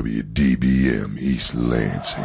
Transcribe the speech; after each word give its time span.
WDBM 0.00 1.20
East 1.20 1.54
Lansing. 1.54 2.24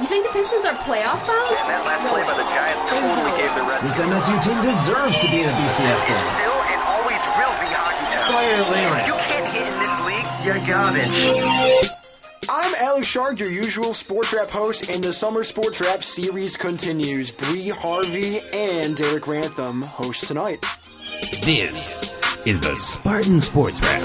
You 0.00 0.06
think 0.10 0.26
the 0.26 0.32
Pistons 0.32 0.64
are 0.66 0.74
playoff 0.82 1.22
bound? 1.22 1.46
And 1.54 1.70
that 1.70 1.86
last 1.86 2.02
play 2.10 2.26
by 2.26 2.34
the 2.34 2.42
Giants 2.50 2.90
totally 2.90 3.38
gave 3.38 3.54
the 3.54 3.62
rest. 3.70 3.86
This 3.86 4.02
MSU 4.02 4.34
team 4.42 4.58
deserves 4.66 5.20
to 5.20 5.30
be 5.30 5.42
in 5.42 5.48
a 5.48 5.52
BCS 5.52 6.02
bowl. 6.10 6.26
Still 6.26 6.58
and 6.58 6.82
always 6.90 7.22
will 7.38 7.54
be 7.62 7.70
hockey 7.70 8.02
town. 8.10 8.26
Fire 8.34 8.66
Leland. 8.66 9.06
You 9.06 9.14
can't 9.14 9.46
hit 9.46 9.70
in 9.70 9.78
this 9.78 9.94
league, 10.10 10.26
you're 10.42 10.58
garbage. 10.66 11.88
I'm 12.50 12.74
Alex 12.80 13.06
Shark, 13.06 13.38
your 13.38 13.50
usual 13.50 13.94
Sports 13.94 14.32
Wrap 14.32 14.50
host, 14.50 14.90
and 14.90 15.04
the 15.04 15.12
Summer 15.12 15.44
Sports 15.44 15.80
Wrap 15.80 16.02
series 16.02 16.56
continues. 16.56 17.30
Bree 17.30 17.68
Harvey 17.68 18.40
and 18.52 18.96
Derek 18.96 19.22
Grantham 19.22 19.82
host 19.82 20.26
tonight. 20.26 20.66
This 21.44 22.07
is 22.48 22.58
the 22.60 22.74
Spartan 22.76 23.38
Sports 23.40 23.78
Wrap. 23.82 24.00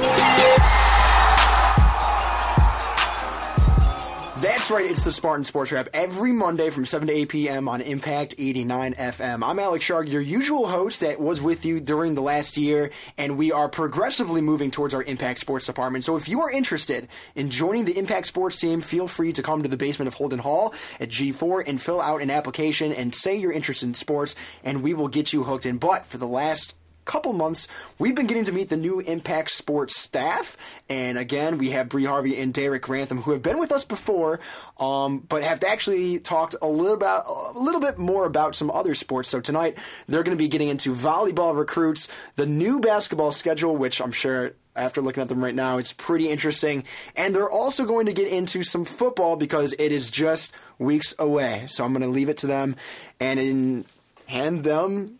That's 4.41 4.69
right, 4.69 4.85
it's 4.85 5.05
the 5.05 5.13
Spartan 5.13 5.45
Sports 5.45 5.71
Wrap 5.71 5.87
every 5.93 6.33
Monday 6.33 6.69
from 6.69 6.85
7 6.85 7.07
to 7.07 7.13
8 7.13 7.29
p.m. 7.29 7.69
on 7.69 7.79
Impact 7.79 8.35
89 8.37 8.95
FM. 8.95 9.47
I'm 9.47 9.59
Alex 9.59 9.85
Sharg, 9.85 10.09
your 10.09 10.21
usual 10.21 10.67
host 10.67 10.99
that 10.99 11.21
was 11.21 11.41
with 11.41 11.63
you 11.63 11.79
during 11.79 12.15
the 12.15 12.21
last 12.21 12.57
year, 12.57 12.91
and 13.17 13.37
we 13.37 13.53
are 13.53 13.69
progressively 13.69 14.41
moving 14.41 14.71
towards 14.71 14.93
our 14.93 15.03
Impact 15.03 15.39
Sports 15.39 15.65
department. 15.65 16.03
So 16.03 16.17
if 16.17 16.27
you 16.27 16.41
are 16.41 16.51
interested 16.51 17.07
in 17.35 17.49
joining 17.49 17.85
the 17.85 17.97
Impact 17.97 18.27
Sports 18.27 18.59
team, 18.59 18.81
feel 18.81 19.07
free 19.07 19.31
to 19.31 19.41
come 19.41 19.63
to 19.63 19.69
the 19.69 19.77
basement 19.77 20.07
of 20.09 20.15
Holden 20.15 20.39
Hall 20.39 20.73
at 20.99 21.07
G4 21.07 21.63
and 21.65 21.81
fill 21.81 22.01
out 22.01 22.21
an 22.21 22.29
application 22.29 22.91
and 22.91 23.15
say 23.15 23.37
you're 23.37 23.53
interested 23.53 23.85
in 23.85 23.93
sports, 23.93 24.35
and 24.65 24.83
we 24.83 24.93
will 24.93 25.07
get 25.07 25.31
you 25.31 25.43
hooked 25.43 25.65
in. 25.65 25.77
But 25.77 26.05
for 26.05 26.17
the 26.17 26.27
last 26.27 26.75
couple 27.05 27.33
months, 27.33 27.67
we've 27.99 28.15
been 28.15 28.27
getting 28.27 28.45
to 28.45 28.51
meet 28.51 28.69
the 28.69 28.77
new 28.77 28.99
Impact 28.99 29.51
Sports 29.51 29.97
staff. 29.97 30.57
And 30.89 31.17
again, 31.17 31.57
we 31.57 31.71
have 31.71 31.89
Bree 31.89 32.05
Harvey 32.05 32.39
and 32.39 32.53
Derek 32.53 32.83
Grantham, 32.83 33.21
who 33.21 33.31
have 33.31 33.41
been 33.41 33.59
with 33.59 33.71
us 33.71 33.85
before, 33.85 34.39
um, 34.79 35.19
but 35.19 35.43
have 35.43 35.63
actually 35.63 36.19
talked 36.19 36.55
a 36.61 36.67
little 36.67 36.93
about 36.93 37.25
a 37.27 37.59
little 37.59 37.81
bit 37.81 37.97
more 37.97 38.25
about 38.25 38.55
some 38.55 38.71
other 38.71 38.95
sports. 38.95 39.29
So 39.29 39.39
tonight, 39.39 39.77
they're 40.07 40.23
going 40.23 40.37
to 40.37 40.43
be 40.43 40.47
getting 40.47 40.69
into 40.69 40.93
volleyball 40.93 41.57
recruits, 41.57 42.07
the 42.35 42.45
new 42.45 42.79
basketball 42.79 43.31
schedule, 43.31 43.75
which 43.75 44.01
I'm 44.01 44.11
sure. 44.11 44.53
After 44.75 45.01
looking 45.01 45.21
at 45.21 45.29
them 45.29 45.43
right 45.43 45.53
now, 45.53 45.77
it's 45.77 45.93
pretty 45.93 46.31
interesting. 46.31 46.83
And 47.15 47.35
they're 47.35 47.47
also 47.47 47.85
going 47.85 48.07
to 48.07 48.11
get 48.11 48.27
into 48.27 48.63
some 48.63 48.85
football 48.85 49.35
because 49.35 49.73
it 49.77 49.91
is 49.91 50.09
just 50.09 50.51
weeks 50.79 51.13
away. 51.19 51.65
So 51.67 51.85
I'm 51.85 51.93
going 51.93 52.01
to 52.01 52.07
leave 52.07 52.27
it 52.27 52.37
to 52.37 52.47
them 52.47 52.75
and 53.19 53.39
in, 53.39 53.85
hand 54.25 54.63
them 54.63 55.19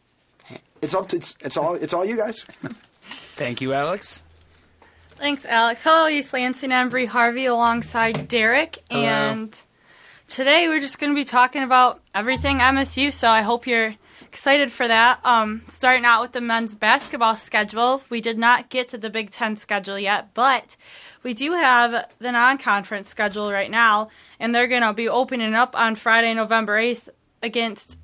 it's 0.83 0.93
up 0.93 1.07
to 1.07 1.15
it's, 1.15 1.35
it's 1.39 1.57
all 1.57 1.75
it's 1.75 1.93
all 1.93 2.05
you 2.05 2.17
guys. 2.17 2.43
Thank 3.35 3.61
you, 3.61 3.73
Alex. 3.73 4.23
Thanks, 5.15 5.45
Alex. 5.45 5.81
Hello, 5.83 6.07
East 6.07 6.33
Lansing. 6.33 6.73
I'm 6.73 6.89
Bree 6.89 7.05
Harvey 7.05 7.45
alongside 7.45 8.27
Derek, 8.27 8.79
and 8.89 9.59
today 10.27 10.67
we're 10.67 10.81
just 10.81 10.99
going 10.99 11.11
to 11.11 11.15
be 11.15 11.23
talking 11.23 11.63
about 11.63 12.01
everything 12.13 12.57
MSU. 12.57 13.13
So 13.13 13.29
I 13.29 13.41
hope 13.41 13.65
you're 13.65 13.95
excited 14.21 14.71
for 14.71 14.85
that. 14.85 15.25
Um, 15.25 15.61
starting 15.69 16.03
out 16.03 16.21
with 16.21 16.33
the 16.33 16.41
men's 16.41 16.75
basketball 16.75 17.37
schedule, 17.37 18.01
we 18.09 18.19
did 18.19 18.37
not 18.37 18.69
get 18.69 18.89
to 18.89 18.97
the 18.97 19.09
Big 19.09 19.31
Ten 19.31 19.55
schedule 19.55 19.97
yet, 19.97 20.33
but 20.33 20.75
we 21.23 21.33
do 21.33 21.53
have 21.53 22.09
the 22.19 22.31
non-conference 22.33 23.07
schedule 23.07 23.51
right 23.51 23.71
now, 23.71 24.09
and 24.37 24.53
they're 24.53 24.67
going 24.67 24.81
to 24.81 24.91
be 24.91 25.07
opening 25.07 25.53
up 25.53 25.77
on 25.77 25.95
Friday, 25.95 26.33
November 26.33 26.77
8th 26.77 27.07
against 27.41 27.97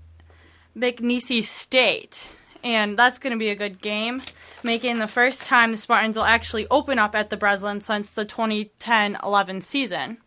McNeese 0.77 1.43
State 1.43 2.29
and 2.63 2.97
that's 2.97 3.19
going 3.19 3.31
to 3.31 3.37
be 3.37 3.49
a 3.49 3.55
good 3.55 3.81
game, 3.81 4.21
making 4.63 4.99
the 4.99 5.07
first 5.07 5.43
time 5.43 5.71
the 5.71 5.77
Spartans 5.77 6.17
will 6.17 6.23
actually 6.23 6.67
open 6.69 6.99
up 6.99 7.15
at 7.15 7.29
the 7.29 7.37
Breslin 7.37 7.81
since 7.81 8.09
the 8.09 8.25
2010-11 8.25 9.63
season. 9.63 10.17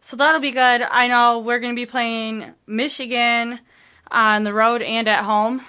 So 0.00 0.16
that'll 0.16 0.40
be 0.40 0.52
good. 0.52 0.82
I 0.82 1.08
know 1.08 1.38
we're 1.38 1.58
going 1.58 1.74
to 1.74 1.80
be 1.80 1.86
playing 1.86 2.52
Michigan 2.66 3.60
on 4.10 4.44
the 4.44 4.54
road 4.54 4.80
and 4.80 5.08
at 5.08 5.24
home, 5.24 5.62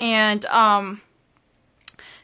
and 0.00 0.44
um, 0.46 1.02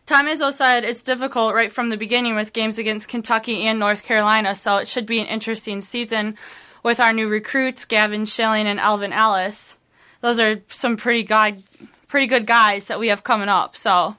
Tom 0.06 0.26
Izzo 0.26 0.52
said 0.52 0.84
it's 0.84 1.02
difficult 1.02 1.54
right 1.54 1.72
from 1.72 1.88
the 1.88 1.96
beginning 1.96 2.34
with 2.34 2.52
games 2.52 2.78
against 2.78 3.08
Kentucky 3.08 3.62
and 3.62 3.78
North 3.78 4.02
Carolina, 4.02 4.54
so 4.54 4.76
it 4.76 4.88
should 4.88 5.06
be 5.06 5.18
an 5.18 5.26
interesting 5.26 5.80
season 5.80 6.36
with 6.82 7.00
our 7.00 7.12
new 7.12 7.28
recruits, 7.28 7.84
Gavin 7.84 8.26
Schilling 8.26 8.66
and 8.66 8.78
Alvin 8.78 9.12
Ellis. 9.12 9.76
Those 10.20 10.38
are 10.38 10.60
some 10.68 10.96
pretty 10.96 11.22
good 11.22 11.62
pretty 12.14 12.28
good 12.28 12.46
guys 12.46 12.86
that 12.86 13.00
we 13.00 13.08
have 13.08 13.24
coming 13.24 13.48
up. 13.48 13.74
So, 13.74 14.14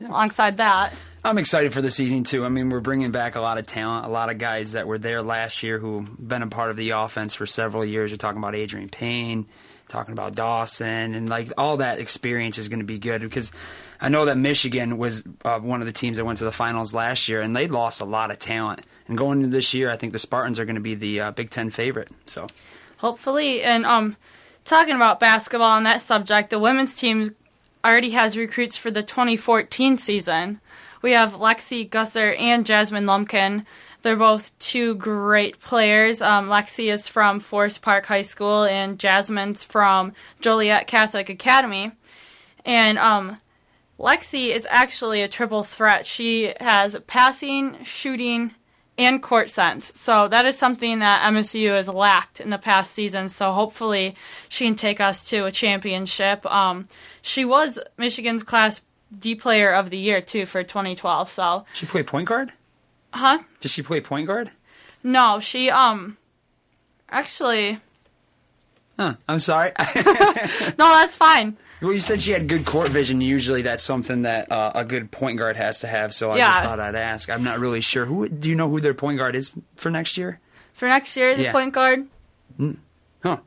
yeah. 0.00 0.08
alongside 0.08 0.56
that, 0.56 0.92
I'm 1.22 1.38
excited 1.38 1.72
for 1.72 1.80
the 1.80 1.88
season 1.88 2.24
too. 2.24 2.44
I 2.44 2.48
mean, 2.48 2.70
we're 2.70 2.80
bringing 2.80 3.12
back 3.12 3.36
a 3.36 3.40
lot 3.40 3.56
of 3.56 3.68
talent, 3.68 4.04
a 4.04 4.08
lot 4.08 4.30
of 4.30 4.38
guys 4.38 4.72
that 4.72 4.88
were 4.88 4.98
there 4.98 5.22
last 5.22 5.62
year 5.62 5.78
who've 5.78 6.08
been 6.18 6.42
a 6.42 6.48
part 6.48 6.72
of 6.72 6.76
the 6.76 6.90
offense 6.90 7.36
for 7.36 7.46
several 7.46 7.84
years. 7.84 8.10
You're 8.10 8.18
talking 8.18 8.38
about 8.38 8.54
Adreian 8.54 8.90
Payne, 8.90 9.46
talking 9.86 10.10
about 10.10 10.34
Dawson, 10.34 11.14
and 11.14 11.28
like 11.28 11.52
all 11.56 11.76
that 11.76 12.00
experience 12.00 12.58
is 12.58 12.68
going 12.68 12.80
to 12.80 12.84
be 12.84 12.98
good 12.98 13.22
because 13.22 13.52
I 14.00 14.08
know 14.08 14.24
that 14.24 14.36
Michigan 14.36 14.98
was 14.98 15.22
uh, 15.44 15.60
one 15.60 15.78
of 15.78 15.86
the 15.86 15.92
teams 15.92 16.16
that 16.16 16.24
went 16.24 16.38
to 16.38 16.44
the 16.44 16.50
finals 16.50 16.92
last 16.92 17.28
year, 17.28 17.42
and 17.42 17.54
they 17.54 17.68
lost 17.68 18.00
a 18.00 18.04
lot 18.04 18.32
of 18.32 18.40
talent. 18.40 18.80
And 19.06 19.16
going 19.16 19.38
into 19.42 19.54
this 19.54 19.72
year, 19.72 19.88
I 19.88 19.96
think 19.96 20.12
the 20.12 20.18
Spartans 20.18 20.58
are 20.58 20.64
going 20.64 20.74
to 20.74 20.80
be 20.80 20.96
the 20.96 21.20
uh, 21.20 21.30
Big 21.30 21.50
Ten 21.50 21.70
favorite. 21.70 22.08
So, 22.26 22.48
hopefully, 22.96 23.62
and 23.62 23.86
um, 23.86 24.16
talking 24.64 24.94
about 24.94 25.20
basketball 25.20 25.70
on 25.70 25.84
that 25.84 26.00
subject, 26.00 26.50
the 26.50 26.58
women's 26.58 26.96
team 26.96 27.34
already 27.84 28.10
has 28.10 28.36
recruits 28.36 28.76
for 28.76 28.90
the 28.90 29.02
2014 29.02 29.96
season. 29.96 30.60
We 31.02 31.12
have 31.12 31.34
Lexi 31.34 31.88
Gussert 31.88 32.38
and 32.38 32.66
Jasmine 32.66 33.06
Lumpkin. 33.06 33.64
They're 34.02 34.16
both 34.16 34.56
two 34.58 34.94
great 34.94 35.60
players. 35.60 36.22
Um, 36.22 36.48
Lexi 36.48 36.92
is 36.92 37.08
from 37.08 37.40
Forest 37.40 37.82
Park 37.82 38.06
High 38.06 38.22
School, 38.22 38.64
and 38.64 38.98
Jasmine's 38.98 39.62
from 39.62 40.12
Joliet 40.40 40.86
Catholic 40.86 41.28
Academy. 41.28 41.92
And 42.64 42.98
um, 42.98 43.38
Lexi 43.98 44.54
is 44.54 44.66
actually 44.70 45.22
a 45.22 45.28
triple 45.28 45.64
threat. 45.64 46.06
She 46.06 46.54
has 46.60 46.96
passing, 47.06 47.82
shooting, 47.84 48.54
and 49.00 49.22
court 49.22 49.48
sense. 49.48 49.92
So 49.94 50.28
that 50.28 50.44
is 50.44 50.58
something 50.58 50.98
that 50.98 51.22
MSU 51.32 51.70
has 51.70 51.88
lacked 51.88 52.38
in 52.38 52.50
the 52.50 52.58
past 52.58 52.92
season. 52.92 53.28
So 53.28 53.52
hopefully 53.52 54.14
she 54.48 54.66
can 54.66 54.74
take 54.74 55.00
us 55.00 55.28
to 55.30 55.46
a 55.46 55.50
championship. 55.50 56.44
Um, 56.46 56.86
she 57.22 57.44
was 57.44 57.78
Michigan's 57.96 58.42
Class 58.42 58.82
D 59.16 59.34
Player 59.34 59.72
of 59.72 59.90
the 59.90 59.96
Year 59.96 60.20
too 60.20 60.46
for 60.46 60.62
2012. 60.62 61.30
So 61.30 61.64
she 61.72 61.86
play 61.86 62.02
point 62.02 62.28
guard. 62.28 62.52
Huh? 63.12 63.40
Did 63.60 63.70
she 63.70 63.82
play 63.82 64.00
point 64.00 64.26
guard? 64.26 64.50
No, 65.02 65.40
she 65.40 65.70
um 65.70 66.18
actually. 67.08 67.78
Huh. 68.98 69.14
I'm 69.26 69.38
sorry. 69.38 69.72
no, 69.96 70.74
that's 70.76 71.16
fine. 71.16 71.56
Well, 71.80 71.92
you 71.92 72.00
said 72.00 72.20
she 72.20 72.32
had 72.32 72.46
good 72.48 72.66
court 72.66 72.88
vision. 72.90 73.20
Usually, 73.20 73.62
that's 73.62 73.82
something 73.82 74.22
that 74.22 74.52
uh, 74.52 74.72
a 74.74 74.84
good 74.84 75.10
point 75.10 75.38
guard 75.38 75.56
has 75.56 75.80
to 75.80 75.86
have. 75.86 76.14
So 76.14 76.30
I 76.30 76.36
yeah. 76.36 76.50
just 76.52 76.62
thought 76.62 76.80
I'd 76.80 76.94
ask. 76.94 77.30
I'm 77.30 77.42
not 77.42 77.58
really 77.58 77.80
sure. 77.80 78.04
Who 78.04 78.28
do 78.28 78.48
you 78.48 78.54
know 78.54 78.68
who 78.68 78.80
their 78.80 78.94
point 78.94 79.16
guard 79.18 79.34
is 79.34 79.50
for 79.76 79.90
next 79.90 80.18
year? 80.18 80.40
For 80.74 80.88
next 80.88 81.16
year, 81.16 81.34
the 81.36 81.44
Yeah. 81.44 81.52
point 81.52 81.72
guard. 81.72 82.06
Mm. 82.58 82.76
Huh. 83.22 83.38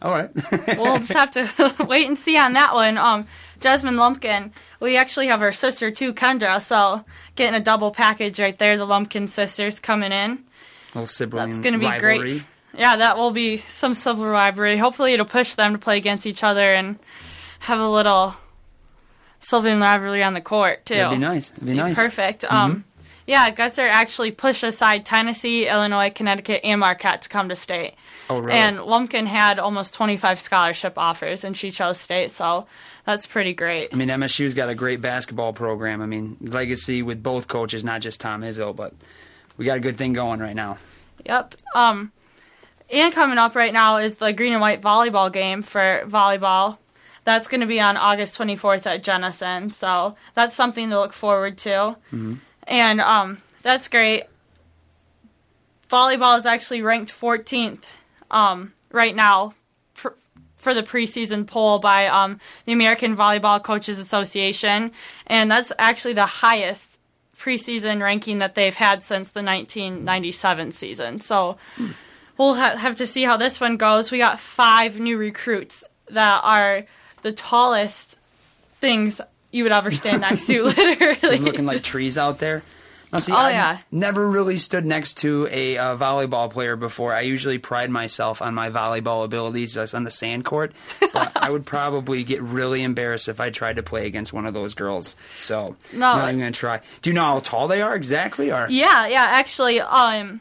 All 0.00 0.10
right. 0.10 0.30
we'll 0.78 0.98
just 0.98 1.12
have 1.12 1.30
to 1.32 1.74
wait 1.86 2.08
and 2.08 2.18
see 2.18 2.36
on 2.38 2.54
that 2.54 2.74
one. 2.74 2.96
Um, 2.98 3.26
Jasmine 3.60 3.96
Lumpkin, 3.96 4.52
we 4.80 4.96
actually 4.96 5.28
have 5.28 5.40
her 5.40 5.52
sister 5.52 5.90
too, 5.90 6.12
Kendra. 6.14 6.60
So 6.62 7.04
getting 7.36 7.54
a 7.54 7.62
double 7.62 7.90
package 7.92 8.40
right 8.40 8.58
there. 8.58 8.76
The 8.76 8.84
Lumpkin 8.86 9.28
sisters 9.28 9.78
coming 9.78 10.12
in. 10.12 10.44
Little 10.94 11.06
sibling 11.06 11.46
That's 11.50 11.58
going 11.58 11.74
to 11.74 11.78
be 11.78 11.86
rivalry. 11.86 12.18
great. 12.18 12.44
Yeah, 12.76 12.96
that 12.96 13.16
will 13.18 13.30
be 13.32 13.58
some 13.68 13.92
civil 13.94 14.24
rivalry. 14.26 14.78
Hopefully, 14.78 15.12
it'll 15.12 15.26
push 15.26 15.54
them 15.54 15.72
to 15.72 15.78
play 15.78 15.98
against 15.98 16.26
each 16.26 16.42
other 16.42 16.72
and 16.74 16.98
have 17.62 17.78
a 17.78 17.88
little 17.88 18.34
Sylvan 19.38 19.80
rivalry 19.80 20.22
on 20.22 20.34
the 20.34 20.40
court 20.40 20.84
too. 20.84 20.96
That'd 20.96 21.18
be 21.18 21.18
nice. 21.18 21.52
It'd 21.52 21.66
be 21.66 21.74
nice. 21.74 21.96
Perfect. 21.96 22.44
Um, 22.44 22.84
yeah, 23.24 23.50
Gussert 23.50 23.88
actually 23.88 24.32
pushed 24.32 24.64
aside 24.64 25.06
Tennessee, 25.06 25.68
Illinois, 25.68 26.10
Connecticut, 26.10 26.60
and 26.64 26.80
Marquette 26.80 27.22
to 27.22 27.28
come 27.28 27.48
to 27.50 27.56
state. 27.56 27.94
Oh, 28.28 28.40
really? 28.40 28.58
And 28.58 28.82
Lumpkin 28.82 29.26
had 29.26 29.60
almost 29.60 29.94
25 29.94 30.40
scholarship 30.40 30.94
offers, 30.96 31.44
and 31.44 31.56
she 31.56 31.70
chose 31.70 31.98
state, 31.98 32.32
so 32.32 32.66
that's 33.06 33.26
pretty 33.26 33.54
great. 33.54 33.90
I 33.92 33.96
mean, 33.96 34.08
MSU's 34.08 34.54
got 34.54 34.68
a 34.68 34.74
great 34.74 35.00
basketball 35.00 35.52
program. 35.52 36.02
I 36.02 36.06
mean, 36.06 36.36
legacy 36.40 37.00
with 37.00 37.22
both 37.22 37.46
coaches, 37.46 37.84
not 37.84 38.00
just 38.00 38.20
Tom 38.20 38.42
Izzo, 38.42 38.74
but 38.74 38.92
we 39.56 39.64
got 39.64 39.76
a 39.76 39.80
good 39.80 39.96
thing 39.96 40.14
going 40.14 40.40
right 40.40 40.56
now. 40.56 40.78
Yep. 41.24 41.54
Um, 41.76 42.10
and 42.90 43.12
coming 43.12 43.38
up 43.38 43.54
right 43.54 43.72
now 43.72 43.98
is 43.98 44.16
the 44.16 44.32
green 44.32 44.52
and 44.52 44.60
white 44.60 44.82
volleyball 44.82 45.32
game 45.32 45.62
for 45.62 46.02
volleyball. 46.06 46.78
That's 47.24 47.46
going 47.48 47.60
to 47.60 47.66
be 47.66 47.80
on 47.80 47.96
August 47.96 48.36
24th 48.38 48.86
at 48.86 49.02
Jenison, 49.02 49.70
so 49.70 50.16
that's 50.34 50.54
something 50.54 50.90
to 50.90 50.98
look 50.98 51.12
forward 51.12 51.56
to. 51.58 51.96
And 52.64 53.00
um, 53.00 53.38
that's 53.62 53.88
great. 53.88 54.24
Volleyball 55.88 56.36
is 56.38 56.46
actually 56.46 56.82
ranked 56.82 57.12
14th 57.12 57.94
um, 58.30 58.72
right 58.90 59.14
now 59.14 59.54
for 60.56 60.74
the 60.74 60.82
preseason 60.82 61.44
poll 61.46 61.80
by 61.80 62.06
um, 62.06 62.38
the 62.66 62.72
American 62.72 63.16
Volleyball 63.16 63.62
Coaches 63.62 63.98
Association, 63.98 64.92
and 65.26 65.50
that's 65.50 65.72
actually 65.78 66.14
the 66.14 66.24
highest 66.26 66.98
preseason 67.36 68.00
ranking 68.00 68.38
that 68.38 68.54
they've 68.54 68.74
had 68.74 69.02
since 69.02 69.30
the 69.30 69.42
1997 69.42 70.70
season. 70.70 71.18
So 71.18 71.56
we'll 72.38 72.54
ha- 72.54 72.76
have 72.76 72.94
to 72.96 73.06
see 73.06 73.24
how 73.24 73.36
this 73.36 73.60
one 73.60 73.76
goes. 73.76 74.12
We 74.12 74.18
got 74.18 74.38
five 74.38 75.00
new 75.00 75.18
recruits 75.18 75.82
that 76.08 76.40
are 76.44 76.84
the 77.22 77.32
tallest 77.32 78.18
things 78.80 79.20
you 79.50 79.62
would 79.64 79.72
ever 79.72 79.90
stand 79.90 80.20
next 80.22 80.46
to, 80.46 80.62
literally. 80.64 81.16
Just 81.20 81.42
looking 81.42 81.66
like 81.66 81.82
trees 81.82 82.16
out 82.18 82.38
there. 82.38 82.62
Now, 83.12 83.18
see, 83.18 83.32
Oh, 83.32 83.36
I 83.36 83.50
yeah. 83.50 83.78
never 83.90 84.26
really 84.26 84.56
stood 84.56 84.86
next 84.86 85.18
to 85.18 85.46
a 85.50 85.76
uh, 85.76 85.96
volleyball 85.98 86.50
player 86.50 86.76
before. 86.76 87.12
I 87.12 87.20
usually 87.20 87.58
pride 87.58 87.90
myself 87.90 88.40
on 88.40 88.54
my 88.54 88.70
volleyball 88.70 89.22
abilities 89.26 89.74
just 89.74 89.94
on 89.94 90.04
the 90.04 90.10
sand 90.10 90.46
court, 90.46 90.72
but 91.12 91.30
I 91.36 91.50
would 91.50 91.66
probably 91.66 92.24
get 92.24 92.40
really 92.40 92.82
embarrassed 92.82 93.28
if 93.28 93.38
I 93.38 93.50
tried 93.50 93.76
to 93.76 93.82
play 93.82 94.06
against 94.06 94.32
one 94.32 94.46
of 94.46 94.54
those 94.54 94.72
girls. 94.72 95.14
So, 95.36 95.76
No, 95.92 95.98
not 96.16 96.28
even 96.28 96.38
gonna 96.40 96.52
try. 96.52 96.80
Do 97.02 97.10
you 97.10 97.14
know 97.14 97.22
how 97.24 97.40
tall 97.40 97.68
they 97.68 97.82
are 97.82 97.94
exactly? 97.94 98.50
Or 98.50 98.66
Yeah, 98.70 99.06
yeah. 99.06 99.24
Actually, 99.24 99.82
um, 99.82 100.40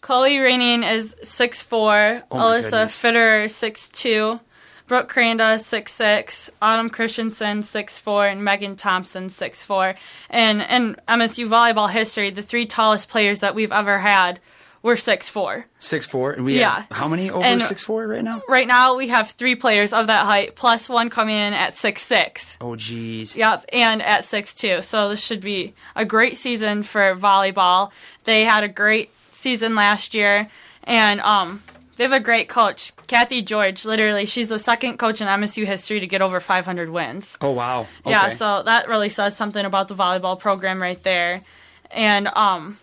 Chloe 0.00 0.38
Raining 0.38 0.82
is 0.82 1.14
six 1.22 1.62
four. 1.62 2.22
Oh 2.32 2.36
Alyssa 2.36 2.62
goodness. 2.62 3.00
Fitter 3.00 3.48
six 3.48 3.88
two. 3.90 4.40
Brooke 4.88 5.12
Cranda 5.12 5.60
six 5.60 5.92
six. 5.92 6.50
Autumn 6.62 6.88
Christensen 6.90 7.62
six 7.62 7.98
four, 7.98 8.26
and 8.26 8.42
Megan 8.42 8.74
Thompson 8.74 9.28
six 9.30 9.62
four. 9.62 9.94
And 10.30 10.62
in 10.62 10.96
MSU 11.06 11.46
volleyball 11.48 11.90
history, 11.90 12.30
the 12.30 12.42
three 12.42 12.66
tallest 12.66 13.08
players 13.08 13.40
that 13.40 13.54
we've 13.54 13.70
ever 13.70 13.98
had 13.98 14.40
were 14.82 14.96
six 14.96 15.28
four. 15.28 15.66
six 15.78 16.06
four, 16.06 16.32
and 16.32 16.44
we 16.44 16.58
Yeah. 16.58 16.84
have 16.88 16.96
how 16.96 17.08
many 17.08 17.28
over 17.30 17.44
And- 17.44 17.60
six 17.62 17.84
four 17.84 18.06
right 18.06 18.22
now? 18.24 18.40
Right 18.48 18.66
now, 18.66 18.94
we 18.94 19.08
have 19.08 19.32
three 19.32 19.54
players 19.56 19.92
of 19.92 20.06
that 20.06 20.24
height, 20.24 20.56
plus 20.56 20.88
one 20.88 21.10
coming 21.10 21.36
in 21.36 21.52
at 21.52 21.74
six 21.74 22.00
six. 22.02 22.56
Oh, 22.60 22.74
geez. 22.76 23.36
Yep, 23.36 23.66
and 23.72 24.00
at 24.02 24.24
six 24.24 24.54
two. 24.54 24.80
So 24.82 25.08
this 25.10 25.20
should 25.22 25.40
be 25.40 25.74
a 25.96 26.04
great 26.04 26.36
season 26.38 26.82
for 26.82 27.14
volleyball. 27.14 27.90
They 28.24 28.44
had 28.44 28.64
a 28.64 28.68
great 28.68 29.10
season 29.32 29.74
last 29.74 30.14
year, 30.14 30.48
and 30.84 31.20
um, 31.22 31.62
they 31.98 32.04
have 32.04 32.12
a 32.12 32.20
great 32.20 32.48
coach, 32.48 32.92
Cathy 33.08 33.42
George. 33.42 33.84
Literally, 33.84 34.24
she's 34.24 34.48
the 34.48 34.58
second 34.58 34.96
coach 34.98 35.20
in 35.20 35.26
MSU 35.28 35.66
history 35.66 36.00
to 36.00 36.06
get 36.06 36.22
over 36.22 36.40
500 36.40 36.88
wins. 36.88 37.36
Oh, 37.42 37.50
wow. 37.50 37.86
Yeah, 38.06 38.30
so 38.30 38.62
that 38.62 38.88
really 38.88 39.10
says 39.10 39.36
something 39.36 39.64
about 39.66 39.88
the 39.88 39.94
volleyball 39.94 40.38
program 40.38 40.80
right 40.80 41.02
there. 41.02 41.42
And 41.90 42.28
um, 42.28 42.78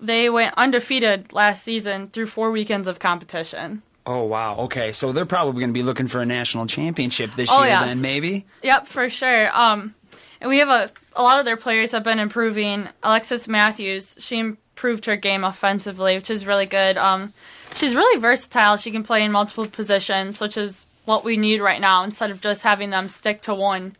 they 0.00 0.28
went 0.28 0.54
undefeated 0.56 1.32
last 1.32 1.62
season 1.62 2.08
through 2.08 2.26
four 2.26 2.50
weekends 2.50 2.88
of 2.88 2.98
competition. 2.98 3.82
Oh 4.04 4.24
wow. 4.24 4.56
Okay, 4.56 4.90
so 4.90 5.12
they're 5.12 5.24
probably 5.24 5.60
going 5.60 5.70
to 5.70 5.72
be 5.72 5.84
looking 5.84 6.08
for 6.08 6.20
a 6.20 6.26
national 6.26 6.66
championship 6.66 7.30
this 7.36 7.48
Oh, 7.52 7.60
year. 7.60 7.68
yes. 7.70 7.86
Then 7.86 8.00
maybe. 8.00 8.44
Yep, 8.64 8.88
for 8.88 9.08
sure. 9.08 9.56
Um, 9.56 9.94
and 10.40 10.50
we 10.50 10.58
have 10.58 10.68
a 10.68 10.90
a 11.14 11.22
lot 11.22 11.38
of 11.38 11.44
their 11.44 11.56
players 11.56 11.92
have 11.92 12.02
been 12.02 12.18
improving. 12.18 12.88
Alexis 13.04 13.46
Matthews, 13.46 14.16
she 14.18 14.38
improved 14.38 15.04
her 15.04 15.14
game 15.14 15.44
offensively, 15.44 16.16
which 16.16 16.30
is 16.30 16.46
really 16.46 16.66
good. 16.66 16.96
Um, 16.96 17.32
she's 17.74 17.94
really 17.94 18.20
versatile. 18.20 18.76
She 18.76 18.90
can 18.90 19.02
play 19.02 19.22
in 19.24 19.32
multiple 19.32 19.66
positions, 19.66 20.40
which 20.40 20.56
is 20.56 20.86
what 21.04 21.24
we 21.24 21.36
need 21.36 21.60
right 21.60 21.80
now. 21.80 22.04
Instead 22.04 22.30
of 22.30 22.40
just 22.40 22.62
having 22.62 22.90
them 22.90 23.08
stick 23.08 23.42
to 23.42 23.54
one 23.54 23.96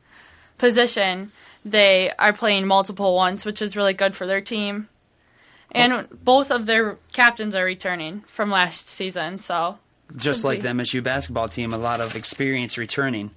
position, 0.58 1.32
they 1.64 2.10
are 2.18 2.32
playing 2.32 2.66
multiple 2.66 3.14
ones, 3.14 3.44
which 3.44 3.62
is 3.62 3.76
really 3.76 3.94
good 3.94 4.14
for 4.16 4.26
their 4.26 4.40
team. 4.40 4.88
And 5.70 6.06
both 6.10 6.50
of 6.50 6.66
their 6.66 6.98
captains 7.14 7.54
are 7.54 7.64
returning 7.64 8.20
from 8.26 8.50
last 8.50 8.88
season, 8.88 9.38
so 9.38 9.78
Just 10.16 10.44
like 10.44 10.58
be. 10.58 10.62
the 10.64 10.68
MSU 10.74 11.02
basketball 11.02 11.48
team, 11.48 11.72
a 11.72 11.78
lot 11.78 12.00
of 12.02 12.14
experience 12.14 12.76
returning. 12.76 13.30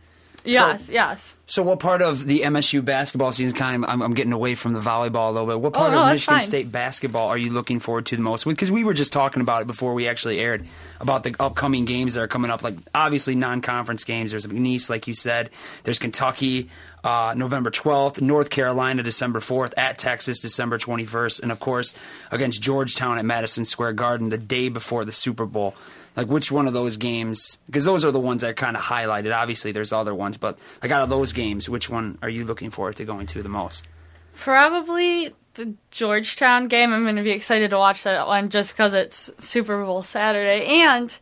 yes, 0.44 0.90
yes. 0.90 1.35
So, 1.48 1.62
what 1.62 1.80
part 1.80 2.02
of 2.02 2.26
the 2.26 2.42
MSU 2.42 2.84
basketball 2.84 3.32
season? 3.32 3.56
Kind 3.56 3.84
of, 3.84 3.90
I'm, 3.90 4.02
I'm 4.02 4.14
getting 4.16 4.34
away 4.34 4.56
from 4.56 4.74
the 4.74 4.80
volleyball 4.80 5.30
a 5.30 5.32
little 5.32 5.46
bit. 5.48 5.60
What 5.62 5.74
part 5.74 5.92
Oh, 5.92 5.96
no, 5.96 6.04
of 6.06 6.14
Michigan 6.14 6.40
fine. 6.40 6.48
State 6.48 6.72
basketball 6.72 7.28
are 7.28 7.38
you 7.38 7.52
looking 7.52 7.80
forward 7.80 8.08
to 8.08 8.16
the 8.16 8.24
most? 8.24 8.46
Because 8.46 8.72
we 8.72 8.84
were 8.84 8.96
just 8.96 9.14
talking 9.14 9.42
about 9.42 9.62
it 9.62 9.68
before 9.68 9.94
we 9.94 10.08
actually 10.08 10.40
aired 10.40 10.66
about 11.00 11.22
the 11.22 11.36
upcoming 11.40 11.86
games 11.86 12.16
that 12.16 12.22
are 12.22 12.28
coming 12.28 12.50
up. 12.50 12.64
Like 12.64 12.78
obviously 12.96 13.36
non-conference 13.36 14.06
games. 14.06 14.32
There's 14.32 14.48
McNeese, 14.48 14.90
like 14.90 15.06
you 15.08 15.14
said. 15.14 15.52
There's 15.84 16.00
Kentucky, 16.00 16.68
uh, 17.04 17.36
November 17.38 17.70
12th. 17.70 18.22
North 18.22 18.50
Carolina, 18.50 19.04
December 19.04 19.40
4th. 19.40 19.74
At 19.78 20.00
Texas, 20.00 20.40
December 20.40 20.80
21st, 20.80 21.44
and 21.44 21.52
of 21.52 21.60
course 21.60 21.94
against 22.32 22.60
Georgetown 22.64 23.20
at 23.20 23.26
Madison 23.26 23.66
Square 23.66 23.94
Garden 23.94 24.30
the 24.30 24.38
day 24.40 24.70
before 24.70 25.06
the 25.06 25.12
Super 25.12 25.46
Bowl. 25.46 25.76
Like 26.16 26.28
which 26.28 26.52
one 26.52 26.68
of 26.68 26.74
those 26.74 26.98
games? 26.98 27.60
Because 27.66 27.84
those 27.84 28.06
are 28.06 28.12
the 28.12 28.20
ones 28.20 28.42
that 28.42 28.50
are 28.52 28.54
kind 28.54 28.76
of 28.78 28.84
highlighted. 28.84 29.36
Obviously, 29.36 29.72
there's 29.72 29.92
other 29.92 30.16
ones, 30.16 30.38
but 30.38 30.58
like 30.82 30.92
out 30.92 31.02
of 31.02 31.10
those 31.10 31.34
games, 31.34 31.68
which 31.70 31.90
one 31.90 32.18
are 32.22 32.30
you 32.30 32.46
looking 32.46 32.70
forward 32.72 32.96
to 32.98 33.06
going 33.06 33.28
to 33.28 33.44
the 33.44 33.50
most? 33.50 33.88
Probably 34.36 35.34
the 35.56 35.74
Georgetown 35.92 36.68
game. 36.68 36.94
I'm 36.94 37.04
going 37.04 37.16
to 37.16 37.24
be 37.24 37.32
excited 37.32 37.72
to 37.72 37.78
watch 37.78 38.04
that 38.04 38.28
one 38.28 38.50
just 38.50 38.72
because 38.74 38.94
it's 38.94 39.32
Super 39.40 39.84
Bowl 39.84 40.04
Saturday. 40.04 40.66
And 40.84 41.18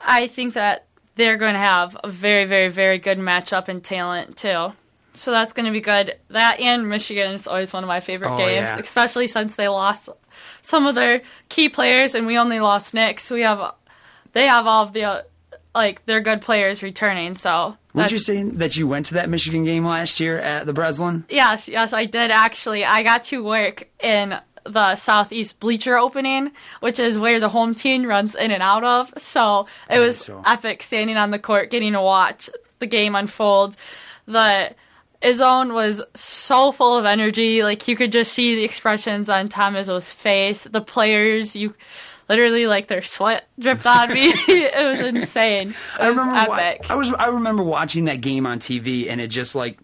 I 0.00 0.26
think 0.26 0.54
that 0.54 0.86
they're 1.14 1.36
going 1.36 1.54
to 1.54 1.60
have 1.60 1.96
a 2.02 2.08
very, 2.10 2.44
very, 2.44 2.68
very 2.68 2.98
good 2.98 3.18
matchup 3.18 3.68
in 3.68 3.80
talent, 3.80 4.36
too. 4.36 4.72
So 5.14 5.30
that's 5.30 5.52
going 5.52 5.66
to 5.66 5.72
be 5.72 5.80
good. 5.82 6.16
That 6.28 6.58
and 6.58 6.88
Michigan 6.88 7.32
is 7.32 7.46
always 7.46 7.72
one 7.72 7.84
of 7.84 7.88
my 7.88 8.00
favorite 8.00 8.32
Oh, 8.34 8.38
games, 8.38 8.68
yeah. 8.68 8.78
especially 8.78 9.26
since 9.28 9.56
they 9.56 9.68
lost 9.68 10.08
some 10.62 10.86
of 10.86 10.94
their 10.94 11.20
key 11.50 11.68
players 11.68 12.14
and 12.14 12.26
we 12.26 12.38
only 12.38 12.60
lost 12.60 12.94
Nix. 12.94 13.24
So 13.24 13.34
we 13.34 13.42
have, 13.42 13.74
they 14.32 14.46
have 14.46 14.66
all 14.66 14.84
of 14.84 14.92
the, 14.92 15.24
like, 15.74 16.04
their 16.06 16.20
good 16.20 16.40
players 16.40 16.82
returning. 16.82 17.34
So 17.36 17.76
that's- 17.94 18.12
you 18.12 18.18
say 18.18 18.42
that 18.42 18.76
you 18.76 18.86
went 18.88 19.06
to 19.06 19.14
that 19.14 19.28
Michigan 19.28 19.64
game 19.64 19.84
last 19.84 20.20
year 20.20 20.38
at 20.38 20.66
the 20.66 20.72
Breslin? 20.72 21.24
Yes, 21.28 21.68
yes, 21.68 21.92
I 21.92 22.04
did 22.04 22.30
actually. 22.30 22.84
I 22.84 23.02
got 23.02 23.24
to 23.24 23.42
work 23.44 23.88
in 24.00 24.38
the 24.64 24.94
southeast 24.96 25.58
bleacher 25.60 25.98
opening, 25.98 26.52
which 26.80 26.98
is 26.98 27.18
where 27.18 27.40
the 27.40 27.48
home 27.48 27.74
team 27.74 28.04
runs 28.04 28.34
in 28.34 28.50
and 28.50 28.62
out 28.62 28.84
of. 28.84 29.12
So 29.18 29.66
it 29.90 29.98
was 29.98 30.18
so. 30.18 30.42
epic 30.46 30.82
standing 30.82 31.16
on 31.16 31.30
the 31.32 31.38
court, 31.38 31.70
getting 31.70 31.92
to 31.94 32.00
watch 32.00 32.48
the 32.78 32.86
game 32.86 33.14
unfold. 33.14 33.76
The 34.26 34.74
Izzone 35.20 35.72
was 35.72 36.02
so 36.14 36.72
full 36.72 36.96
of 36.96 37.04
energy. 37.04 37.62
Like 37.62 37.86
you 37.88 37.96
could 37.96 38.12
just 38.12 38.32
see 38.32 38.54
the 38.54 38.64
expressions 38.64 39.28
on 39.28 39.48
Tom 39.48 39.74
Izzo's 39.74 40.10
face. 40.10 40.64
The 40.64 40.80
players, 40.80 41.56
you 41.56 41.74
literally 42.28 42.66
like 42.66 42.88
their 42.88 43.02
sweat 43.02 43.46
dripped 43.58 43.86
on 43.86 44.12
me. 44.12 44.22
it 44.48 44.98
was 45.00 45.06
insane. 45.06 45.70
It 45.70 45.76
I 45.98 46.10
was 46.10 46.18
remember. 46.18 46.50
wa- 46.50 46.74
I 46.90 46.96
was. 46.96 47.12
I 47.12 47.28
remember 47.28 47.62
watching 47.62 48.06
that 48.06 48.20
game 48.20 48.46
on 48.46 48.58
TV, 48.58 49.08
and 49.08 49.20
it 49.20 49.28
just 49.28 49.54
like. 49.54 49.78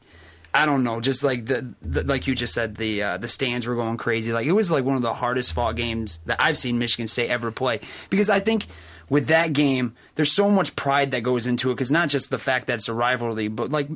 I 0.54 0.64
don't 0.64 0.82
know, 0.82 0.98
just 1.02 1.22
like 1.22 1.44
the, 1.44 1.74
the 1.82 2.04
like 2.04 2.26
you 2.26 2.34
just 2.34 2.54
said, 2.54 2.76
the 2.76 3.02
uh, 3.02 3.16
the 3.18 3.28
stands 3.28 3.66
were 3.66 3.74
going 3.76 3.98
crazy. 3.98 4.32
Like 4.32 4.46
it 4.46 4.52
was 4.52 4.70
like 4.70 4.82
one 4.82 4.96
of 4.96 5.02
the 5.02 5.12
hardest 5.12 5.52
fought 5.52 5.76
games 5.76 6.20
that 6.24 6.40
I've 6.40 6.56
seen 6.56 6.78
Michigan 6.78 7.06
State 7.06 7.28
ever 7.28 7.50
play. 7.50 7.80
Because 8.08 8.30
I 8.30 8.40
think 8.40 8.66
with 9.08 9.28
that 9.28 9.52
game, 9.52 9.94
there's 10.14 10.32
so 10.32 10.50
much 10.50 10.76
pride 10.76 11.10
that 11.12 11.22
goes 11.22 11.46
into 11.46 11.70
it. 11.70 11.74
Because 11.74 11.90
not 11.90 12.08
just 12.08 12.30
the 12.30 12.38
fact 12.38 12.66
that 12.66 12.74
it's 12.74 12.88
a 12.88 12.94
rivalry, 12.94 13.48
but 13.48 13.70
like 13.70 13.88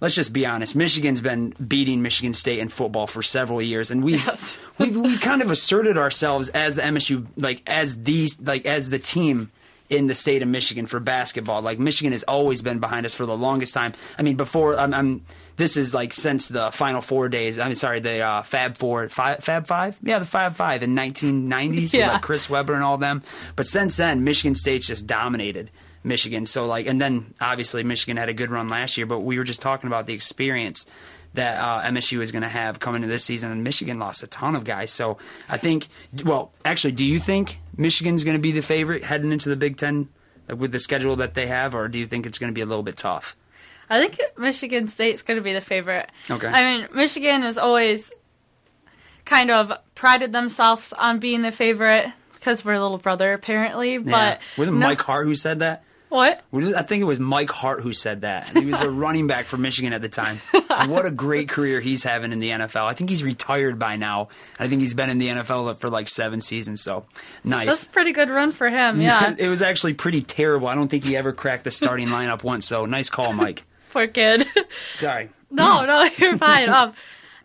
let's 0.00 0.14
just 0.14 0.32
be 0.32 0.46
honest, 0.46 0.74
Michigan's 0.74 1.20
been 1.20 1.50
beating 1.66 2.02
Michigan 2.02 2.32
State 2.32 2.58
in 2.58 2.68
football 2.68 3.06
for 3.06 3.22
several 3.22 3.60
years, 3.62 3.90
and 3.90 4.02
we've 4.02 4.24
Yes. 4.24 4.58
we've, 4.78 4.96
we've 4.96 5.20
kind 5.20 5.42
of 5.42 5.50
asserted 5.50 5.96
ourselves 5.98 6.48
as 6.50 6.76
the 6.76 6.82
MSU, 6.82 7.26
like 7.36 7.62
as 7.66 8.02
these, 8.04 8.40
like 8.40 8.66
as 8.66 8.90
the 8.90 8.98
team 8.98 9.50
in 9.90 10.06
the 10.06 10.14
state 10.14 10.42
of 10.42 10.48
Michigan 10.48 10.86
for 10.86 11.00
basketball. 11.00 11.62
Like 11.62 11.78
Michigan 11.78 12.12
has 12.12 12.22
always 12.24 12.62
been 12.62 12.78
behind 12.78 13.06
us 13.06 13.14
for 13.14 13.26
the 13.26 13.36
longest 13.36 13.74
time. 13.74 13.92
I 14.18 14.22
mean, 14.22 14.36
before 14.36 14.78
I'm, 14.78 14.94
I'm 14.94 15.22
this 15.56 15.76
is 15.76 15.94
like 15.94 16.12
since 16.12 16.48
the 16.48 16.70
Final 16.70 17.00
Four 17.00 17.28
days. 17.28 17.58
I 17.58 17.66
mean, 17.66 17.76
sorry, 17.76 18.00
the 18.00 18.20
uh, 18.20 18.42
Fab 18.42 18.76
Four, 18.76 19.08
five, 19.08 19.42
Fab 19.42 19.66
Five, 19.66 19.98
yeah, 20.02 20.18
the 20.18 20.26
Fab 20.26 20.54
Five 20.54 20.82
in 20.82 20.94
1990s 20.94 21.92
with 21.92 22.06
like 22.06 22.22
Chris 22.22 22.50
Webber 22.50 22.74
and 22.74 22.82
all 22.82 22.98
them. 22.98 23.22
But 23.56 23.66
since 23.66 23.96
then, 23.96 24.24
Michigan 24.24 24.54
State's 24.54 24.86
just 24.86 25.06
dominated. 25.06 25.70
Michigan. 26.04 26.44
So 26.44 26.66
like, 26.66 26.86
and 26.86 27.00
then 27.00 27.34
obviously 27.40 27.82
Michigan 27.82 28.18
had 28.18 28.28
a 28.28 28.34
good 28.34 28.50
run 28.50 28.68
last 28.68 28.98
year, 28.98 29.06
but 29.06 29.20
we 29.20 29.38
were 29.38 29.44
just 29.44 29.62
talking 29.62 29.88
about 29.88 30.06
the 30.06 30.12
experience 30.12 30.84
that 31.32 31.58
uh, 31.58 31.82
MSU 31.88 32.20
is 32.20 32.30
going 32.30 32.42
to 32.42 32.48
have 32.48 32.78
coming 32.78 33.02
into 33.02 33.12
this 33.12 33.24
season, 33.24 33.50
and 33.50 33.64
Michigan 33.64 33.98
lost 33.98 34.22
a 34.22 34.26
ton 34.26 34.54
of 34.54 34.64
guys. 34.64 34.92
So 34.92 35.18
I 35.48 35.56
think, 35.56 35.88
well, 36.24 36.52
actually, 36.64 36.92
do 36.92 37.04
you 37.04 37.18
think 37.18 37.58
Michigan's 37.76 38.22
going 38.22 38.36
to 38.36 38.40
be 38.40 38.52
the 38.52 38.62
favorite 38.62 39.04
heading 39.04 39.32
into 39.32 39.48
the 39.48 39.56
Big 39.56 39.76
Ten 39.76 40.08
with 40.48 40.72
the 40.72 40.78
schedule 40.78 41.16
that 41.16 41.34
they 41.34 41.46
have, 41.46 41.74
or 41.74 41.88
do 41.88 41.98
you 41.98 42.06
think 42.06 42.26
it's 42.26 42.38
going 42.38 42.50
to 42.50 42.54
be 42.54 42.60
a 42.60 42.66
little 42.66 42.84
bit 42.84 42.96
tough? 42.96 43.34
I 43.90 44.00
think 44.00 44.20
Michigan 44.38 44.88
State's 44.88 45.22
going 45.22 45.38
to 45.38 45.42
be 45.42 45.52
the 45.52 45.60
favorite. 45.60 46.10
Okay. 46.30 46.48
I 46.48 46.62
mean, 46.62 46.88
Michigan 46.94 47.42
has 47.42 47.58
always 47.58 48.12
kind 49.24 49.50
of 49.50 49.72
prided 49.94 50.32
themselves 50.32 50.92
on 50.92 51.18
being 51.18 51.42
the 51.42 51.52
favorite 51.52 52.12
because 52.34 52.64
we're 52.64 52.74
a 52.74 52.82
little 52.82 52.98
brother, 52.98 53.32
apparently. 53.32 53.98
But 53.98 54.10
yeah. 54.10 54.38
wasn't 54.58 54.78
no- 54.78 54.86
Mike 54.86 55.00
Hart 55.00 55.26
who 55.26 55.34
said 55.34 55.60
that? 55.60 55.84
What? 56.14 56.42
I 56.52 56.82
think 56.82 57.00
it 57.00 57.06
was 57.06 57.18
Mike 57.18 57.50
Hart 57.50 57.80
who 57.80 57.92
said 57.92 58.20
that. 58.20 58.48
He 58.50 58.66
was 58.66 58.80
a 58.80 58.88
running 59.04 59.26
back 59.26 59.46
for 59.46 59.56
Michigan 59.56 59.92
at 59.92 60.00
the 60.00 60.08
time. 60.08 60.40
And 60.70 60.88
what 60.92 61.06
a 61.06 61.10
great 61.10 61.48
career 61.48 61.80
he's 61.80 62.04
having 62.04 62.30
in 62.30 62.38
the 62.38 62.50
NFL. 62.50 62.84
I 62.84 62.92
think 62.92 63.10
he's 63.10 63.24
retired 63.24 63.80
by 63.80 63.96
now. 63.96 64.28
I 64.56 64.68
think 64.68 64.80
he's 64.80 64.94
been 64.94 65.10
in 65.10 65.18
the 65.18 65.26
NFL 65.26 65.78
for 65.78 65.90
like 65.90 66.06
seven 66.06 66.40
seasons. 66.40 66.82
So 66.82 67.04
nice. 67.42 67.66
That's 67.66 67.82
a 67.82 67.88
pretty 67.88 68.12
good 68.12 68.30
run 68.30 68.52
for 68.52 68.68
him. 68.68 69.02
Yeah. 69.02 69.34
it 69.38 69.48
was 69.48 69.60
actually 69.60 69.94
pretty 69.94 70.22
terrible. 70.22 70.68
I 70.68 70.76
don't 70.76 70.86
think 70.86 71.04
he 71.04 71.16
ever 71.16 71.32
cracked 71.32 71.64
the 71.64 71.72
starting 71.72 72.06
lineup 72.06 72.44
once. 72.44 72.64
So 72.64 72.86
nice 72.86 73.10
call, 73.10 73.32
Mike. 73.32 73.64
Poor 73.94 74.08
kid. 74.08 74.44
Sorry. 74.94 75.30
no, 75.52 75.86
no, 75.86 76.02
you're 76.18 76.36
fine. 76.36 76.68
Um, 76.68 76.94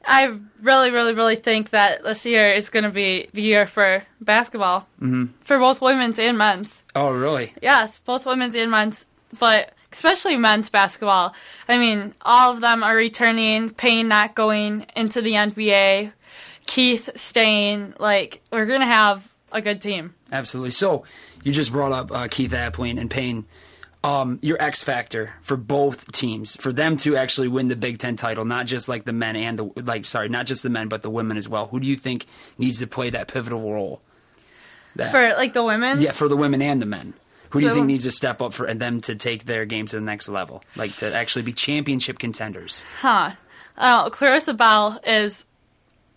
I 0.03 0.35
really, 0.63 0.89
really, 0.89 1.13
really 1.13 1.35
think 1.35 1.69
that 1.69 2.01
this 2.03 2.25
year 2.25 2.49
is 2.49 2.69
going 2.69 2.85
to 2.85 2.89
be 2.89 3.27
the 3.33 3.43
year 3.43 3.67
for 3.67 4.03
basketball 4.19 4.87
mm-hmm. 4.99 5.25
for 5.43 5.59
both 5.59 5.79
women's 5.79 6.17
and 6.17 6.39
men's. 6.39 6.81
Oh, 6.95 7.11
really? 7.11 7.53
Yes, 7.61 7.99
both 7.99 8.25
women's 8.25 8.55
and 8.55 8.71
men's, 8.71 9.05
but 9.37 9.73
especially 9.91 10.37
men's 10.37 10.71
basketball. 10.71 11.35
I 11.67 11.77
mean, 11.77 12.15
all 12.23 12.51
of 12.51 12.61
them 12.61 12.81
are 12.81 12.95
returning. 12.95 13.69
Payne 13.69 14.07
not 14.07 14.33
going 14.33 14.87
into 14.95 15.21
the 15.21 15.33
NBA. 15.33 16.11
Keith 16.65 17.11
staying. 17.15 17.93
Like 17.99 18.41
we're 18.51 18.65
going 18.65 18.79
to 18.79 18.87
have 18.87 19.31
a 19.51 19.61
good 19.61 19.83
team. 19.83 20.15
Absolutely. 20.31 20.71
So 20.71 21.03
you 21.43 21.51
just 21.51 21.71
brought 21.71 21.91
up 21.91 22.11
uh, 22.11 22.27
Keith 22.27 22.53
Appling 22.53 22.99
and 22.99 23.07
Payne. 23.07 23.45
Um, 24.01 24.39
your 24.41 24.61
X 24.61 24.81
factor 24.81 25.33
for 25.41 25.57
both 25.57 26.09
teams 26.13 26.55
for 26.55 26.71
them 26.71 26.95
to 26.97 27.17
actually 27.17 27.49
win 27.49 27.67
the 27.67 27.75
Big 27.75 27.99
Ten 27.99 28.15
title, 28.15 28.45
not 28.45 28.65
just 28.65 28.87
like 28.87 29.03
the 29.03 29.11
men 29.11 29.35
and 29.35 29.59
the 29.59 29.65
like. 29.75 30.05
Sorry, 30.05 30.29
not 30.29 30.45
just 30.45 30.63
the 30.63 30.69
men, 30.69 30.87
but 30.87 31.01
the 31.01 31.09
women 31.09 31.35
as 31.35 31.49
well. 31.49 31.67
Who 31.67 31.81
do 31.81 31.87
you 31.87 31.97
think 31.97 32.25
needs 32.57 32.79
to 32.79 32.87
play 32.87 33.09
that 33.09 33.27
pivotal 33.27 33.73
role? 33.73 34.01
That, 34.95 35.11
for 35.11 35.33
like 35.33 35.51
the 35.51 35.63
women, 35.63 35.99
yeah, 35.99 36.11
for 36.11 36.29
the 36.29 36.37
women 36.37 36.61
and 36.61 36.81
the 36.81 36.85
men. 36.85 37.13
Who 37.49 37.59
do 37.59 37.65
you 37.65 37.73
think 37.73 37.87
needs 37.87 38.03
to 38.03 38.11
step 38.11 38.41
up 38.41 38.53
for 38.53 38.71
them 38.73 39.01
to 39.01 39.15
take 39.15 39.45
their 39.45 39.65
game 39.65 39.87
to 39.87 39.95
the 39.95 40.01
next 40.01 40.29
level, 40.29 40.63
like 40.75 40.95
to 40.97 41.13
actually 41.13 41.41
be 41.41 41.51
championship 41.51 42.19
contenders? 42.19 42.85
Huh. 43.01 43.31
Oh, 43.77 44.09
Klarissa 44.13 44.55
Bell 44.55 44.99
is 45.05 45.45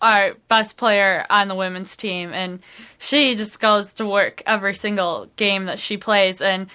our 0.01 0.35
best 0.47 0.77
player 0.77 1.25
on 1.29 1.47
the 1.47 1.55
women's 1.55 1.95
team, 1.95 2.33
and 2.33 2.59
she 2.99 3.35
just 3.35 3.59
goes 3.59 3.93
to 3.93 4.05
work 4.05 4.43
every 4.45 4.75
single 4.75 5.27
game 5.35 5.65
that 5.65 5.79
she 5.79 5.97
plays. 5.97 6.41
And 6.41 6.67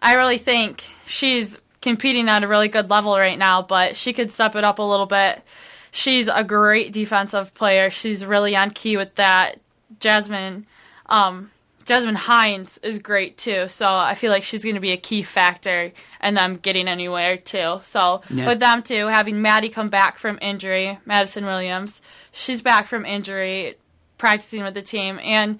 I 0.00 0.14
really 0.14 0.38
think 0.38 0.84
she's 1.06 1.58
competing 1.80 2.28
at 2.28 2.44
a 2.44 2.48
really 2.48 2.68
good 2.68 2.90
level 2.90 3.16
right 3.16 3.38
now, 3.38 3.62
but 3.62 3.96
she 3.96 4.12
could 4.12 4.32
step 4.32 4.56
it 4.56 4.64
up 4.64 4.78
a 4.78 4.82
little 4.82 5.06
bit. 5.06 5.42
She's 5.90 6.28
a 6.28 6.44
great 6.44 6.92
defensive 6.92 7.54
player. 7.54 7.90
She's 7.90 8.24
really 8.24 8.54
on 8.54 8.70
key 8.70 8.96
with 8.96 9.14
that. 9.16 9.60
Jasmine, 10.00 10.66
um, 11.06 11.50
Jasmine 11.84 12.14
Hines 12.14 12.78
is 12.82 12.98
great 12.98 13.38
too, 13.38 13.68
so 13.68 13.88
I 13.88 14.14
feel 14.14 14.30
like 14.30 14.42
she's 14.42 14.62
going 14.62 14.74
to 14.74 14.80
be 14.80 14.92
a 14.92 14.98
key 14.98 15.22
factor 15.22 15.90
in 16.22 16.34
them 16.34 16.56
getting 16.56 16.86
anywhere 16.88 17.38
too. 17.38 17.80
So 17.82 18.20
yeah. 18.28 18.46
with 18.46 18.60
them 18.60 18.82
too, 18.82 19.06
having 19.06 19.40
Maddie 19.40 19.70
come 19.70 19.88
back 19.88 20.18
from 20.18 20.38
injury, 20.42 20.98
Madison 21.06 21.46
Williams, 21.46 22.02
she's 22.30 22.60
back 22.60 22.86
from 22.86 23.06
injury, 23.06 23.76
practicing 24.18 24.62
with 24.62 24.74
the 24.74 24.82
team, 24.82 25.18
and 25.22 25.58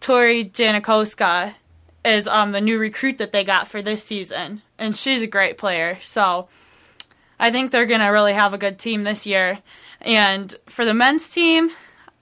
Tori 0.00 0.44
Jankoska 0.44 1.54
is 2.04 2.26
um, 2.26 2.52
the 2.52 2.60
new 2.60 2.78
recruit 2.78 3.18
that 3.18 3.32
they 3.32 3.44
got 3.44 3.68
for 3.68 3.82
this 3.82 4.04
season, 4.04 4.62
and 4.78 4.96
she's 4.96 5.22
a 5.22 5.26
great 5.26 5.58
player. 5.58 5.98
So 6.02 6.48
I 7.38 7.50
think 7.50 7.70
they're 7.70 7.86
going 7.86 8.00
to 8.00 8.06
really 8.06 8.34
have 8.34 8.54
a 8.54 8.58
good 8.58 8.78
team 8.78 9.02
this 9.02 9.26
year. 9.26 9.58
And 10.00 10.54
for 10.66 10.84
the 10.84 10.94
men's 10.94 11.28
team, 11.30 11.70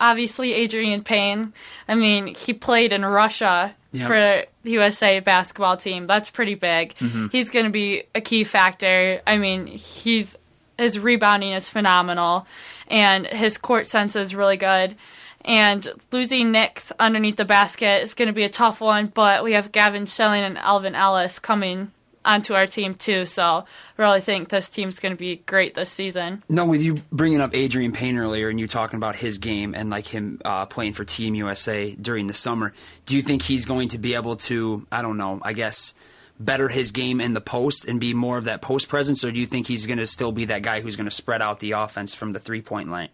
obviously 0.00 0.52
Adreian 0.52 1.04
Payne. 1.04 1.52
I 1.88 1.94
mean, 1.94 2.34
he 2.34 2.52
played 2.54 2.92
in 2.92 3.04
Russia 3.04 3.74
yep. 3.92 4.06
for 4.06 4.44
the 4.62 4.70
USA 4.70 5.20
basketball 5.20 5.76
team. 5.76 6.06
That's 6.06 6.30
pretty 6.30 6.54
big. 6.54 6.94
Mm-hmm. 6.96 7.28
He's 7.28 7.50
going 7.50 7.66
to 7.66 7.70
be 7.70 8.04
a 8.14 8.20
key 8.20 8.44
factor. 8.44 9.20
I 9.26 9.38
mean, 9.38 9.66
he's 9.66 10.36
his 10.78 10.98
rebounding 10.98 11.52
is 11.52 11.68
phenomenal, 11.68 12.46
and 12.88 13.26
his 13.26 13.58
court 13.58 13.86
sense 13.86 14.16
is 14.16 14.34
really 14.34 14.56
good. 14.56 14.96
And 15.44 15.88
losing 16.12 16.52
Nix 16.52 16.92
underneath 16.98 17.36
the 17.36 17.44
basket 17.44 18.02
is 18.02 18.14
going 18.14 18.28
to 18.28 18.34
be 18.34 18.44
a 18.44 18.48
tough 18.48 18.80
one, 18.80 19.06
but 19.06 19.42
we 19.42 19.52
have 19.52 19.72
Gavin 19.72 20.06
Schilling 20.06 20.42
and 20.42 20.58
Alvin 20.58 20.94
Ellis 20.94 21.38
coming 21.38 21.92
onto 22.24 22.54
our 22.54 22.66
team 22.66 22.94
too. 22.94 23.26
So 23.26 23.42
I 23.42 23.64
really 24.02 24.20
think 24.20 24.48
this 24.48 24.68
team's 24.68 24.98
going 24.98 25.12
to 25.12 25.18
be 25.18 25.36
great 25.36 25.74
this 25.74 25.90
season. 25.90 26.42
No, 26.48 26.66
with 26.66 26.82
you 26.82 26.98
bringing 27.10 27.40
up 27.40 27.52
Adreian 27.52 27.94
Payne 27.94 28.18
earlier 28.18 28.48
and 28.48 28.60
you 28.60 28.66
talking 28.66 28.96
about 28.96 29.16
his 29.16 29.38
game 29.38 29.74
and 29.74 29.90
like 29.90 30.06
him 30.06 30.40
uh, 30.44 30.66
playing 30.66 30.92
for 30.92 31.04
Team 31.04 31.34
USA 31.34 31.94
during 31.94 32.26
the 32.26 32.34
summer, 32.34 32.72
do 33.06 33.16
you 33.16 33.22
think 33.22 33.42
he's 33.42 33.64
going 33.64 33.88
to 33.88 33.98
be 33.98 34.14
able 34.14 34.36
to? 34.36 34.86
I 34.92 35.02
don't 35.02 35.16
know. 35.16 35.40
I 35.42 35.52
guess 35.52 35.94
better 36.38 36.68
his 36.68 36.90
game 36.90 37.20
in 37.20 37.34
the 37.34 37.40
post 37.40 37.84
and 37.84 38.00
be 38.00 38.14
more 38.14 38.38
of 38.38 38.44
that 38.44 38.62
post 38.62 38.88
presence, 38.88 39.24
or 39.24 39.30
do 39.30 39.38
you 39.38 39.46
think 39.46 39.66
he's 39.66 39.86
going 39.86 39.98
to 39.98 40.06
still 40.06 40.32
be 40.32 40.46
that 40.46 40.62
guy 40.62 40.80
who's 40.80 40.96
going 40.96 41.08
to 41.08 41.10
spread 41.10 41.42
out 41.42 41.60
the 41.60 41.72
offense 41.72 42.14
from 42.14 42.32
the 42.32 42.40
three 42.40 42.62
point 42.62 42.90
line? 42.90 43.10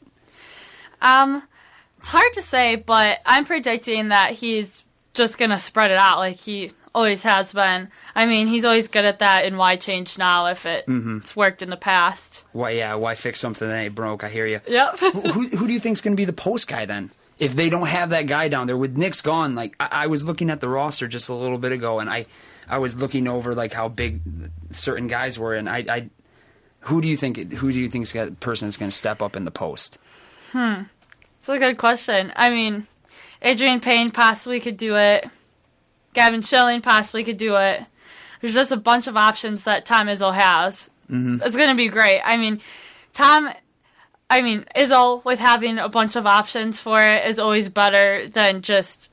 Um, 1.00 1.42
it's 1.98 2.08
hard 2.08 2.32
to 2.34 2.42
say, 2.42 2.76
but 2.76 3.20
I'm 3.24 3.44
predicting 3.44 4.08
that 4.08 4.32
he's 4.32 4.84
just 5.14 5.38
going 5.38 5.50
to 5.50 5.58
spread 5.58 5.90
it 5.90 5.96
out 5.96 6.18
like 6.18 6.36
he 6.36 6.72
always 6.94 7.22
has 7.22 7.52
been. 7.52 7.88
I 8.14 8.26
mean, 8.26 8.46
he's 8.46 8.64
always 8.64 8.88
good 8.88 9.04
at 9.04 9.18
that, 9.18 9.44
and 9.44 9.58
why 9.58 9.76
change 9.76 10.18
now 10.18 10.46
if 10.46 10.66
it, 10.66 10.86
mm-hmm. 10.86 11.18
it's 11.18 11.36
worked 11.36 11.62
in 11.62 11.70
the 11.70 11.76
past? 11.76 12.44
Why, 12.52 12.70
yeah, 12.70 12.94
why 12.94 13.14
fix 13.14 13.38
something 13.38 13.68
that 13.68 13.76
ain't 13.76 13.94
broke? 13.94 14.24
I 14.24 14.28
hear 14.28 14.46
you. 14.46 14.60
Yep. 14.66 14.98
who, 14.98 15.48
who 15.48 15.66
do 15.66 15.72
you 15.72 15.80
think's 15.80 16.00
going 16.00 16.16
to 16.16 16.20
be 16.20 16.24
the 16.24 16.32
post 16.32 16.68
guy 16.68 16.86
then? 16.86 17.10
If 17.38 17.54
they 17.54 17.68
don't 17.68 17.88
have 17.88 18.10
that 18.10 18.26
guy 18.26 18.48
down 18.48 18.66
there 18.66 18.78
with 18.78 18.96
Nix 18.96 19.20
gone, 19.20 19.54
like 19.54 19.76
I, 19.78 19.88
I 19.90 20.06
was 20.06 20.24
looking 20.24 20.48
at 20.48 20.60
the 20.60 20.70
roster 20.70 21.06
just 21.06 21.28
a 21.28 21.34
little 21.34 21.58
bit 21.58 21.70
ago, 21.70 21.98
and 21.98 22.08
I, 22.08 22.24
I 22.66 22.78
was 22.78 22.96
looking 22.96 23.28
over 23.28 23.54
like 23.54 23.74
how 23.74 23.88
big 23.88 24.22
certain 24.70 25.06
guys 25.06 25.38
were, 25.38 25.54
and 25.54 25.68
I, 25.68 25.84
I 25.88 26.10
who 26.80 27.02
do 27.02 27.08
you 27.08 27.16
think 27.16 27.52
who 27.52 27.72
do 27.72 27.78
you 27.78 27.90
think 27.90 28.04
is 28.04 28.12
the 28.12 28.34
person 28.40 28.68
that's 28.68 28.78
going 28.78 28.90
to 28.90 28.96
step 28.96 29.20
up 29.20 29.36
in 29.36 29.44
the 29.44 29.50
post? 29.50 29.98
Hmm, 30.52 30.82
it's 31.46 31.62
a 31.62 31.64
good 31.64 31.78
question. 31.78 32.32
I 32.34 32.50
mean, 32.50 32.88
Adreian 33.40 33.80
Payne 33.80 34.10
possibly 34.10 34.58
could 34.58 34.76
do 34.76 34.96
it. 34.96 35.28
Gavin 36.12 36.42
Schilling 36.42 36.80
possibly 36.80 37.22
could 37.22 37.36
do 37.36 37.54
it. 37.56 37.84
There's 38.40 38.54
just 38.54 38.72
a 38.72 38.76
bunch 38.76 39.06
of 39.06 39.16
options 39.16 39.62
that 39.64 39.86
Tom 39.86 40.08
Izzo 40.08 40.34
has. 40.34 40.90
Mm-hmm. 41.08 41.42
It's 41.44 41.56
going 41.56 41.68
to 41.68 41.76
be 41.76 41.88
great. 41.88 42.20
I 42.22 42.36
mean, 42.36 42.60
Tom, 43.12 43.50
I 44.28 44.42
mean, 44.42 44.64
Izzo 44.74 45.24
with 45.24 45.38
having 45.38 45.78
a 45.78 45.88
bunch 45.88 46.16
of 46.16 46.26
options 46.26 46.80
for 46.80 47.00
it 47.00 47.26
is 47.26 47.38
always 47.38 47.68
better 47.68 48.26
than 48.28 48.62
just 48.62 49.12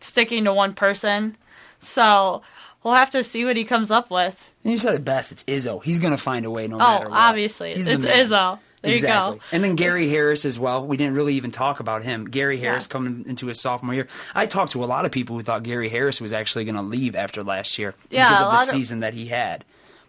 sticking 0.00 0.44
to 0.44 0.54
one 0.54 0.74
person. 0.74 1.36
So 1.80 2.42
we'll 2.84 2.94
have 2.94 3.10
to 3.10 3.24
see 3.24 3.44
what 3.44 3.56
he 3.56 3.64
comes 3.64 3.90
up 3.90 4.08
with. 4.08 4.50
And 4.62 4.72
you 4.72 4.78
said 4.78 4.94
it 4.94 5.04
best. 5.04 5.32
It's 5.32 5.42
Izzo. 5.44 5.82
He's 5.82 5.98
going 5.98 6.12
to 6.12 6.22
find 6.22 6.46
a 6.46 6.50
way 6.50 6.68
no 6.68 6.76
oh, 6.76 6.78
matter 6.78 7.08
what. 7.08 7.18
obviously. 7.18 7.74
He's 7.74 7.88
it's 7.88 8.04
Izzo. 8.04 8.60
There 8.82 8.92
exactly. 8.92 9.40
And 9.52 9.62
then 9.62 9.76
Gary 9.76 10.08
Harris 10.08 10.44
as 10.44 10.58
well. 10.58 10.84
We 10.84 10.96
didn't 10.96 11.14
really 11.14 11.34
even 11.34 11.52
talk 11.52 11.78
about 11.78 12.02
him. 12.02 12.24
Gary 12.24 12.58
Harris 12.58 12.86
yeah. 12.88 12.92
coming 12.92 13.24
into 13.28 13.46
his 13.46 13.60
sophomore 13.60 13.94
year. 13.94 14.08
I 14.34 14.46
talked 14.46 14.72
to 14.72 14.82
a 14.82 14.86
lot 14.86 15.04
of 15.04 15.12
people 15.12 15.36
who 15.36 15.42
thought 15.42 15.62
Gary 15.62 15.88
Harris 15.88 16.20
was 16.20 16.32
actually 16.32 16.64
going 16.64 16.74
to 16.74 16.82
leave 16.82 17.14
after 17.14 17.44
last 17.44 17.78
year 17.78 17.94
yeah, 18.10 18.28
because 18.28 18.44
of 18.44 18.50
the 18.50 18.72
season 18.72 19.00
that 19.00 19.14
he 19.14 19.26
had. 19.26 19.64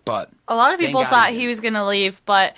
But 0.06 0.30
a 0.48 0.56
lot 0.56 0.74
of 0.74 0.80
people 0.80 1.06
thought 1.06 1.30
he, 1.30 1.42
he 1.42 1.48
was 1.48 1.60
going 1.60 1.76
to 1.76 1.86
leave, 1.86 2.22
but 2.26 2.56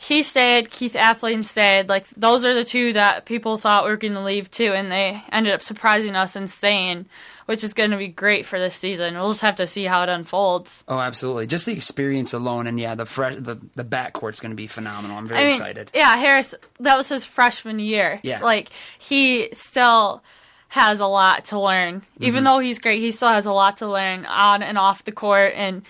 he 0.00 0.22
stayed. 0.22 0.70
Keith 0.70 0.94
Appling 0.94 1.44
stayed. 1.44 1.88
Like 1.88 2.08
those 2.10 2.44
are 2.44 2.54
the 2.54 2.64
two 2.64 2.92
that 2.92 3.24
people 3.24 3.58
thought 3.58 3.84
were 3.84 3.96
going 3.96 4.14
to 4.14 4.22
leave 4.22 4.50
too, 4.50 4.72
and 4.72 4.90
they 4.90 5.22
ended 5.32 5.52
up 5.52 5.62
surprising 5.62 6.14
us 6.14 6.36
and 6.36 6.48
staying 6.48 7.06
which 7.48 7.64
is 7.64 7.72
going 7.72 7.92
to 7.92 7.96
be 7.96 8.08
great 8.08 8.44
for 8.44 8.58
this 8.58 8.74
season. 8.74 9.14
We'll 9.14 9.30
just 9.30 9.40
have 9.40 9.56
to 9.56 9.66
see 9.66 9.84
how 9.84 10.02
it 10.02 10.10
unfolds. 10.10 10.84
Oh, 10.86 10.98
absolutely! 10.98 11.46
Just 11.46 11.64
the 11.64 11.72
experience 11.72 12.34
alone, 12.34 12.66
and 12.66 12.78
yeah, 12.78 12.94
the 12.94 13.06
fresh 13.06 13.36
the 13.38 13.56
the 13.74 13.84
backcourt's 13.84 14.38
going 14.38 14.50
to 14.50 14.56
be 14.56 14.66
phenomenal. 14.66 15.16
I'm 15.16 15.26
very 15.26 15.40
I 15.40 15.44
mean, 15.44 15.54
excited. 15.54 15.90
Yeah, 15.94 16.14
Harris, 16.16 16.54
that 16.80 16.98
was 16.98 17.08
his 17.08 17.24
freshman 17.24 17.78
year. 17.78 18.20
Yeah, 18.22 18.40
like 18.42 18.68
he 18.98 19.48
still 19.54 20.22
has 20.68 21.00
a 21.00 21.06
lot 21.06 21.46
to 21.46 21.58
learn. 21.58 22.02
Even 22.20 22.44
mm-hmm. 22.44 22.44
though 22.44 22.58
he's 22.58 22.78
great, 22.78 23.00
he 23.00 23.10
still 23.10 23.30
has 23.30 23.46
a 23.46 23.52
lot 23.52 23.78
to 23.78 23.88
learn 23.88 24.26
on 24.26 24.62
and 24.62 24.76
off 24.76 25.04
the 25.04 25.12
court. 25.12 25.54
And 25.56 25.82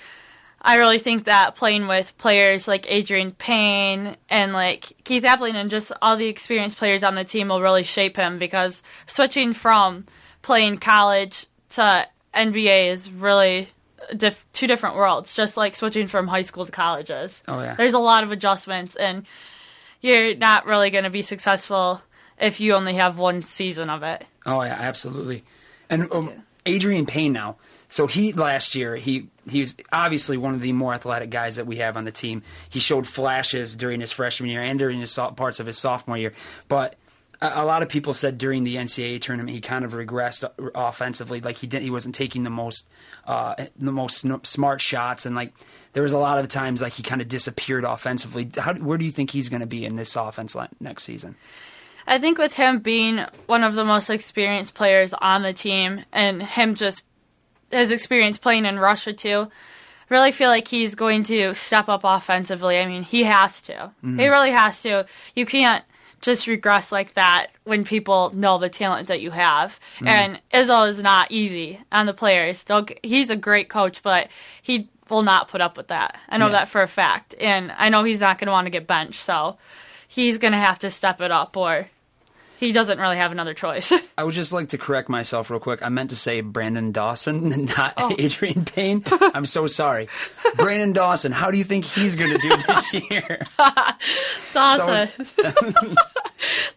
I 0.60 0.76
really 0.76 0.98
think 0.98 1.24
that 1.24 1.54
playing 1.54 1.86
with 1.86 2.16
players 2.18 2.66
like 2.66 2.82
Adreian 2.86 3.36
Payne 3.38 4.16
and 4.28 4.52
like 4.52 4.92
Keith 5.04 5.22
Appling 5.22 5.54
and 5.54 5.70
just 5.70 5.92
all 6.02 6.16
the 6.16 6.26
experienced 6.26 6.78
players 6.78 7.04
on 7.04 7.14
the 7.14 7.24
team 7.24 7.48
will 7.48 7.62
really 7.62 7.84
shape 7.84 8.16
him 8.16 8.38
because 8.38 8.82
switching 9.06 9.52
from 9.52 10.04
playing 10.42 10.78
college 10.78 11.46
to 11.70 12.06
NBA 12.34 12.88
is 12.88 13.10
really 13.10 13.68
diff- 14.16 14.44
two 14.52 14.66
different 14.66 14.96
worlds, 14.96 15.32
just 15.34 15.56
like 15.56 15.76
switching 15.76 16.08
from 16.08 16.26
high 16.26 16.42
school 16.42 16.66
to 16.66 16.72
colleges. 16.72 17.42
Oh 17.46 17.60
yeah. 17.60 17.74
There's 17.74 17.94
a 17.94 17.98
lot 17.98 18.24
of 18.24 18.32
adjustments 18.32 18.96
and 18.96 19.26
you're 20.00 20.34
not 20.34 20.66
really 20.66 20.90
going 20.90 21.04
to 21.04 21.10
be 21.10 21.22
successful 21.22 22.02
if 22.40 22.60
you 22.60 22.74
only 22.74 22.94
have 22.94 23.18
one 23.18 23.42
season 23.42 23.90
of 23.90 24.02
it. 24.02 24.24
Oh 24.44 24.62
yeah, 24.62 24.76
absolutely. 24.78 25.44
And 25.88 26.10
um, 26.12 26.44
Adreian 26.66 27.06
Payne 27.06 27.32
now. 27.32 27.56
So 27.88 28.06
he 28.06 28.32
last 28.32 28.74
year 28.74 28.96
he 28.96 29.28
he's 29.48 29.74
obviously 29.92 30.36
one 30.36 30.54
of 30.54 30.60
the 30.60 30.72
more 30.72 30.94
athletic 30.94 31.30
guys 31.30 31.56
that 31.56 31.66
we 31.66 31.76
have 31.76 31.96
on 31.96 32.04
the 32.04 32.12
team. 32.12 32.42
He 32.68 32.80
showed 32.80 33.06
flashes 33.06 33.74
during 33.74 34.00
his 34.00 34.12
freshman 34.12 34.50
year 34.50 34.60
and 34.60 34.78
during 34.78 35.00
his 35.00 35.10
so- 35.10 35.30
parts 35.30 35.58
of 35.58 35.66
his 35.66 35.78
sophomore 35.78 36.18
year, 36.18 36.32
but 36.68 36.96
a 37.40 37.64
lot 37.64 37.82
of 37.82 37.88
people 37.88 38.14
said 38.14 38.36
during 38.36 38.64
the 38.64 38.76
NCAA 38.76 39.20
tournament 39.20 39.54
he 39.54 39.60
kind 39.60 39.84
of 39.84 39.92
regressed 39.92 40.48
offensively. 40.74 41.40
Like 41.40 41.56
he 41.56 41.66
didn't, 41.66 41.84
he 41.84 41.90
wasn't 41.90 42.14
taking 42.14 42.42
the 42.42 42.50
most, 42.50 42.88
uh, 43.26 43.66
the 43.76 43.92
most 43.92 44.26
smart 44.44 44.80
shots, 44.80 45.24
and 45.24 45.36
like 45.36 45.52
there 45.92 46.02
was 46.02 46.12
a 46.12 46.18
lot 46.18 46.38
of 46.38 46.48
times 46.48 46.82
like 46.82 46.94
he 46.94 47.02
kind 47.02 47.22
of 47.22 47.28
disappeared 47.28 47.84
offensively. 47.84 48.50
How, 48.56 48.74
where 48.74 48.98
do 48.98 49.04
you 49.04 49.12
think 49.12 49.30
he's 49.30 49.48
going 49.48 49.60
to 49.60 49.66
be 49.66 49.84
in 49.84 49.94
this 49.94 50.16
offense 50.16 50.56
next 50.80 51.04
season? 51.04 51.36
I 52.06 52.18
think 52.18 52.38
with 52.38 52.54
him 52.54 52.80
being 52.80 53.20
one 53.46 53.62
of 53.62 53.74
the 53.74 53.84
most 53.84 54.08
experienced 54.10 54.74
players 54.74 55.12
on 55.14 55.42
the 55.42 55.52
team, 55.52 56.04
and 56.12 56.42
him 56.42 56.74
just 56.74 57.04
his 57.70 57.92
experience 57.92 58.38
playing 58.38 58.66
in 58.66 58.78
Russia 58.78 59.12
too, 59.12 59.50
really 60.08 60.32
feel 60.32 60.48
like 60.48 60.68
he's 60.68 60.94
going 60.94 61.22
to 61.24 61.54
step 61.54 61.88
up 61.88 62.00
offensively. 62.04 62.78
I 62.78 62.86
mean, 62.86 63.02
he 63.02 63.24
has 63.24 63.60
to. 63.62 63.72
Mm-hmm. 63.72 64.18
He 64.18 64.28
really 64.28 64.50
has 64.50 64.80
to. 64.82 65.06
You 65.34 65.44
can't 65.46 65.84
just 66.20 66.46
regress 66.46 66.90
like 66.90 67.14
that 67.14 67.48
when 67.64 67.84
people 67.84 68.30
know 68.34 68.58
the 68.58 68.68
talent 68.68 69.08
that 69.08 69.20
you 69.20 69.30
have. 69.30 69.78
Mm. 70.00 70.06
And 70.08 70.40
Izzo 70.52 70.88
is 70.88 71.02
not 71.02 71.30
easy 71.30 71.80
on 71.92 72.06
the 72.06 72.14
players. 72.14 72.64
He's 73.02 73.30
a 73.30 73.36
great 73.36 73.68
coach, 73.68 74.02
but 74.02 74.28
he 74.60 74.88
will 75.08 75.22
not 75.22 75.48
put 75.48 75.60
up 75.60 75.76
with 75.76 75.88
that. 75.88 76.18
I 76.28 76.36
know 76.38 76.46
Yeah. 76.46 76.52
that 76.52 76.68
for 76.68 76.82
a 76.82 76.88
fact. 76.88 77.34
And 77.40 77.72
I 77.78 77.88
know 77.88 78.02
he's 78.02 78.20
not 78.20 78.38
going 78.38 78.46
to 78.46 78.52
want 78.52 78.66
to 78.66 78.70
get 78.70 78.86
benched, 78.86 79.20
so 79.20 79.58
he's 80.08 80.38
going 80.38 80.52
to 80.52 80.58
have 80.58 80.78
to 80.80 80.90
step 80.90 81.20
it 81.20 81.30
up 81.30 81.56
or 81.56 81.88
he 82.58 82.72
doesn't 82.72 82.98
really 82.98 83.16
have 83.16 83.32
another 83.32 83.54
choice. 83.54 83.92
I 84.18 84.24
would 84.24 84.34
just 84.34 84.52
like 84.52 84.68
to 84.68 84.78
correct 84.78 85.08
myself 85.08 85.50
real 85.50 85.60
quick. 85.60 85.82
I 85.82 85.88
meant 85.88 86.10
to 86.10 86.16
say 86.16 86.40
Brandon 86.40 86.92
Dawson, 86.92 87.66
not 87.76 87.94
Oh. 87.96 88.10
Adreian 88.18 88.66
Payne. 88.72 89.02
I'm 89.34 89.46
so 89.46 89.66
sorry. 89.66 90.08
Brandon 90.56 90.92
Dawson, 90.92 91.32
how 91.32 91.50
do 91.50 91.58
you 91.58 91.64
think 91.64 91.84
he's 91.84 92.16
going 92.16 92.30
to 92.32 92.38
do 92.38 92.50
this 92.66 92.92
year? 92.94 93.40
Dawson. 94.52 95.08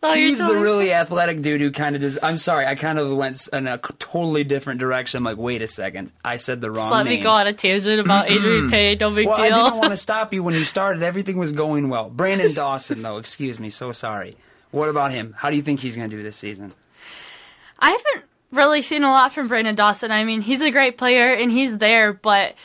No, 0.04 0.14
he's 0.14 0.40
the 0.40 0.56
really 0.58 0.92
athletic 0.94 1.42
dude 1.42 1.62
who 1.62 1.72
kind 1.72 1.96
of 1.96 2.02
does. 2.02 2.18
I'm 2.24 2.38
sorry, 2.38 2.66
I 2.66 2.76
kind 2.76 2.98
of 2.98 3.14
went 3.16 3.48
in 3.54 3.68
a 3.68 3.78
totally 3.78 4.44
different 4.44 4.80
direction. 4.80 5.18
I'm 5.20 5.24
like, 5.24 5.38
wait 5.38 5.62
a 5.62 5.68
second, 5.68 6.12
I 6.26 6.38
said 6.38 6.62
the 6.62 6.72
wrong 6.72 6.90
Let 6.90 7.06
name. 7.06 7.20
me 7.20 7.24
go 7.24 7.30
on 7.32 7.46
a 7.48 7.54
tangent 7.54 8.00
about 8.00 8.28
Adreian 8.28 8.70
Payne. 8.72 8.98
No 8.98 9.12
big 9.12 9.28
well, 9.28 9.40
I 9.40 9.50
deal. 9.50 9.64
didn't 9.66 9.78
want 9.78 9.92
to 9.92 9.98
stop 9.98 10.34
you 10.34 10.42
when 10.44 10.56
you 10.56 10.64
started. 10.66 11.04
Everything 11.04 11.38
was 11.38 11.52
going 11.54 11.90
well. 11.90 12.10
Brandon 12.10 12.54
Dawson, 12.54 13.02
though, 13.04 13.18
excuse 13.18 13.60
me, 13.60 13.70
so 13.70 13.92
sorry. 13.92 14.36
What 14.72 14.90
about 14.90 15.12
him? 15.12 15.36
How 15.38 15.50
do 15.50 15.56
you 15.56 15.62
think 15.62 15.82
he's 15.82 15.96
going 15.96 16.10
to 16.10 16.16
do 16.16 16.24
this 16.24 16.36
season? 16.36 16.74
I 17.80 17.92
haven't 17.92 18.26
really 18.52 18.82
seen 18.82 19.04
a 19.04 19.12
lot 19.12 19.34
from 19.34 19.48
Brandon 19.48 19.76
Dawson. 19.76 20.12
I 20.12 20.24
mean, 20.24 20.42
he's 20.42 20.62
a 20.62 20.72
great 20.72 20.98
player 20.98 21.34
and 21.34 21.52
he's 21.52 21.78
there, 21.78 22.14
but 22.14 22.56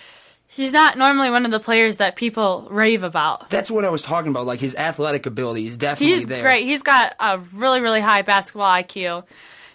he's 0.47 0.73
not 0.73 0.99
normally 0.99 1.31
one 1.31 1.45
of 1.45 1.51
the 1.51 1.61
players 1.61 1.97
that 1.97 2.17
people 2.17 2.69
rave 2.71 3.03
about. 3.03 3.51
That's 3.51 3.71
what 3.71 3.85
I 3.85 3.91
was 3.91 4.03
talking 4.03 4.31
about. 4.31 4.47
Like 4.47 4.61
his 4.61 4.75
athletic 4.75 5.27
ability 5.27 5.67
is 5.67 5.77
definitely 5.77 6.07
there. 6.07 6.19
He's 6.19 6.27
there. 6.29 6.43
great. 6.43 6.65
He's 6.65 6.83
got 6.83 7.15
a 7.19 7.39
really, 7.53 7.81
really 7.81 8.01
high 8.01 8.23
basketball 8.23 8.71
IQ. 8.71 9.25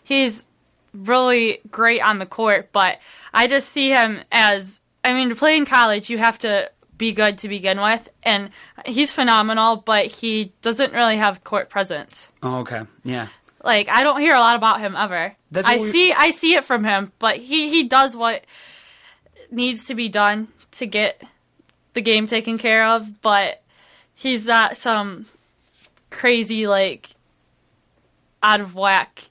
He's 0.04 0.46
really 0.94 1.60
great 1.70 2.02
on 2.02 2.20
the 2.20 2.26
court, 2.26 2.70
but 2.72 3.00
I 3.34 3.48
just 3.48 3.70
see 3.70 3.90
him 3.90 4.20
as 4.32 4.82
I 5.04 5.14
mean, 5.14 5.30
to 5.30 5.36
play 5.36 5.58
in 5.58 5.66
college, 5.66 6.10
you 6.10 6.18
have 6.18 6.38
to 6.40 6.70
be 7.02 7.12
good 7.12 7.40
to 7.40 7.50
begin 7.50 7.82
with, 7.82 8.08
and 8.24 8.52
he's 8.86 9.12
phenomenal, 9.12 9.76
but 9.76 10.06
he 10.06 10.54
doesn't 10.62 10.94
really 10.94 11.18
have 11.18 11.44
court 11.44 11.70
presence. 11.70 12.30
Oh, 12.42 12.60
okay. 12.60 12.84
Yeah. 13.04 13.28
Like 13.64 13.90
I 13.90 14.04
don't 14.04 14.22
hear 14.22 14.36
a 14.36 14.40
lot 14.40 14.56
about 14.56 14.80
him 14.80 14.96
ever. 14.96 15.36
That's 15.52 15.68
I 15.68 15.78
we- 15.78 15.90
see 15.90 16.14
I 16.14 16.30
see 16.30 16.54
it 16.54 16.64
from 16.64 16.84
him, 16.86 17.12
but 17.20 17.38
he 17.38 17.70
he 17.70 17.84
does 17.84 18.16
what 18.16 18.46
needs 19.50 19.84
to 19.86 19.96
be 19.96 20.08
done 20.08 20.48
to 20.74 20.86
get 20.86 21.22
the 21.94 22.02
game 22.02 22.28
taken 22.28 22.58
care 22.58 22.86
of, 22.86 23.22
but 23.22 23.62
he's 24.14 24.46
not 24.46 24.78
some 24.78 25.26
crazy 26.12 26.68
like 26.68 27.10
out 28.44 28.62
of 28.62 28.76
whack 28.76 29.31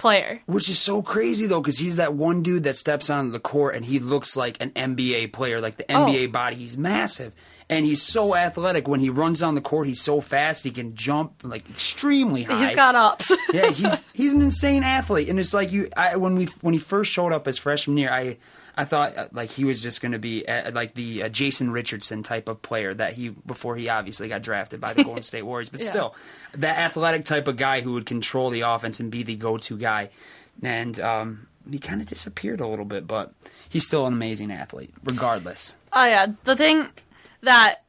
player. 0.00 0.40
Which 0.46 0.68
is 0.68 0.78
so 0.78 1.02
crazy 1.02 1.46
though, 1.46 1.60
because 1.60 1.78
he's 1.78 1.96
that 1.96 2.14
one 2.14 2.42
dude 2.42 2.64
that 2.64 2.76
steps 2.76 3.10
onto 3.10 3.30
the 3.30 3.38
court 3.40 3.74
and 3.76 3.84
he 3.84 3.98
looks 3.98 4.36
like 4.36 4.56
an 4.60 4.70
NBA 4.70 5.32
player, 5.32 5.60
like 5.60 5.76
the 5.76 5.84
NBA 5.84 6.28
Oh. 6.28 6.32
body. 6.32 6.56
He's 6.56 6.76
massive 6.78 7.32
and 7.68 7.84
he's 7.86 8.02
so 8.02 8.34
athletic. 8.34 8.88
When 8.88 9.00
he 9.00 9.10
runs 9.10 9.40
down 9.40 9.54
the 9.54 9.60
court, 9.60 9.86
he's 9.86 10.00
so 10.00 10.20
fast. 10.20 10.64
He 10.64 10.70
can 10.70 10.96
jump 10.96 11.42
like 11.44 11.68
extremely 11.70 12.42
high. 12.44 12.66
He's 12.66 12.74
got 12.74 12.94
ups. 12.96 13.30
yeah, 13.52 13.70
he's 13.70 14.02
he's 14.12 14.32
an 14.32 14.42
insane 14.42 14.82
athlete, 14.82 15.28
and 15.28 15.38
it's 15.38 15.54
like 15.54 15.70
you. 15.70 15.88
I, 15.96 16.16
when 16.16 16.34
we 16.34 16.46
when 16.62 16.74
he 16.74 16.80
first 16.80 17.12
showed 17.12 17.32
up 17.32 17.46
as 17.46 17.58
freshman 17.58 17.96
year, 17.98 18.10
I 18.10 18.38
I 18.80 18.84
thought 18.84 19.14
uh, 19.14 19.28
like 19.32 19.50
he 19.50 19.64
was 19.64 19.82
just 19.82 20.00
going 20.00 20.12
to 20.12 20.18
be 20.18 20.48
uh, 20.48 20.72
like 20.72 20.94
the 20.94 21.24
uh, 21.24 21.28
Jason 21.28 21.70
Richardson 21.70 22.22
type 22.22 22.48
of 22.48 22.62
player 22.62 22.94
that 22.94 23.12
he 23.12 23.28
before 23.28 23.76
he 23.76 23.90
obviously 23.90 24.26
got 24.26 24.40
drafted 24.40 24.80
by 24.80 24.94
the 24.94 25.04
Golden 25.04 25.20
State 25.32 25.42
Warriors, 25.42 25.68
but 25.68 25.80
Yeah. 25.80 25.86
still 25.90 26.14
that 26.54 26.78
athletic 26.78 27.26
type 27.26 27.46
of 27.46 27.58
guy 27.58 27.82
who 27.82 27.92
would 27.92 28.06
control 28.06 28.48
the 28.48 28.62
offense 28.62 28.98
and 28.98 29.10
be 29.10 29.22
the 29.22 29.36
go 29.36 29.58
to 29.58 29.76
guy, 29.76 30.08
and 30.62 30.98
um, 30.98 31.46
he 31.70 31.78
kind 31.78 32.00
of 32.00 32.06
disappeared 32.06 32.58
a 32.58 32.66
little 32.66 32.86
bit, 32.86 33.06
but 33.06 33.34
he's 33.68 33.86
still 33.86 34.06
an 34.06 34.14
amazing 34.14 34.50
athlete 34.50 34.94
regardless. 35.04 35.76
oh 35.92 36.06
yeah, 36.06 36.28
the 36.44 36.56
thing 36.56 36.88
that 37.42 37.82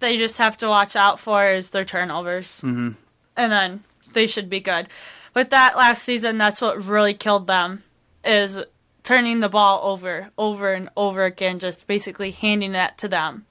they 0.00 0.16
just 0.16 0.38
have 0.38 0.56
to 0.58 0.66
watch 0.66 0.96
out 0.96 1.20
for 1.20 1.48
is 1.52 1.70
their 1.70 1.84
turnovers, 1.84 2.56
mm-hmm. 2.62 2.90
and 3.36 3.52
then 3.52 3.84
they 4.12 4.26
should 4.26 4.50
be 4.50 4.58
good. 4.58 4.88
With 5.34 5.50
that 5.50 5.76
last 5.76 6.02
season, 6.02 6.36
that's 6.36 6.60
what 6.60 6.84
really 6.84 7.14
killed 7.14 7.46
them 7.46 7.84
is 8.24 8.58
turning 9.02 9.40
the 9.40 9.48
ball 9.48 9.80
over, 9.82 10.30
over 10.38 10.72
and 10.72 10.88
over 10.96 11.24
again, 11.24 11.58
just 11.58 11.86
basically 11.86 12.30
handing 12.30 12.72
that 12.72 12.98
to 12.98 13.08
them. 13.08 13.46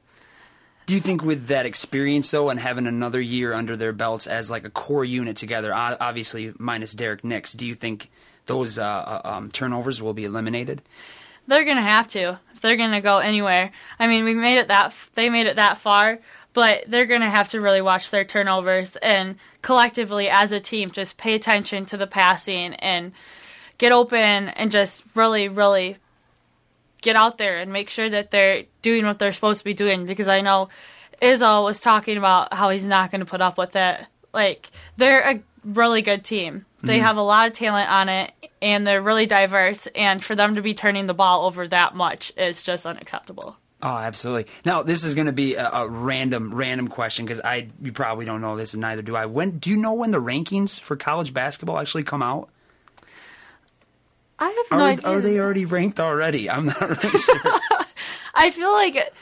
Do 0.86 0.96
you 0.96 1.00
think 1.00 1.24
with 1.24 1.48
that 1.48 1.66
experience 1.66 2.32
though, 2.32 2.50
and 2.50 2.60
having 2.60 2.88
another 2.88 3.22
year 3.22 3.54
under 3.54 3.78
their 3.78 3.94
belts 3.94 4.28
as 4.28 4.50
like 4.50 4.66
a 4.66 4.70
core 4.70 5.06
unit 5.06 5.38
together, 5.38 5.74
obviously 5.74 6.54
minus 6.58 6.94
Derek 6.94 7.24
Nix, 7.24 7.54
do 7.54 7.66
you 7.66 7.76
think 7.76 8.10
those 8.48 8.78
uh, 8.78 8.84
uh, 8.84 9.22
um, 9.24 9.52
turnovers 9.52 10.02
will 10.02 10.14
be 10.14 10.26
eliminated? 10.26 10.82
They're 11.48 11.66
gonna 11.66 11.82
have 11.82 12.08
to 12.10 12.40
if 12.54 12.62
they're 12.62 12.76
gonna 12.76 13.02
go 13.02 13.20
anywhere. 13.20 13.72
I 14.00 14.08
mean, 14.08 14.26
we 14.26 14.34
made 14.34 14.58
it 14.58 14.68
that 14.68 14.94
they 15.14 15.30
made 15.30 15.48
it 15.48 15.56
that 15.56 15.78
far, 15.78 16.20
but 16.54 16.84
they're 16.88 17.06
gonna 17.06 17.30
have 17.30 17.50
to 17.50 17.62
really 17.62 17.82
watch 17.82 18.12
their 18.12 18.26
turnovers 18.26 18.96
and 18.98 19.38
collectively 19.62 20.30
as 20.30 20.52
a 20.52 20.60
team 20.60 20.92
just 20.92 21.18
pay 21.18 21.36
attention 21.36 21.86
to 21.86 21.98
the 21.98 22.08
passing 22.08 22.74
and 22.76 23.14
get 23.82 23.92
open 23.92 24.50
and 24.50 24.72
just 24.72 25.04
really, 25.16 25.50
really 25.50 25.98
get 27.02 27.16
out 27.16 27.40
there 27.40 27.58
and 27.58 27.74
make 27.74 27.90
sure 27.90 28.08
that 28.08 28.30
they're 28.30 28.66
doing 28.84 29.08
what 29.08 29.18
they're 29.18 29.34
supposed 29.34 29.60
to 29.60 29.66
be 29.66 29.74
doing. 29.74 30.06
Because 30.06 30.28
I 30.28 30.42
know 30.42 30.70
Izzo 31.20 31.64
was 31.64 31.80
talking 31.80 32.16
about 32.16 32.54
how 32.54 32.70
he's 32.70 32.86
not 32.86 33.10
going 33.10 33.22
to 33.22 33.26
put 33.26 33.42
up 33.42 33.58
with 33.58 33.76
it. 33.76 34.00
Like 34.34 34.70
they're 34.98 35.22
a 35.22 35.40
really 35.66 36.04
good 36.04 36.24
team. 36.24 36.66
They 36.84 36.98
mm-hmm. 36.98 37.06
have 37.06 37.18
a 37.18 37.22
lot 37.22 37.48
of 37.48 37.54
talent 37.54 37.92
on 37.92 38.10
it, 38.10 38.32
and 38.62 38.86
they're 38.86 39.02
really 39.02 39.26
diverse. 39.26 39.88
And 39.96 40.24
for 40.24 40.36
them 40.36 40.56
to 40.56 40.62
be 40.62 40.74
turning 40.74 41.08
the 41.08 41.14
ball 41.14 41.46
over 41.46 41.68
that 41.68 41.96
much 41.96 42.32
is 42.38 42.64
just 42.64 42.86
unacceptable. 42.86 43.58
Oh, 43.84 43.98
absolutely. 43.98 44.52
Now, 44.64 44.84
this 44.84 45.04
is 45.04 45.16
going 45.16 45.26
to 45.26 45.34
be 45.34 45.56
a, 45.56 45.68
a 45.68 45.88
random, 45.88 46.54
random 46.54 46.88
question 46.88 47.26
because 47.26 47.40
I 47.44 47.70
you 47.82 47.92
probably 47.92 48.26
don't 48.26 48.42
know 48.42 48.56
this, 48.56 48.74
and 48.74 48.82
neither 48.82 49.02
do 49.02 49.16
I. 49.16 49.26
When 49.26 49.58
do 49.58 49.72
you 49.72 49.78
know 49.78 49.94
when 49.94 50.12
the 50.12 50.22
rankings 50.22 50.80
for 50.80 50.96
college 50.96 51.34
basketball 51.34 51.80
actually 51.80 52.04
come 52.04 52.22
out? 52.22 52.50
I 54.42 54.50
have 54.50 54.80
Are, 54.80 54.86
idea. 54.88 55.08
are 55.08 55.22
they 55.22 55.40
already 55.40 55.66
ranked 55.66 56.00
already? 56.00 56.50
I'm 56.50 56.66
not 56.66 56.82
really 56.82 57.20
sure. 57.20 57.42
I 58.34 58.50
feel 58.50 58.72
like 58.72 59.14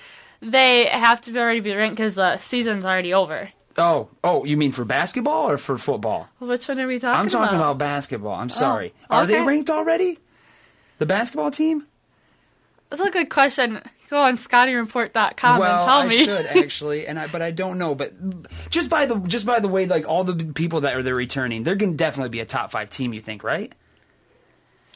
they 0.41 0.85
have 0.85 1.19
to 1.21 1.31
be 1.33 1.39
already 1.39 1.59
be 1.59 1.75
ranked 1.75 1.97
because 1.97 2.15
the 2.15 2.37
season's 2.37 2.85
already 2.85 3.13
over. 3.13 3.49
oh, 3.77 4.07
oh, 4.23 4.45
you 4.45 4.55
mean 4.55 4.71
for 4.71 4.85
basketball 4.85 5.49
or 5.49 5.57
for 5.57 5.77
football? 5.77 6.29
Which 6.39 6.69
one 6.69 6.79
are 6.79 6.87
we 6.87 6.99
talking 6.99 7.09
about? 7.09 7.19
I'm 7.19 7.27
talking 7.27 7.55
about? 7.57 7.71
about 7.71 7.77
basketball. 7.79 8.33
I'm 8.33 8.45
oh, 8.45 8.47
sorry. 8.47 8.93
Are 9.09 9.25
they 9.25 9.41
ranked 9.41 9.69
already? 9.69 10.19
The 10.99 11.05
basketball 11.05 11.51
team? 11.51 11.85
That's 12.89 13.01
a 13.01 13.11
good 13.11 13.29
question. 13.29 13.81
Go 14.09 14.17
on 14.21 14.37
ScottyReport.com 14.37 15.59
well, 15.59 15.79
and 15.79 15.85
tell 15.85 15.99
I 15.99 16.07
me. 16.07 16.23
should 16.23 16.45
actually, 16.63 17.07
and 17.07 17.19
I, 17.19 17.27
but 17.27 17.41
I 17.41 17.51
don't 17.51 17.77
know. 17.77 17.93
But 17.93 18.13
just 18.69 18.89
by 18.89 19.05
the 19.05 19.15
just 19.19 19.45
by 19.45 19.59
the 19.59 19.67
way, 19.67 19.85
like 19.85 20.07
all 20.07 20.23
the 20.23 20.51
people 20.53 20.81
that 20.81 20.95
are 20.95 21.03
they're 21.03 21.13
returning, 21.13 21.63
they're 21.63 21.75
going 21.75 21.91
to 21.91 21.97
definitely 21.97 22.29
be 22.29 22.39
a 22.39 22.45
top 22.45 22.71
five 22.71 22.89
team. 22.89 23.13
You 23.13 23.21
think, 23.21 23.43
right? 23.43 23.75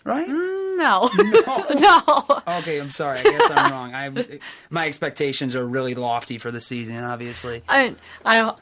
Right? 0.04 0.28
no. 0.28 1.10
no. 1.76 2.42
Okay, 2.60 2.80
I'm 2.80 2.90
sorry. 2.90 3.20
I 3.20 3.24
guess 3.24 3.52
I'm 3.52 3.72
wrong. 3.72 3.94
I 3.94 4.40
my 4.70 4.88
expectations 4.88 5.56
are 5.56 5.66
really 5.66 5.96
lofty 5.96 6.38
for 6.38 6.52
the 6.52 6.60
season. 6.60 7.04
Obviously, 7.04 7.64
I, 7.70 7.96
I, 8.26 8.54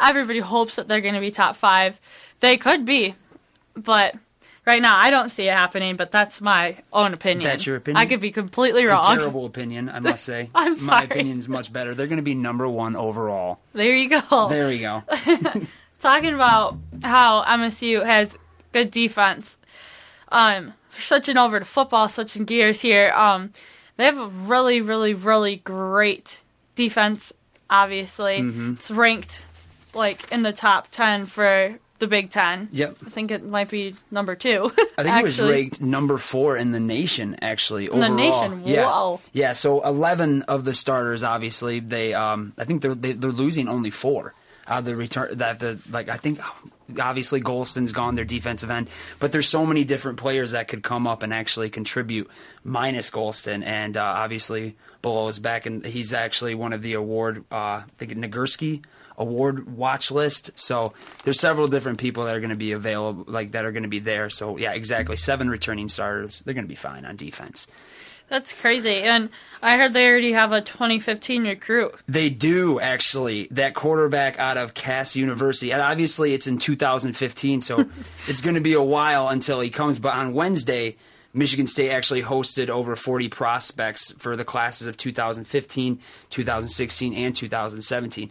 everybody 0.00 0.38
hopes 0.38 0.76
that 0.76 0.86
they're 0.88 1.00
going 1.00 1.14
to 1.14 1.20
be 1.20 1.30
top 1.30 1.56
five. 1.56 2.00
They 2.40 2.56
could 2.56 2.84
be, 2.84 3.14
but 3.74 4.14
right 4.66 4.80
now 4.82 4.96
I 4.96 5.10
don't 5.10 5.30
see 5.30 5.48
it 5.48 5.54
happening. 5.54 5.96
But 5.96 6.12
that's 6.12 6.40
my 6.40 6.76
own 6.92 7.14
opinion. 7.14 7.42
That's 7.48 7.66
your 7.66 7.76
opinion? 7.76 8.00
I 8.00 8.06
could 8.06 8.20
be 8.20 8.30
completely 8.30 8.82
it's 8.82 8.92
wrong. 8.92 9.14
a 9.14 9.16
terrible 9.16 9.46
opinion. 9.46 9.88
I 9.88 9.98
must 10.00 10.24
say. 10.24 10.50
I'm 10.54 10.72
My 10.84 11.00
sorry. 11.00 11.04
opinion's 11.06 11.48
much 11.48 11.72
better. 11.72 11.94
They're 11.94 12.06
going 12.06 12.18
to 12.18 12.22
be 12.22 12.34
number 12.34 12.68
one 12.68 12.94
overall. 12.94 13.58
There 13.72 13.96
you 13.96 14.08
go. 14.20 14.48
There 14.48 14.70
you 14.70 14.80
go. 14.80 15.02
Talking 15.98 16.34
about 16.34 16.76
how 17.02 17.42
MSU 17.44 18.04
has 18.04 18.36
good 18.72 18.90
defense. 18.90 19.56
Um, 20.30 20.72
switching 20.98 21.36
over 21.36 21.58
to 21.58 21.64
football, 21.64 22.08
switching 22.08 22.44
gears 22.44 22.80
here. 22.80 23.10
Um, 23.12 23.52
they 23.96 24.04
have 24.04 24.18
a 24.18 24.26
really, 24.26 24.80
really, 24.80 25.14
really 25.14 25.56
great 25.56 26.40
defense. 26.74 27.32
Obviously, 27.70 28.38
Mm-hmm. 28.40 28.72
it's 28.74 28.90
ranked 28.90 29.44
like 29.94 30.30
in 30.30 30.42
the 30.42 30.52
top 30.52 30.88
ten 30.90 31.26
for 31.26 31.78
the 31.98 32.06
Big 32.06 32.30
Ten. 32.30 32.68
Yep. 32.72 32.98
I 33.06 33.10
think 33.10 33.30
it 33.30 33.42
might 33.44 33.70
be 33.70 33.96
number 34.10 34.34
two. 34.36 34.70
I 34.98 35.02
think 35.02 35.16
it 35.16 35.22
was 35.22 35.40
ranked 35.40 35.80
number 35.80 36.18
four 36.18 36.56
in 36.56 36.70
the 36.72 36.78
nation, 36.80 37.38
actually. 37.40 37.86
the 37.86 37.92
overall. 37.92 38.14
nation? 38.14 38.62
Yeah. 38.66 38.84
Whoa. 38.90 39.20
Yeah. 39.32 39.52
So 39.54 39.80
eleven 39.82 40.42
of 40.42 40.64
the 40.64 40.74
starters, 40.74 41.22
obviously, 41.22 41.80
they. 41.80 42.12
Um, 42.14 42.52
I 42.58 42.64
think 42.64 42.82
they're 42.82 42.94
they, 42.94 43.12
they're 43.12 43.30
losing 43.32 43.66
only 43.68 43.90
four. 43.90 44.34
Uh, 44.66 44.80
the 44.82 44.94
return 44.94 45.38
that 45.38 45.58
the 45.60 45.80
like 45.90 46.08
I 46.08 46.16
think 46.18 46.38
obviously 47.00 47.40
Gholston's 47.40 47.92
gone, 47.92 48.14
their 48.14 48.24
defensive 48.24 48.70
end, 48.70 48.88
but 49.18 49.32
there's 49.32 49.48
so 49.48 49.66
many 49.66 49.84
different 49.84 50.18
players 50.18 50.52
that 50.52 50.68
could 50.68 50.82
come 50.82 51.06
up 51.06 51.22
and 51.22 51.32
actually 51.32 51.70
contribute. 51.70 52.30
Minus 52.64 53.10
Gholston, 53.10 53.64
and 53.64 53.96
uh, 53.96 54.02
obviously 54.02 54.76
Bullough 55.02 55.30
is 55.30 55.38
back, 55.38 55.66
and 55.66 55.84
he's 55.84 56.12
actually 56.12 56.54
one 56.54 56.72
of 56.72 56.82
the 56.82 56.94
award. 56.94 57.44
Uh, 57.50 57.54
I 57.54 57.84
think 57.98 58.12
Nagurski 58.12 58.82
award 59.18 59.76
watch 59.76 60.10
list. 60.10 60.50
So 60.58 60.92
there's 61.24 61.40
several 61.40 61.68
different 61.68 61.98
people 61.98 62.24
that 62.24 62.34
are 62.34 62.40
going 62.40 62.50
to 62.50 62.56
be 62.56 62.72
available, 62.72 63.24
like 63.26 63.52
that 63.52 63.64
are 63.64 63.72
going 63.72 63.84
to 63.84 63.88
be 63.88 63.98
there. 63.98 64.30
So 64.30 64.56
yeah, 64.56 64.72
exactly. 64.72 65.16
Seven 65.16 65.48
returning 65.48 65.88
starters. 65.88 66.40
They're 66.40 66.54
going 66.54 66.64
to 66.64 66.68
be 66.68 66.74
fine 66.74 67.04
on 67.04 67.16
defense. 67.16 67.66
That's 68.28 68.52
crazy. 68.52 69.02
And 69.02 69.30
I 69.62 69.76
heard 69.76 69.92
they 69.92 70.08
already 70.08 70.32
have 70.32 70.52
a 70.52 70.60
2015 70.60 71.44
recruit. 71.44 71.94
They 72.08 72.28
do 72.28 72.80
actually. 72.80 73.48
That 73.50 73.74
quarterback 73.74 74.38
out 74.38 74.56
of 74.56 74.74
Cass 74.74 75.14
University, 75.16 75.72
and 75.72 75.80
obviously 75.80 76.34
it's 76.34 76.46
in 76.46 76.58
2015, 76.58 77.60
so 77.60 77.86
it's 78.28 78.40
going 78.40 78.56
to 78.56 78.60
be 78.60 78.72
a 78.72 78.82
while 78.82 79.28
until 79.28 79.60
he 79.60 79.70
comes. 79.70 79.98
But 79.98 80.14
on 80.14 80.34
Wednesday, 80.34 80.96
Michigan 81.32 81.66
State 81.66 81.90
actually 81.90 82.22
hosted 82.22 82.68
over 82.68 82.96
40 82.96 83.28
prospects 83.28 84.12
for 84.18 84.36
the 84.36 84.44
classes 84.44 84.86
of 84.86 84.96
2015, 84.96 86.00
2016, 86.30 87.14
and 87.14 87.36
2017, 87.36 88.30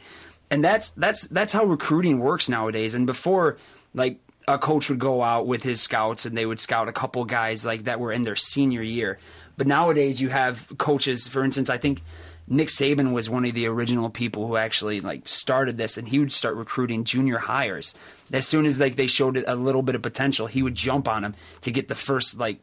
and 0.51 0.63
that's 0.63 0.89
that's 0.91 1.27
that's 1.27 1.53
how 1.53 1.63
recruiting 1.63 2.19
works 2.19 2.49
nowadays. 2.49 2.93
And 2.93 3.05
before, 3.05 3.57
like 3.93 4.19
a 4.47 4.57
coach 4.57 4.89
would 4.89 4.99
go 4.99 5.23
out 5.23 5.47
with 5.47 5.63
his 5.63 5.81
scouts 5.81 6.25
and 6.25 6.37
they 6.37 6.45
would 6.45 6.59
scout 6.59 6.87
a 6.87 6.91
couple 6.91 7.25
guys 7.25 7.65
like 7.65 7.85
that 7.85 7.99
were 7.99 8.11
in 8.11 8.23
their 8.23 8.35
senior 8.35 8.81
year. 8.81 9.17
But 9.57 9.67
nowadays 9.67 10.21
you 10.21 10.29
have 10.29 10.71
coaches, 10.77 11.27
for 11.27 11.43
instance, 11.43 11.69
I 11.69 11.77
think 11.77 12.01
Nick 12.47 12.67
Saban 12.67 13.13
was 13.13 13.29
one 13.29 13.45
of 13.45 13.53
the 13.53 13.65
original 13.67 14.09
people 14.09 14.47
who 14.47 14.55
actually 14.55 15.01
like 15.01 15.27
started 15.27 15.77
this 15.77 15.97
and 15.97 16.07
he 16.07 16.19
would 16.19 16.31
start 16.31 16.55
recruiting 16.55 17.03
junior 17.03 17.39
hires. 17.39 17.95
As 18.31 18.47
soon 18.47 18.65
as 18.65 18.79
like 18.79 18.95
they 18.95 19.07
showed 19.07 19.37
a 19.47 19.55
little 19.55 19.81
bit 19.81 19.95
of 19.95 20.01
potential, 20.01 20.47
he 20.47 20.61
would 20.61 20.75
jump 20.75 21.07
on 21.07 21.23
them 21.23 21.35
to 21.61 21.71
get 21.71 21.87
the 21.87 21.95
first 21.95 22.37
like 22.37 22.59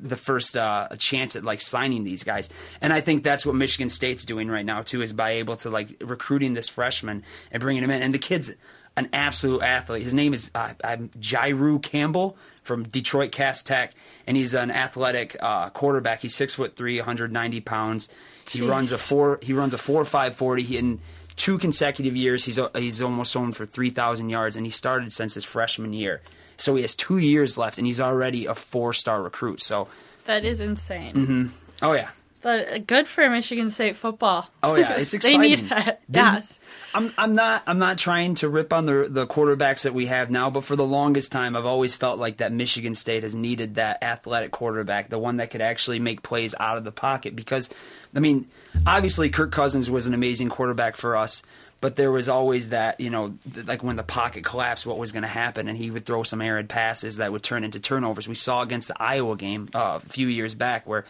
the 0.00 0.16
first 0.16 0.56
uh, 0.56 0.88
chance 0.98 1.34
at 1.36 1.44
like 1.44 1.60
signing 1.60 2.04
these 2.04 2.22
guys. 2.22 2.50
And 2.80 2.92
I 2.92 3.00
think 3.00 3.24
that's 3.24 3.44
what 3.44 3.54
Michigan 3.54 3.88
State's 3.88 4.24
doing 4.24 4.48
right 4.48 4.64
now 4.64 4.82
too 4.82 5.02
is 5.02 5.12
by 5.12 5.30
able 5.32 5.56
to 5.56 5.70
like 5.70 5.96
recruiting 6.00 6.54
this 6.54 6.68
freshman 6.68 7.24
and 7.50 7.60
bringing 7.60 7.82
him 7.82 7.90
in. 7.90 8.02
And 8.02 8.14
the 8.14 8.18
kid's 8.18 8.52
an 8.96 9.08
absolute 9.12 9.62
athlete. 9.62 10.02
His 10.02 10.14
name 10.14 10.34
is 10.34 10.50
uh, 10.54 10.72
Jayru 11.18 11.82
Campbell 11.82 12.36
from 12.68 12.84
Detroit 12.84 13.32
Cass 13.32 13.64
Tech, 13.64 13.92
and 14.28 14.36
he's 14.36 14.54
an 14.54 14.70
athletic 14.70 15.36
uh, 15.40 15.70
quarterback. 15.70 16.22
He's 16.22 16.36
six 16.36 16.54
foot 16.54 16.76
three, 16.76 16.98
190 16.98 17.60
pounds. 17.62 18.08
He 18.48 18.60
Jeez. 18.60 18.70
runs 18.70 18.92
a 18.92 18.98
four. 18.98 19.40
He 19.42 19.52
runs 19.52 19.74
a 19.74 19.78
four 19.78 20.04
five 20.04 20.36
forty. 20.36 20.62
He, 20.62 20.78
in 20.78 21.00
two 21.34 21.58
consecutive 21.58 22.14
years, 22.16 22.44
he's 22.44 22.58
he's 22.76 23.02
almost 23.02 23.32
thrown 23.32 23.50
for 23.52 23.64
three 23.66 23.90
thousand 23.90 24.30
yards, 24.30 24.54
and 24.54 24.64
he 24.64 24.70
started 24.70 25.12
since 25.12 25.34
his 25.34 25.44
freshman 25.44 25.92
year. 25.92 26.20
So 26.56 26.74
he 26.76 26.82
has 26.82 26.94
two 26.94 27.18
years 27.18 27.58
left, 27.58 27.78
and 27.78 27.86
he's 27.86 28.00
already 28.00 28.46
a 28.46 28.54
four 28.54 28.92
star 28.92 29.22
recruit. 29.22 29.60
So, 29.62 29.88
That 30.24 30.44
is 30.44 30.60
insane. 30.60 31.52
oh 31.82 31.92
yeah, 31.92 32.08
But 32.40 32.86
good 32.86 33.08
for 33.08 33.28
Michigan 33.28 33.70
State 33.70 33.96
football. 33.96 34.48
Oh, 34.62 34.76
yeah, 34.76 34.96
it's 34.96 35.12
exciting. 35.12 35.40
they 35.40 35.48
need 35.48 35.72
it. 35.72 36.00
Yes. 36.08 36.58
I'm 36.94 37.12
I'm 37.18 37.34
not 37.34 37.62
I'm 37.66 37.78
not 37.78 37.98
trying 37.98 38.34
to 38.36 38.48
rip 38.48 38.72
on 38.72 38.86
the 38.86 39.06
the 39.10 39.26
quarterbacks 39.26 39.82
that 39.82 39.92
we 39.92 40.06
have 40.06 40.30
now, 40.30 40.48
but 40.48 40.64
for 40.64 40.74
the 40.74 40.86
longest 40.86 41.32
time, 41.32 41.54
I've 41.54 41.66
always 41.66 41.94
felt 41.94 42.18
like 42.18 42.38
that 42.38 42.52
Michigan 42.52 42.94
State 42.94 43.24
has 43.24 43.34
needed 43.34 43.74
that 43.74 44.02
athletic 44.02 44.52
quarterback, 44.52 45.08
the 45.08 45.18
one 45.18 45.36
that 45.36 45.50
could 45.50 45.60
actually 45.60 45.98
make 45.98 46.22
plays 46.22 46.54
out 46.58 46.78
of 46.78 46.84
the 46.84 46.92
pocket. 46.92 47.36
Because, 47.36 47.70
I 48.14 48.20
mean, 48.20 48.46
obviously 48.86 49.28
Kirk 49.28 49.52
Cousins 49.52 49.90
was 49.90 50.06
an 50.06 50.14
amazing 50.14 50.48
quarterback 50.48 50.96
for 50.96 51.16
us, 51.16 51.42
but 51.80 51.96
there 51.96 52.10
was 52.10 52.28
always 52.28 52.70
that 52.70 52.98
you 53.00 53.10
know, 53.10 53.36
like 53.66 53.82
when 53.82 53.96
the 53.96 54.02
pocket 54.02 54.44
collapsed, 54.44 54.86
what 54.86 54.96
was 54.96 55.12
going 55.12 55.22
to 55.22 55.28
happen, 55.28 55.68
and 55.68 55.76
he 55.76 55.90
would 55.90 56.06
throw 56.06 56.22
some 56.22 56.40
arid 56.40 56.68
passes 56.70 57.18
that 57.18 57.32
would 57.32 57.42
turn 57.42 57.64
into 57.64 57.80
turnovers. 57.80 58.26
We 58.28 58.34
saw 58.34 58.62
against 58.62 58.88
the 58.88 59.02
Iowa 59.02 59.36
game 59.36 59.68
uh, 59.74 60.00
a 60.02 60.08
few 60.08 60.26
years 60.26 60.54
back 60.54 60.86
where 60.86 61.04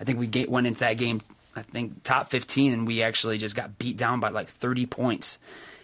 I 0.00 0.04
think 0.04 0.18
we 0.18 0.26
ga- 0.26 0.46
went 0.46 0.66
into 0.66 0.80
that 0.80 0.94
game, 0.94 1.20
I 1.54 1.62
think 1.62 2.02
top 2.02 2.30
15, 2.30 2.72
and 2.72 2.86
we 2.86 3.02
actually 3.02 3.38
just 3.38 3.54
got 3.54 3.78
beat 3.78 3.96
down 3.96 4.20
by 4.20 4.30
like 4.30 4.48
30 4.48 4.86
points. 4.86 5.38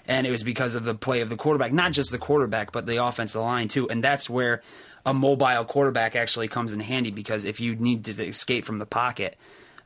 And 0.08 0.26
it 0.26 0.30
was 0.30 0.42
because 0.42 0.74
of 0.74 0.84
the 0.84 0.94
play 0.94 1.20
of 1.20 1.28
the 1.28 1.36
quarterback, 1.36 1.72
not 1.72 1.92
just 1.92 2.12
the 2.12 2.18
quarterback, 2.18 2.72
but 2.72 2.86
the 2.86 3.04
offensive 3.04 3.40
line 3.40 3.68
too. 3.68 3.88
And 3.88 4.02
that's 4.02 4.30
where 4.30 4.62
a 5.04 5.12
mobile 5.12 5.64
quarterback 5.64 6.16
actually 6.16 6.48
comes 6.48 6.72
in 6.72 6.80
handy 6.80 7.10
because 7.10 7.44
if 7.44 7.60
you 7.60 7.74
need 7.76 8.04
to 8.04 8.26
escape 8.26 8.64
from 8.64 8.78
the 8.78 8.86
pocket, 8.86 9.36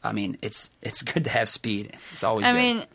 I 0.02 0.12
mean, 0.12 0.38
it's 0.42 0.70
it's 0.82 1.02
good 1.02 1.24
to 1.24 1.30
have 1.30 1.48
speed. 1.48 1.96
It's 2.12 2.24
always. 2.24 2.46
I 2.46 2.52
good. 2.52 2.58
mean, 2.58 2.86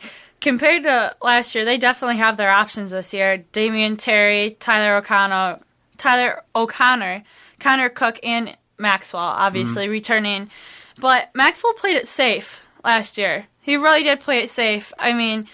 compared 0.41 0.83
to 0.83 1.15
last 1.21 1.55
year, 1.55 1.65
they 1.65 1.77
definitely 1.77 2.17
have 2.17 2.37
their 2.37 2.49
options 2.51 2.91
this 2.91 3.13
year. 3.13 3.43
Damion 3.53 3.97
Terry, 3.97 4.57
Tyler 4.59 4.97
O'Connor, 4.97 5.59
Tyler 5.97 6.43
O'Connor, 6.55 7.23
Connor 7.59 7.89
Cook, 7.89 8.19
and 8.23 8.57
Maxwell, 8.77 9.21
obviously 9.21 9.83
mm-hmm. 9.83 9.91
returning. 9.91 10.49
But 10.99 11.29
Maxwell 11.33 11.73
played 11.73 11.97
it 11.97 12.07
safe 12.07 12.61
last 12.83 13.17
year. 13.17 13.47
He 13.61 13.75
really 13.75 14.03
did 14.03 14.19
play 14.19 14.39
it 14.43 14.49
safe. 14.49 14.93
I 14.99 15.13
mean, 15.13 15.47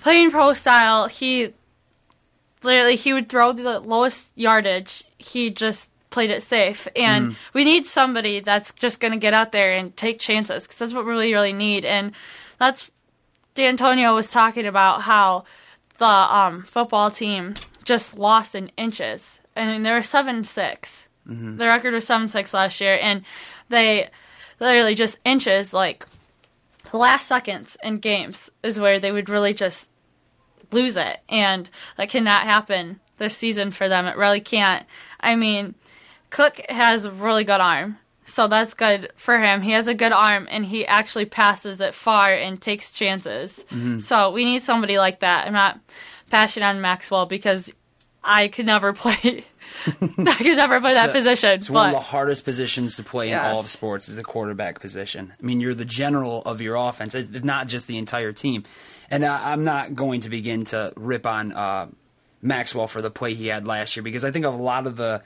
playing 0.00 0.30
pro 0.30 0.52
style, 0.54 1.06
he 1.06 1.54
literally 2.62 2.96
he 2.96 3.12
would 3.12 3.28
throw 3.28 3.52
the 3.52 3.80
lowest 3.80 4.30
yardage. 4.34 5.04
He 5.18 5.50
just 5.50 5.92
played 6.10 6.30
it 6.30 6.42
safe, 6.42 6.88
and 6.96 7.36
we 7.52 7.64
need 7.64 7.86
somebody 7.86 8.40
that's 8.40 8.72
just 8.72 9.00
going 9.00 9.12
to 9.12 9.18
get 9.18 9.34
out 9.34 9.52
there 9.52 9.74
and 9.74 9.96
take 9.96 10.18
chances 10.18 10.64
because 10.64 10.78
that's 10.78 10.94
what 10.94 11.04
we 11.04 11.10
really, 11.10 11.32
really 11.32 11.52
need. 11.52 11.84
And 11.84 12.12
that's 12.58 12.90
D'Antonio 13.54 14.14
was 14.14 14.28
talking 14.28 14.66
about 14.66 15.02
how 15.02 15.44
the 15.98 16.06
um, 16.06 16.62
football 16.64 17.10
team 17.10 17.54
just 17.84 18.16
lost 18.16 18.54
in 18.54 18.70
inches. 18.76 19.40
I 19.56 19.66
mean, 19.66 19.82
they 19.82 19.92
were 19.92 20.02
seven 20.02 20.44
six. 20.44 21.06
The 21.58 21.66
record 21.66 21.94
was 21.94 22.06
seven 22.06 22.28
six 22.28 22.54
last 22.54 22.80
year, 22.80 22.98
and 23.00 23.22
they 23.68 24.08
literally 24.60 24.94
just 24.94 25.18
inches. 25.24 25.72
Like 25.72 26.06
the 26.90 26.96
last 26.96 27.26
seconds 27.26 27.76
in 27.82 27.98
games 27.98 28.50
is 28.62 28.78
where 28.78 28.98
they 28.98 29.12
would 29.12 29.28
really 29.28 29.54
just 29.54 29.90
lose 30.70 30.96
it, 30.96 31.18
and 31.28 31.68
that 31.96 32.10
cannot 32.10 32.42
happen 32.42 33.00
this 33.18 33.36
season 33.36 33.70
for 33.72 33.88
them. 33.88 34.06
It 34.06 34.16
really 34.16 34.40
can't. 34.40 34.86
I 35.20 35.36
mean, 35.36 35.74
Cook 36.30 36.60
has 36.68 37.04
a 37.04 37.10
really 37.10 37.44
good 37.44 37.60
arm. 37.60 37.98
So 38.24 38.46
that's 38.46 38.74
good 38.74 39.10
for 39.16 39.38
him. 39.38 39.62
He 39.62 39.70
has 39.70 39.88
a 39.88 39.94
good 39.94 40.12
arm 40.12 40.48
and 40.50 40.66
he 40.66 40.86
actually 40.86 41.24
passes 41.24 41.80
it 41.80 41.94
far 41.94 42.34
and 42.34 42.60
takes 42.60 42.92
chances. 42.92 43.64
Mm-hmm. 43.70 44.00
So 44.00 44.30
we 44.30 44.44
need 44.44 44.60
somebody 44.62 44.98
like 44.98 45.20
that. 45.20 45.46
I'm 45.46 45.54
not 45.54 45.80
passionate 46.28 46.66
on 46.66 46.82
Maxwell 46.82 47.24
because 47.24 47.72
I 48.22 48.48
could 48.48 48.66
never 48.66 48.92
play. 48.92 49.44
I 49.86 50.34
could 50.34 50.56
never 50.56 50.80
play 50.80 50.92
that 50.92 51.06
So- 51.06 51.12
position. 51.12 51.50
It's 51.50 51.70
one 51.70 51.86
of 51.88 51.92
the 51.94 52.00
hardest 52.00 52.44
positions 52.44 52.96
to 52.96 53.02
play 53.02 53.30
in 53.30 53.38
all 53.38 53.60
of 53.60 53.68
sports 53.68 54.08
is 54.08 54.16
the 54.16 54.24
quarterback 54.24 54.80
position. 54.80 55.32
I 55.40 55.44
mean, 55.44 55.60
you're 55.60 55.74
the 55.74 55.84
general 55.84 56.42
of 56.42 56.60
your 56.60 56.74
offense, 56.76 57.14
not 57.44 57.68
just 57.68 57.86
the 57.86 57.96
entire 57.98 58.32
team. 58.32 58.64
And 59.10 59.24
I, 59.24 59.52
I'm 59.52 59.64
not 59.64 59.94
going 59.94 60.20
to 60.22 60.28
begin 60.28 60.64
to 60.66 60.92
rip 60.96 61.26
on 61.26 61.52
uh, 61.52 61.86
Maxwell 62.42 62.88
for 62.88 63.00
the 63.00 63.10
play 63.10 63.34
he 63.34 63.46
had 63.46 63.66
last 63.66 63.96
year 63.96 64.02
because 64.02 64.24
I 64.24 64.30
think 64.30 64.44
a 64.44 64.50
lot 64.50 64.86
of 64.86 64.96
the 64.96 65.22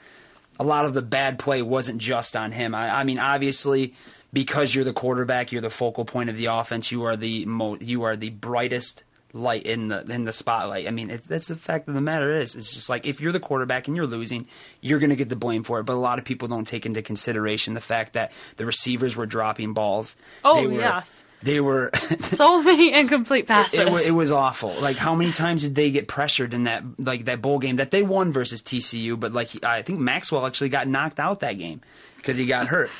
a 0.59 0.63
lot 0.63 0.85
of 0.85 0.93
the 0.93 1.01
bad 1.01 1.39
play 1.39 1.61
wasn't 1.63 1.97
just 1.97 2.35
on 2.35 2.51
him. 2.51 2.75
I, 2.75 2.99
I 2.99 3.03
mean, 3.03 3.17
obviously, 3.19 3.93
because 4.31 4.73
you're 4.75 4.83
the 4.85 4.93
quarterback, 4.93 5.51
you're 5.51 5.61
the 5.63 5.69
focal 5.71 6.05
point 6.05 6.29
of 6.29 6.37
the 6.37 6.45
offense. 6.45 6.91
You 6.91 7.03
are 7.05 7.15
the 7.17 7.45
mo- 7.45 7.77
you 7.81 8.03
are 8.03 8.15
the 8.15 8.29
brightest 8.29 9.03
light 9.33 9.63
in 9.63 9.87
the 9.87 10.03
in 10.09 10.25
the 10.25 10.31
spotlight. 10.31 10.87
I 10.87 10.91
mean, 10.91 11.09
it, 11.09 11.23
that's 11.23 11.47
the 11.47 11.55
fact 11.55 11.87
of 11.87 11.95
the 11.95 12.01
matter 12.01 12.31
is, 12.31 12.55
it's 12.55 12.73
just 12.73 12.89
like 12.89 13.05
if 13.07 13.19
you're 13.19 13.31
the 13.31 13.39
quarterback 13.39 13.87
and 13.87 13.97
you're 13.97 14.05
losing, 14.07 14.47
you're 14.81 14.99
going 14.99 15.09
to 15.09 15.15
get 15.15 15.29
the 15.29 15.35
blame 15.35 15.63
for 15.63 15.79
it. 15.79 15.83
But 15.83 15.93
a 15.93 15.95
lot 15.95 16.19
of 16.19 16.25
people 16.25 16.47
don't 16.47 16.67
take 16.67 16.85
into 16.85 17.01
consideration 17.01 17.73
the 17.73 17.81
fact 17.81 18.13
that 18.13 18.31
the 18.57 18.65
receivers 18.65 19.15
were 19.15 19.25
dropping 19.25 19.73
balls. 19.73 20.15
Oh, 20.43 20.55
They 20.61 20.67
were- 20.67 20.73
yes. 20.79 21.23
they 21.41 21.59
were. 21.59 21.89
so 22.19 22.61
many 22.61 22.93
incomplete 22.93 23.47
passes. 23.47 23.79
It, 23.79 23.89
wa- 23.89 23.97
it 23.97 24.11
was 24.11 24.31
awful. 24.31 24.73
Like 24.79 24.97
how 24.97 25.15
many 25.15 25.31
times 25.31 25.63
did 25.63 25.75
they 25.75 25.89
get 25.91 26.07
pressured 26.07 26.53
in 26.53 26.65
that 26.65 26.83
like 26.99 27.25
that 27.25 27.41
bowl 27.41 27.57
game 27.59 27.77
that 27.77 27.89
they 27.91 28.03
won 28.03 28.31
versus 28.31 28.61
TCU? 28.61 29.19
But 29.19 29.33
like 29.33 29.65
I 29.65 29.81
think 29.81 29.99
Maxwell 29.99 30.45
actually 30.45 30.69
got 30.69 30.87
knocked 30.87 31.19
out 31.19 31.39
that 31.39 31.53
game 31.53 31.81
because 32.17 32.37
he 32.37 32.45
got 32.45 32.67
hurt. 32.67 32.91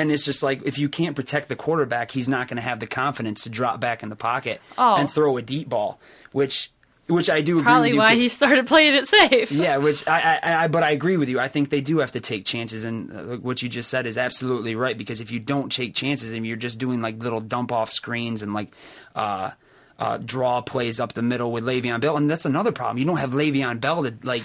And 0.00 0.12
it's 0.12 0.24
just 0.24 0.42
like 0.42 0.62
if 0.64 0.78
you 0.78 0.88
can't 0.88 1.14
protect 1.16 1.48
the 1.48 1.56
quarterback, 1.56 2.10
he's 2.12 2.28
not 2.28 2.48
going 2.48 2.56
to 2.56 2.62
have 2.62 2.80
the 2.80 2.86
confidence 2.86 3.42
to 3.44 3.50
drop 3.50 3.80
back 3.80 4.02
in 4.02 4.08
the 4.08 4.16
pocket 4.16 4.60
Oh. 4.76 4.96
and 4.96 5.08
throw 5.10 5.36
a 5.36 5.42
deep 5.42 5.68
ball, 5.68 6.00
which 6.32 6.70
which 7.06 7.30
I 7.30 7.40
do 7.40 7.54
agree 7.54 7.62
Probably 7.64 7.88
with 7.88 7.94
you. 7.94 8.00
why 8.00 8.14
he 8.16 8.28
started 8.28 8.66
playing 8.66 8.92
it 8.94 9.08
safe. 9.08 9.50
yeah, 9.50 9.76
which 9.86 10.06
I, 10.06 10.38
I, 10.42 10.64
I, 10.64 10.68
but 10.68 10.82
I 10.82 10.90
agree 10.90 11.16
with 11.16 11.30
you. 11.30 11.40
I 11.40 11.48
think 11.48 11.70
they 11.70 11.80
do 11.80 12.00
have 12.00 12.12
to 12.12 12.20
take 12.20 12.44
chances, 12.44 12.84
and 12.84 13.10
uh, 13.10 13.36
what 13.38 13.62
you 13.62 13.68
just 13.70 13.88
said 13.88 14.06
is 14.06 14.18
absolutely 14.18 14.74
right. 14.74 14.96
Because 14.98 15.22
if 15.22 15.30
you 15.30 15.40
don't 15.40 15.72
take 15.72 15.94
chances, 15.94 16.32
and 16.32 16.46
you're 16.46 16.58
just 16.58 16.78
doing 16.78 17.00
like 17.00 17.22
little 17.22 17.40
dump 17.40 17.72
off 17.72 17.90
screens 17.90 18.42
and 18.42 18.52
like 18.52 18.74
uh, 19.16 19.52
uh, 19.98 20.18
draw 20.18 20.60
plays 20.60 21.00
up 21.00 21.14
the 21.14 21.22
middle 21.22 21.50
with 21.50 21.64
Le'Veon 21.64 22.00
Bell, 22.02 22.18
and 22.18 22.28
that's 22.30 22.44
another 22.44 22.72
problem. 22.72 22.98
You 22.98 23.06
don't 23.06 23.16
have 23.16 23.32
Le'Veon 23.32 23.80
Bell 23.80 24.02
to 24.04 24.12
like. 24.22 24.44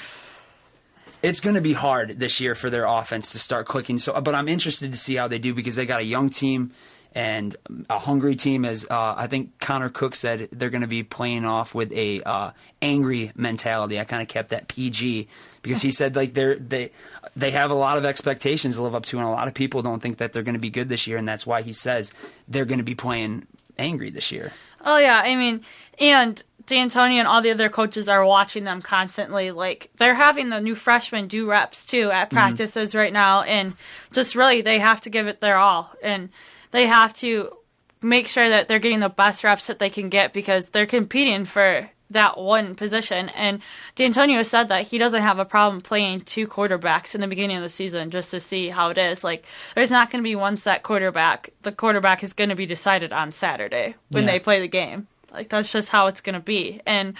It's 1.23 1.39
going 1.39 1.55
to 1.55 1.61
be 1.61 1.73
hard 1.73 2.19
this 2.19 2.39
year 2.39 2.53
for 2.53 2.69
their 2.69 2.85
offense 2.85 3.31
to 3.31 3.39
start 3.39 3.65
clicking. 3.65 3.97
So, 3.97 4.19
but 4.21 4.35
I'm 4.35 4.47
interested 4.49 4.91
to 4.91 4.97
see 4.97 5.15
how 5.15 5.27
they 5.27 5.39
do 5.39 5.53
because 5.53 5.75
they 5.75 5.85
got 5.85 6.01
a 6.01 6.05
young 6.05 6.29
team 6.29 6.71
and 7.15 7.55
a 7.89 7.99
hungry 7.99 8.35
team. 8.35 8.65
As 8.65 8.85
uh, 8.89 9.15
I 9.17 9.27
think 9.27 9.59
Connor 9.59 9.89
Cook 9.89 10.15
said, 10.15 10.49
they're 10.51 10.69
going 10.69 10.81
to 10.81 10.87
be 10.87 11.03
playing 11.03 11.45
off 11.45 11.73
with 11.73 11.91
a 11.93 12.21
uh, 12.23 12.51
angry 12.81 13.31
mentality. 13.35 13.99
I 13.99 14.03
kind 14.03 14.21
of 14.21 14.27
kept 14.27 14.49
that 14.49 14.67
PG 14.67 15.27
because 15.61 15.81
he 15.81 15.91
said 15.91 16.15
like 16.15 16.33
they're 16.33 16.55
they 16.55 16.91
they 17.35 17.51
have 17.51 17.71
a 17.71 17.75
lot 17.75 17.97
of 17.97 18.05
expectations 18.05 18.75
to 18.75 18.83
live 18.83 18.95
up 18.95 19.05
to, 19.05 19.17
and 19.17 19.27
a 19.27 19.31
lot 19.31 19.47
of 19.47 19.53
people 19.53 19.81
don't 19.81 20.01
think 20.01 20.17
that 20.17 20.33
they're 20.33 20.43
going 20.43 20.53
to 20.53 20.59
be 20.59 20.69
good 20.69 20.89
this 20.89 21.07
year, 21.07 21.17
and 21.17 21.27
that's 21.27 21.47
why 21.47 21.61
he 21.61 21.73
says 21.73 22.13
they're 22.47 22.65
going 22.65 22.79
to 22.79 22.83
be 22.83 22.95
playing 22.95 23.47
angry 23.77 24.09
this 24.09 24.31
year. 24.31 24.51
Oh 24.85 24.97
yeah, 24.97 25.21
I 25.23 25.35
mean, 25.35 25.61
and 25.99 26.43
D'Antonio 26.65 27.19
and 27.19 27.27
all 27.27 27.41
the 27.41 27.51
other 27.51 27.69
coaches 27.69 28.07
are 28.07 28.25
watching 28.25 28.63
them 28.63 28.81
constantly. 28.81 29.51
Like 29.51 29.89
they're 29.97 30.15
having 30.15 30.49
the 30.49 30.61
new 30.61 30.75
freshmen 30.75 31.27
do 31.27 31.49
reps 31.49 31.85
too 31.85 32.11
at 32.11 32.27
mm-hmm. 32.27 32.37
practices 32.37 32.95
right 32.95 33.13
now, 33.13 33.41
and 33.41 33.75
just 34.11 34.35
really 34.35 34.61
they 34.61 34.79
have 34.79 35.01
to 35.01 35.09
give 35.09 35.27
it 35.27 35.41
their 35.41 35.57
all, 35.57 35.91
and 36.01 36.29
they 36.71 36.87
have 36.87 37.13
to 37.15 37.57
make 38.01 38.27
sure 38.27 38.49
that 38.49 38.67
they're 38.67 38.79
getting 38.79 38.99
the 38.99 39.09
best 39.09 39.43
reps 39.43 39.67
that 39.67 39.79
they 39.79 39.89
can 39.89 40.09
get 40.09 40.33
because 40.33 40.69
they're 40.69 40.85
competing 40.85 41.45
for 41.45 41.89
that 42.09 42.37
one 42.37 42.75
position. 42.75 43.29
And 43.29 43.59
D'Antonio 43.95 44.43
said 44.43 44.69
that 44.69 44.87
he 44.87 44.97
doesn't 44.97 45.21
have 45.21 45.39
a 45.39 45.45
problem 45.45 45.81
playing 45.81 46.21
two 46.21 46.47
quarterbacks 46.47 47.15
in 47.15 47.21
the 47.21 47.27
beginning 47.27 47.57
of 47.57 47.63
the 47.63 47.69
season 47.69 48.11
just 48.11 48.31
to 48.31 48.39
see 48.39 48.69
how 48.69 48.89
it 48.89 48.97
is. 48.97 49.23
Like, 49.23 49.45
there's 49.73 49.89
not 49.89 50.11
going 50.11 50.23
to 50.23 50.27
be 50.27 50.35
one 50.35 50.57
set 50.57 50.83
quarterback. 50.83 51.49
The 51.63 51.71
quarterback 51.71 52.23
is 52.23 52.33
going 52.33 52.49
to 52.49 52.55
be 52.55 52.65
decided 52.65 53.11
on 53.13 53.31
Saturday 53.31 53.95
when 54.09 54.25
Yeah. 54.25 54.31
they 54.31 54.39
play 54.39 54.59
the 54.59 54.67
game. 54.67 55.07
Like, 55.33 55.49
that's 55.49 55.71
just 55.71 55.89
how 55.89 56.07
it's 56.07 56.21
going 56.21 56.35
to 56.35 56.39
be. 56.39 56.79
And, 56.85 57.15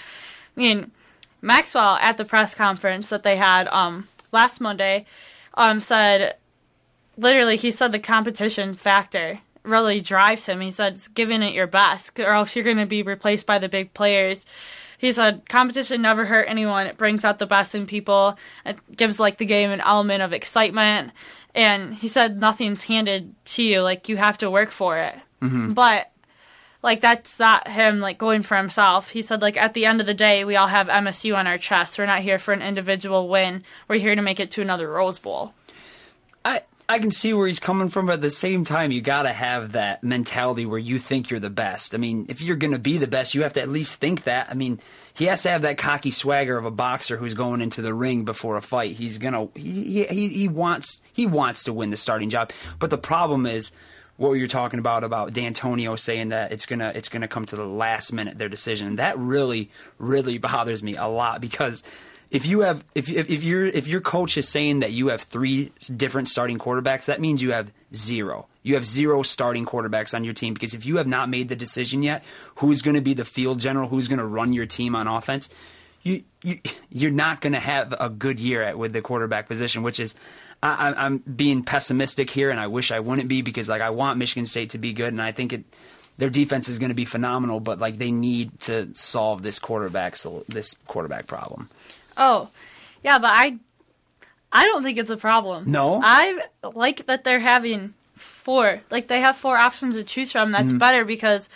I 0.56 0.60
mean, 0.60 0.92
Maxwell 1.42 1.96
at 1.96 2.18
the 2.18 2.26
press 2.26 2.54
conference 2.54 3.10
that 3.10 3.24
they 3.24 3.36
had 3.38 3.68
um, 3.68 4.08
last 4.32 4.62
Monday 4.62 5.06
um, 5.56 5.82
said, 5.82 6.38
literally, 7.18 7.58
he 7.58 7.72
said 7.72 7.92
the 7.92 8.00
competition 8.00 8.76
factor 8.76 9.40
really 9.64 10.00
drives 10.00 10.46
him. 10.46 10.62
He 10.62 10.72
said, 10.72 10.94
it's 10.94 11.08
giving 11.08 11.42
it 11.42 11.54
your 11.54 11.68
best, 11.68 12.20
or 12.20 12.34
else 12.34 12.56
you're 12.56 12.64
going 12.64 12.78
to 12.78 12.86
be 12.86 13.02
replaced 13.02 13.46
by 13.46 13.60
the 13.60 13.70
big 13.70 13.94
players. 13.94 14.46
He 14.98 15.12
said, 15.12 15.50
competition 15.50 16.02
never 16.02 16.26
hurt 16.26 16.48
anyone. 16.48 16.88
It 16.88 16.98
brings 16.98 17.26
out 17.26 17.40
the 17.40 17.46
best 17.46 17.76
in 17.76 17.88
people. 17.88 18.38
It 18.66 18.78
gives, 18.96 19.20
like, 19.20 19.38
the 19.38 19.46
game 19.46 19.72
an 19.72 19.82
element 19.82 20.22
of 20.22 20.32
excitement. 20.34 21.12
And 21.54 21.94
he 21.94 22.08
said, 22.08 22.40
nothing's 22.40 22.84
handed 22.84 23.36
to 23.46 23.64
you. 23.64 23.82
Like, 23.82 24.08
you 24.08 24.18
have 24.18 24.38
to 24.38 24.50
work 24.50 24.72
for 24.72 24.98
it. 24.98 25.16
But 25.74 26.10
like 26.84 27.02
that's 27.02 27.40
not 27.40 27.68
him 27.68 28.00
like 28.00 28.18
going 28.18 28.44
for 28.44 28.58
himself. 28.58 29.10
He 29.10 29.22
said 29.22 29.42
like 29.42 29.58
at 29.58 29.74
the 29.74 29.86
end 29.86 30.02
of 30.02 30.06
the 30.08 30.14
day 30.14 30.46
we 30.46 30.56
all 30.56 30.68
have 30.68 30.88
MSU 30.88 31.36
on 31.36 31.48
our 31.48 31.58
chest. 31.58 31.98
We're 31.98 32.06
not 32.06 32.20
here 32.20 32.38
for 32.38 32.54
an 32.54 32.62
individual 32.62 33.30
win. 33.30 33.64
We're 33.88 34.00
here 34.00 34.16
to 34.16 34.22
make 34.22 34.40
it 34.40 34.52
to 34.52 34.62
another 34.62 34.90
Rose 34.90 35.18
Bowl. 35.18 35.54
I 36.46 36.62
I 36.90 37.00
can 37.00 37.12
see 37.12 37.34
where 37.34 37.48
he's 37.48 37.60
coming 37.60 37.88
from, 37.88 38.08
but 38.08 38.14
at 38.14 38.22
the 38.22 38.30
same 38.30 38.66
time, 38.66 38.92
you 38.92 39.02
got 39.02 39.24
to 39.24 39.32
have 39.32 39.72
that 39.72 40.04
mentality 40.04 40.66
where 40.66 40.78
you 40.78 41.00
think 41.00 41.30
you're 41.30 41.40
the 41.40 41.50
best. 41.50 41.96
I 41.96 41.98
mean, 41.98 42.26
if 42.28 42.42
you're 42.42 42.58
going 42.58 42.74
to 42.74 42.80
be 42.80 42.98
the 42.98 43.08
best, 43.08 43.34
you 43.34 43.44
have 43.44 43.54
to 43.54 43.62
at 43.62 43.70
least 43.70 44.02
think 44.02 44.26
that. 44.26 44.50
I 44.50 44.54
mean, 44.54 44.80
he 45.14 45.26
has 45.26 45.44
to 45.44 45.50
have 45.50 45.62
that 45.62 45.78
cocky 45.78 46.12
swagger 46.12 46.58
of 46.58 46.66
a 46.66 46.72
boxer 46.72 47.16
who's 47.16 47.34
going 47.34 47.62
into 47.62 47.82
the 47.82 47.94
ring 47.94 48.26
before 48.26 48.58
a 48.58 48.62
fight. 48.62 48.98
He's 48.98 49.18
gonna 49.18 49.48
he 49.56 50.04
he, 50.04 50.28
he 50.28 50.48
wants 50.50 51.02
he 51.14 51.26
wants 51.26 51.64
to 51.64 51.74
win 51.74 51.90
the 51.90 51.98
starting 51.98 52.30
job, 52.30 52.52
but 52.80 52.90
the 52.90 52.98
problem 52.98 53.46
is 53.46 53.72
what 54.18 54.34
you're 54.34 54.48
talking 54.48 54.80
about 54.80 55.04
about 55.04 55.34
D'Antonio 55.34 55.96
saying 55.96 56.30
that 56.30 56.52
it's 56.52 56.66
gonna 56.66 56.92
it's 56.96 57.10
gonna 57.10 57.28
come 57.28 57.46
to 57.46 57.56
the 57.56 57.66
last 57.66 58.14
minute 58.14 58.38
their 58.38 58.50
decision. 58.50 58.96
That 58.98 59.18
really 59.18 59.70
really 59.98 60.38
bothers 60.38 60.84
me 60.84 60.96
a 60.96 61.08
lot 61.08 61.42
because 61.42 61.84
if 62.34 62.48
you 62.48 62.62
have 62.62 62.84
if 62.96 63.10
if, 63.10 63.30
if 63.30 63.44
your 63.44 63.66
if 63.66 63.88
your 63.88 64.02
coach 64.02 64.38
is 64.38 64.50
saying 64.50 64.80
that 64.80 64.92
you 64.92 65.08
have 65.08 65.22
three 65.22 65.72
different 65.96 66.28
starting 66.28 66.58
quarterbacks, 66.58 67.06
that 67.06 67.22
means 67.22 67.42
you 67.42 67.52
have 67.52 67.72
zero. 67.96 68.48
You 68.64 68.76
have 68.76 68.86
zero 68.86 69.24
starting 69.24 69.66
quarterbacks 69.66 70.16
on 70.16 70.24
your 70.24 70.34
team 70.34 70.54
because 70.54 70.74
if 70.74 70.86
you 70.86 70.98
have 70.98 71.08
not 71.08 71.30
made 71.30 71.50
the 71.50 71.56
decision 71.56 72.02
yet, 72.02 72.24
who's 72.56 72.82
going 72.82 72.96
to 72.96 73.02
be 73.02 73.14
the 73.14 73.26
field 73.26 73.60
general, 73.60 73.90
who's 73.90 74.08
going 74.08 74.20
to 74.20 74.26
run 74.26 74.54
your 74.54 74.66
team 74.66 74.96
on 74.96 75.06
offense, 75.06 75.50
you, 76.02 76.24
you 76.42 76.60
you're 76.90 77.12
not 77.12 77.40
going 77.42 77.54
to 77.54 77.60
have 77.60 77.94
a 78.00 78.10
good 78.10 78.40
year 78.40 78.62
at 78.64 78.78
with 78.78 78.94
the 78.94 79.02
quarterback 79.02 79.48
position, 79.48 79.84
which 79.84 80.00
is 80.00 80.16
I, 80.64 81.06
I'm 81.06 81.18
being 81.18 81.64
pessimistic 81.64 82.30
here, 82.30 82.50
and 82.50 82.60
I 82.60 82.68
wish 82.68 82.92
I 82.92 83.02
wouldn't 83.02 83.28
be 83.28 83.42
because 83.42 83.68
like 83.68 83.82
I 83.82 83.90
want 83.90 84.18
Michigan 84.18 84.46
State 84.46 84.70
to 84.72 84.78
be 84.78 84.94
good, 84.94 85.12
and 85.12 85.22
I 85.22 85.32
think 85.32 85.54
it 85.54 85.66
their 86.18 86.30
defense 86.30 86.70
is 86.70 86.80
going 86.80 86.90
to 86.90 86.96
be 86.96 87.06
phenomenal, 87.06 87.60
but 87.60 87.80
like 87.80 87.98
they 87.98 88.12
need 88.12 88.60
to 88.62 88.94
solve 88.94 89.42
this 89.42 89.60
quarterback 89.60 90.16
this 90.48 90.76
quarterback 90.88 91.28
problem. 91.28 91.70
Oh, 92.16 92.50
yeah, 93.04 93.18
but 93.18 93.32
I, 93.32 93.58
I 94.52 94.66
don't 94.66 94.84
think 94.84 94.98
it's 94.98 95.10
a 95.10 95.18
problem. 95.18 95.70
No? 95.72 96.00
I 96.04 96.40
like 96.62 97.08
that 97.08 97.24
they're 97.24 97.40
having 97.40 97.96
four. 98.16 98.82
Like 98.92 99.08
they 99.08 99.22
have 99.22 99.36
four 99.36 99.58
options 99.58 99.96
to 99.96 100.04
choose 100.04 100.32
from. 100.32 100.52
That's 100.52 100.70
mm-hmm. 100.70 100.78
better 100.78 101.04
because, 101.04 101.50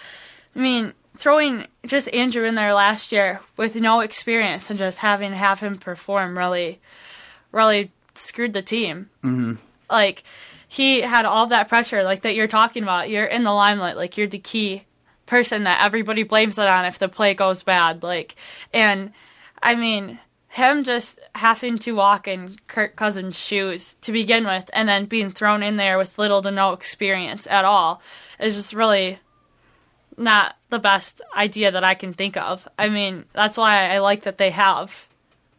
I 0.56 0.60
mean, 0.60 0.94
throwing 1.16 1.68
just 1.86 2.10
Andrew 2.10 2.44
in 2.44 2.56
there 2.56 2.74
last 2.74 3.12
year 3.12 3.42
with 3.56 3.76
no 3.76 4.00
experience 4.00 4.70
and 4.70 4.80
just 4.80 5.00
having 5.00 5.32
to 5.32 5.38
have 5.38 5.60
him 5.60 5.78
perform 5.78 6.38
really, 6.38 6.80
really 7.52 7.92
screwed 8.18 8.54
the 8.54 8.62
team. 8.62 9.10
Mm-hmm. 9.24 9.54
Like 9.90 10.24
he 10.68 11.02
had 11.02 11.26
all 11.26 11.48
that 11.48 11.70
pressure, 11.70 12.04
like 12.04 12.22
that 12.22 12.36
you're 12.36 12.48
talking 12.48 12.84
about. 12.84 13.10
You're 13.10 13.26
in 13.26 13.44
the 13.44 13.54
limelight, 13.54 13.98
like 13.98 14.18
you're 14.18 14.28
the 14.28 14.40
key 14.40 14.86
person 15.26 15.64
that 15.64 15.84
everybody 15.84 16.24
blames 16.24 16.58
it 16.58 16.68
on 16.68 16.86
if 16.86 17.00
the 17.00 17.10
play 17.10 17.34
goes 17.34 17.64
bad. 17.64 18.04
Like, 18.04 18.36
and 18.74 19.12
I 19.62 19.76
mean, 19.76 20.20
him 20.50 20.84
just 20.84 21.20
having 21.36 21.78
to 21.80 21.94
walk 21.94 22.28
in 22.28 22.58
Kirk 22.68 22.96
Cousins' 22.96 23.38
shoes 23.38 23.96
to 24.02 24.12
begin 24.12 24.46
with, 24.46 24.70
and 24.74 24.88
then 24.90 25.06
being 25.06 25.32
thrown 25.32 25.62
in 25.62 25.76
there 25.76 25.98
with 25.98 26.18
little 26.18 26.42
to 26.42 26.52
no 26.52 26.74
experience 26.74 27.48
at 27.48 27.66
all, 27.66 28.02
is 28.40 28.56
just 28.56 28.74
really 28.74 29.20
not 30.18 30.56
the 30.70 30.80
best 30.80 31.22
idea 31.36 31.72
that 31.72 31.84
I 31.84 31.94
can 31.94 32.14
think 32.14 32.38
of. 32.38 32.68
I 32.80 32.90
mean, 32.90 33.26
that's 33.34 33.58
why 33.58 33.94
I 33.94 34.00
like 34.00 34.24
that 34.24 34.38
they 34.38 34.50
have 34.52 35.08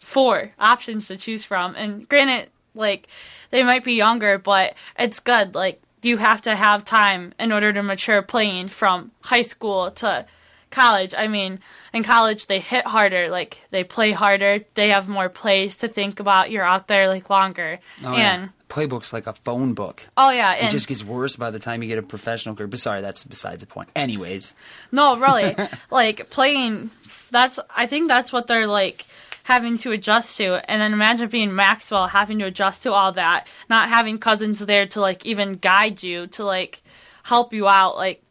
four 0.08 0.52
options 0.58 1.06
to 1.08 1.16
choose 1.18 1.44
from. 1.44 1.74
And 1.76 2.08
granted, 2.08 2.48
like 2.74 3.08
they 3.50 3.62
might 3.62 3.84
be 3.84 3.92
younger, 3.92 4.38
but 4.38 4.74
it's 4.98 5.20
good. 5.20 5.54
Like 5.54 5.82
you 6.00 6.16
have 6.16 6.40
to 6.42 6.56
have 6.56 6.84
time 6.84 7.34
in 7.38 7.52
order 7.52 7.72
to 7.74 7.82
mature 7.82 8.22
playing 8.22 8.68
from 8.68 9.10
high 9.20 9.42
school 9.42 9.90
to 9.90 10.24
college. 10.70 11.12
I 11.14 11.28
mean, 11.28 11.60
in 11.92 12.04
college 12.04 12.46
they 12.46 12.58
hit 12.58 12.86
harder, 12.86 13.28
like 13.28 13.60
they 13.70 13.84
play 13.84 14.12
harder, 14.12 14.60
they 14.74 14.88
have 14.88 15.10
more 15.10 15.28
plays 15.28 15.76
to 15.78 15.88
think 15.88 16.20
about. 16.20 16.50
You're 16.50 16.64
out 16.64 16.88
there 16.88 17.08
like 17.08 17.28
longer. 17.28 17.78
Oh, 18.02 18.16
yeah. 18.16 18.48
playbook's 18.70 19.12
like 19.12 19.26
a 19.26 19.34
phone 19.34 19.74
book. 19.74 20.08
oh 20.16 20.30
yeah, 20.30 20.54
It 20.54 20.62
and 20.62 20.70
just 20.70 20.88
gets 20.88 21.04
worse 21.04 21.36
by 21.36 21.50
the 21.50 21.58
time 21.58 21.82
you 21.82 21.88
get 21.88 21.98
a 21.98 22.02
professional 22.02 22.54
career. 22.54 22.66
But 22.68 22.80
sorry, 22.80 23.02
that's 23.02 23.24
besides 23.24 23.60
the 23.62 23.66
point. 23.66 23.90
Anyways, 23.94 24.54
No, 24.90 25.16
really. 25.16 25.54
like 25.90 26.30
playing 26.30 26.92
that's 27.30 27.60
I 27.76 27.86
think 27.86 28.08
that's 28.08 28.32
what 28.32 28.46
they're 28.46 28.66
like 28.66 29.04
having 29.48 29.78
to 29.78 29.92
adjust 29.92 30.36
to. 30.36 30.70
And 30.70 30.78
then 30.78 30.92
imagine 30.92 31.26
being 31.30 31.54
Maxwell 31.54 32.08
having 32.08 32.38
to 32.40 32.44
adjust 32.44 32.82
to 32.82 32.92
all 32.92 33.12
that, 33.12 33.48
not 33.70 33.88
having 33.88 34.18
Cousins 34.18 34.58
there 34.60 34.86
to 34.88 35.00
like 35.00 35.24
even 35.24 35.54
guide 35.54 36.02
you, 36.02 36.26
to 36.28 36.44
like 36.44 36.82
help 37.22 37.54
you 37.54 37.66
out 37.66 37.96
like 37.96 38.22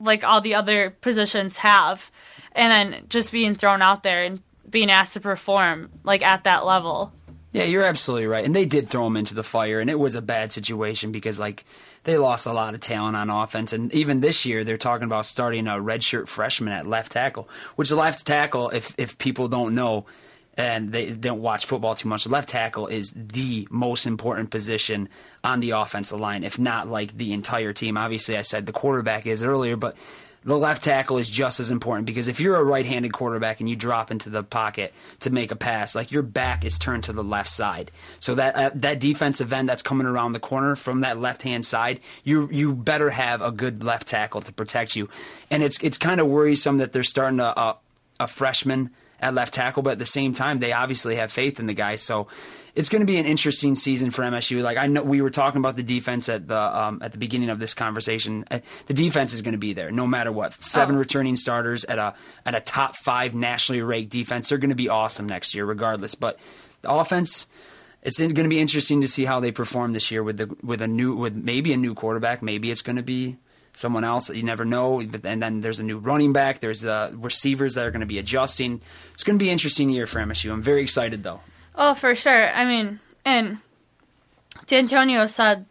like 0.00 0.24
all 0.24 0.40
the 0.40 0.54
other 0.54 0.88
positions 1.02 1.58
have. 1.58 2.10
And 2.52 2.72
then 2.72 3.04
just 3.10 3.30
being 3.30 3.54
thrown 3.54 3.82
out 3.82 4.02
there 4.02 4.24
and 4.24 4.40
being 4.70 4.90
asked 4.90 5.12
to 5.12 5.20
perform 5.20 5.90
like 6.02 6.22
at 6.22 6.44
that 6.44 6.64
level. 6.64 7.12
Yeah, 7.52 7.64
you're 7.64 7.84
absolutely 7.84 8.26
right. 8.26 8.46
And 8.46 8.56
they 8.56 8.64
did 8.64 8.88
throw 8.88 9.06
him 9.06 9.16
into 9.16 9.34
the 9.34 9.42
fire, 9.42 9.80
and 9.80 9.88
it 9.88 9.98
was 9.98 10.14
a 10.14 10.20
bad 10.20 10.52
situation 10.52 11.12
because, 11.12 11.40
like, 11.40 11.64
they 12.08 12.16
lost 12.16 12.46
a 12.46 12.52
lot 12.54 12.72
of 12.72 12.80
talent 12.80 13.16
on 13.16 13.28
offense. 13.28 13.74
And 13.74 13.92
even 13.92 14.22
this 14.22 14.46
year, 14.46 14.64
they're 14.64 14.78
talking 14.78 15.04
about 15.04 15.26
starting 15.26 15.66
a 15.66 15.72
redshirt 15.72 16.26
freshman 16.26 16.72
at 16.72 16.86
left 16.86 17.12
tackle, 17.12 17.50
which 17.76 17.90
left 17.92 18.26
tackle, 18.26 18.70
if, 18.70 18.94
if 18.96 19.18
people 19.18 19.46
don't 19.46 19.74
know 19.74 20.06
and 20.56 20.90
they 20.90 21.10
don't 21.10 21.42
watch 21.42 21.66
football 21.66 21.94
too 21.94 22.08
much, 22.08 22.26
left 22.26 22.48
tackle 22.48 22.86
is 22.86 23.12
the 23.14 23.68
most 23.70 24.06
important 24.06 24.50
position 24.50 25.10
on 25.44 25.60
the 25.60 25.72
offensive 25.72 26.18
line, 26.18 26.44
if 26.44 26.58
not 26.58 26.88
like 26.88 27.18
the 27.18 27.34
entire 27.34 27.74
team. 27.74 27.98
Obviously, 27.98 28.38
I 28.38 28.42
said 28.42 28.64
the 28.64 28.72
quarterback 28.72 29.26
is 29.26 29.42
earlier, 29.42 29.76
but 29.76 29.94
the 30.48 30.56
left 30.56 30.82
tackle 30.82 31.18
is 31.18 31.28
just 31.28 31.60
as 31.60 31.70
important 31.70 32.06
because 32.06 32.26
if 32.26 32.40
you're 32.40 32.56
a 32.56 32.64
right-handed 32.64 33.12
quarterback 33.12 33.60
and 33.60 33.68
you 33.68 33.76
drop 33.76 34.10
into 34.10 34.30
the 34.30 34.42
pocket 34.42 34.94
to 35.20 35.28
make 35.28 35.50
a 35.50 35.56
pass, 35.56 35.94
like 35.94 36.10
your 36.10 36.22
back 36.22 36.64
is 36.64 36.78
turned 36.78 37.04
to 37.04 37.12
the 37.12 37.22
left 37.22 37.50
side. 37.50 37.90
So 38.18 38.34
that 38.34 38.56
uh, 38.56 38.70
that 38.76 38.98
defensive 38.98 39.52
end 39.52 39.68
that's 39.68 39.82
coming 39.82 40.06
around 40.06 40.32
the 40.32 40.40
corner 40.40 40.74
from 40.74 41.02
that 41.02 41.18
left-hand 41.18 41.66
side, 41.66 42.00
you 42.24 42.48
you 42.50 42.74
better 42.74 43.10
have 43.10 43.42
a 43.42 43.52
good 43.52 43.84
left 43.84 44.08
tackle 44.08 44.40
to 44.40 44.52
protect 44.52 44.96
you. 44.96 45.10
And 45.50 45.62
it's 45.62 45.78
it's 45.82 45.98
kind 45.98 46.18
of 46.18 46.26
worrisome 46.26 46.78
that 46.78 46.94
they're 46.94 47.02
starting 47.02 47.40
a, 47.40 47.52
a 47.54 47.76
a 48.18 48.26
freshman 48.26 48.88
at 49.20 49.34
left 49.34 49.52
tackle, 49.52 49.82
but 49.82 49.90
at 49.90 49.98
the 49.98 50.06
same 50.06 50.32
time, 50.32 50.60
they 50.60 50.72
obviously 50.72 51.16
have 51.16 51.30
faith 51.30 51.60
in 51.60 51.66
the 51.66 51.74
guy. 51.74 51.96
So 51.96 52.26
it's 52.78 52.88
going 52.88 53.00
to 53.00 53.06
be 53.06 53.18
an 53.18 53.26
interesting 53.26 53.74
season 53.74 54.10
for 54.12 54.22
MSU. 54.22 54.62
Like 54.62 54.78
I 54.78 54.86
know 54.86 55.02
we 55.02 55.20
were 55.20 55.30
talking 55.30 55.58
about 55.58 55.74
the 55.74 55.82
defense 55.82 56.28
at 56.28 56.46
the 56.46 56.56
um, 56.58 57.00
at 57.02 57.10
the 57.12 57.18
beginning 57.18 57.50
of 57.50 57.58
this 57.58 57.74
conversation. 57.74 58.44
Uh, 58.50 58.60
The 58.86 58.94
defense 58.94 59.32
is 59.32 59.42
going 59.42 59.52
to 59.52 59.58
be 59.58 59.72
there 59.72 59.90
no 59.90 60.06
matter 60.06 60.30
what. 60.30 60.54
Seven 60.62 60.94
Oh. 60.94 60.98
returning 61.00 61.34
starters 61.36 61.84
at 61.84 61.98
a 61.98 62.14
at 62.46 62.54
a 62.54 62.60
top 62.60 62.94
five 62.96 63.34
nationally 63.34 63.82
ranked 63.82 64.10
defense. 64.12 64.48
They're 64.48 64.58
going 64.58 64.70
to 64.78 64.82
be 64.84 64.88
awesome 64.88 65.26
next 65.26 65.54
year, 65.54 65.64
regardless. 65.66 66.14
But 66.14 66.38
the 66.82 66.90
offense. 66.90 67.46
It's 68.00 68.18
going 68.20 68.34
to 68.34 68.48
be 68.48 68.60
interesting 68.60 69.00
to 69.00 69.08
see 69.08 69.24
how 69.24 69.40
they 69.40 69.50
perform 69.50 69.92
this 69.92 70.12
year 70.12 70.22
with 70.22 70.36
the 70.36 70.56
with 70.62 70.80
a 70.80 70.86
new 70.86 71.16
with 71.16 71.34
maybe 71.34 71.72
a 71.72 71.76
new 71.76 71.94
quarterback. 71.94 72.42
Maybe 72.42 72.70
it's 72.70 72.80
going 72.80 72.94
to 72.96 73.02
be 73.02 73.38
someone 73.72 74.04
else 74.04 74.28
that 74.28 74.36
you 74.36 74.44
never 74.44 74.64
know. 74.64 75.02
But 75.04 75.26
and 75.26 75.42
then 75.42 75.62
there's 75.62 75.80
a 75.80 75.82
new 75.82 75.98
running 75.98 76.32
back. 76.32 76.60
There's 76.60 76.84
uh, 76.84 77.10
receivers 77.16 77.74
that 77.74 77.84
are 77.84 77.90
going 77.90 78.06
to 78.06 78.12
be 78.14 78.20
adjusting. 78.20 78.80
It's 79.14 79.24
going 79.24 79.36
to 79.36 79.42
be 79.44 79.48
an 79.50 79.52
interesting 79.58 79.90
year 79.90 80.06
for 80.06 80.20
MSU. 80.20 80.52
I'm 80.52 80.62
very 80.62 80.80
excited 80.80 81.24
though. 81.24 81.40
Oh, 81.78 81.94
for 81.94 82.14
sure. 82.16 82.48
I 82.50 82.64
mean, 82.64 82.98
and 83.24 83.58
D'Antonio 84.66 85.26
said 85.28 85.64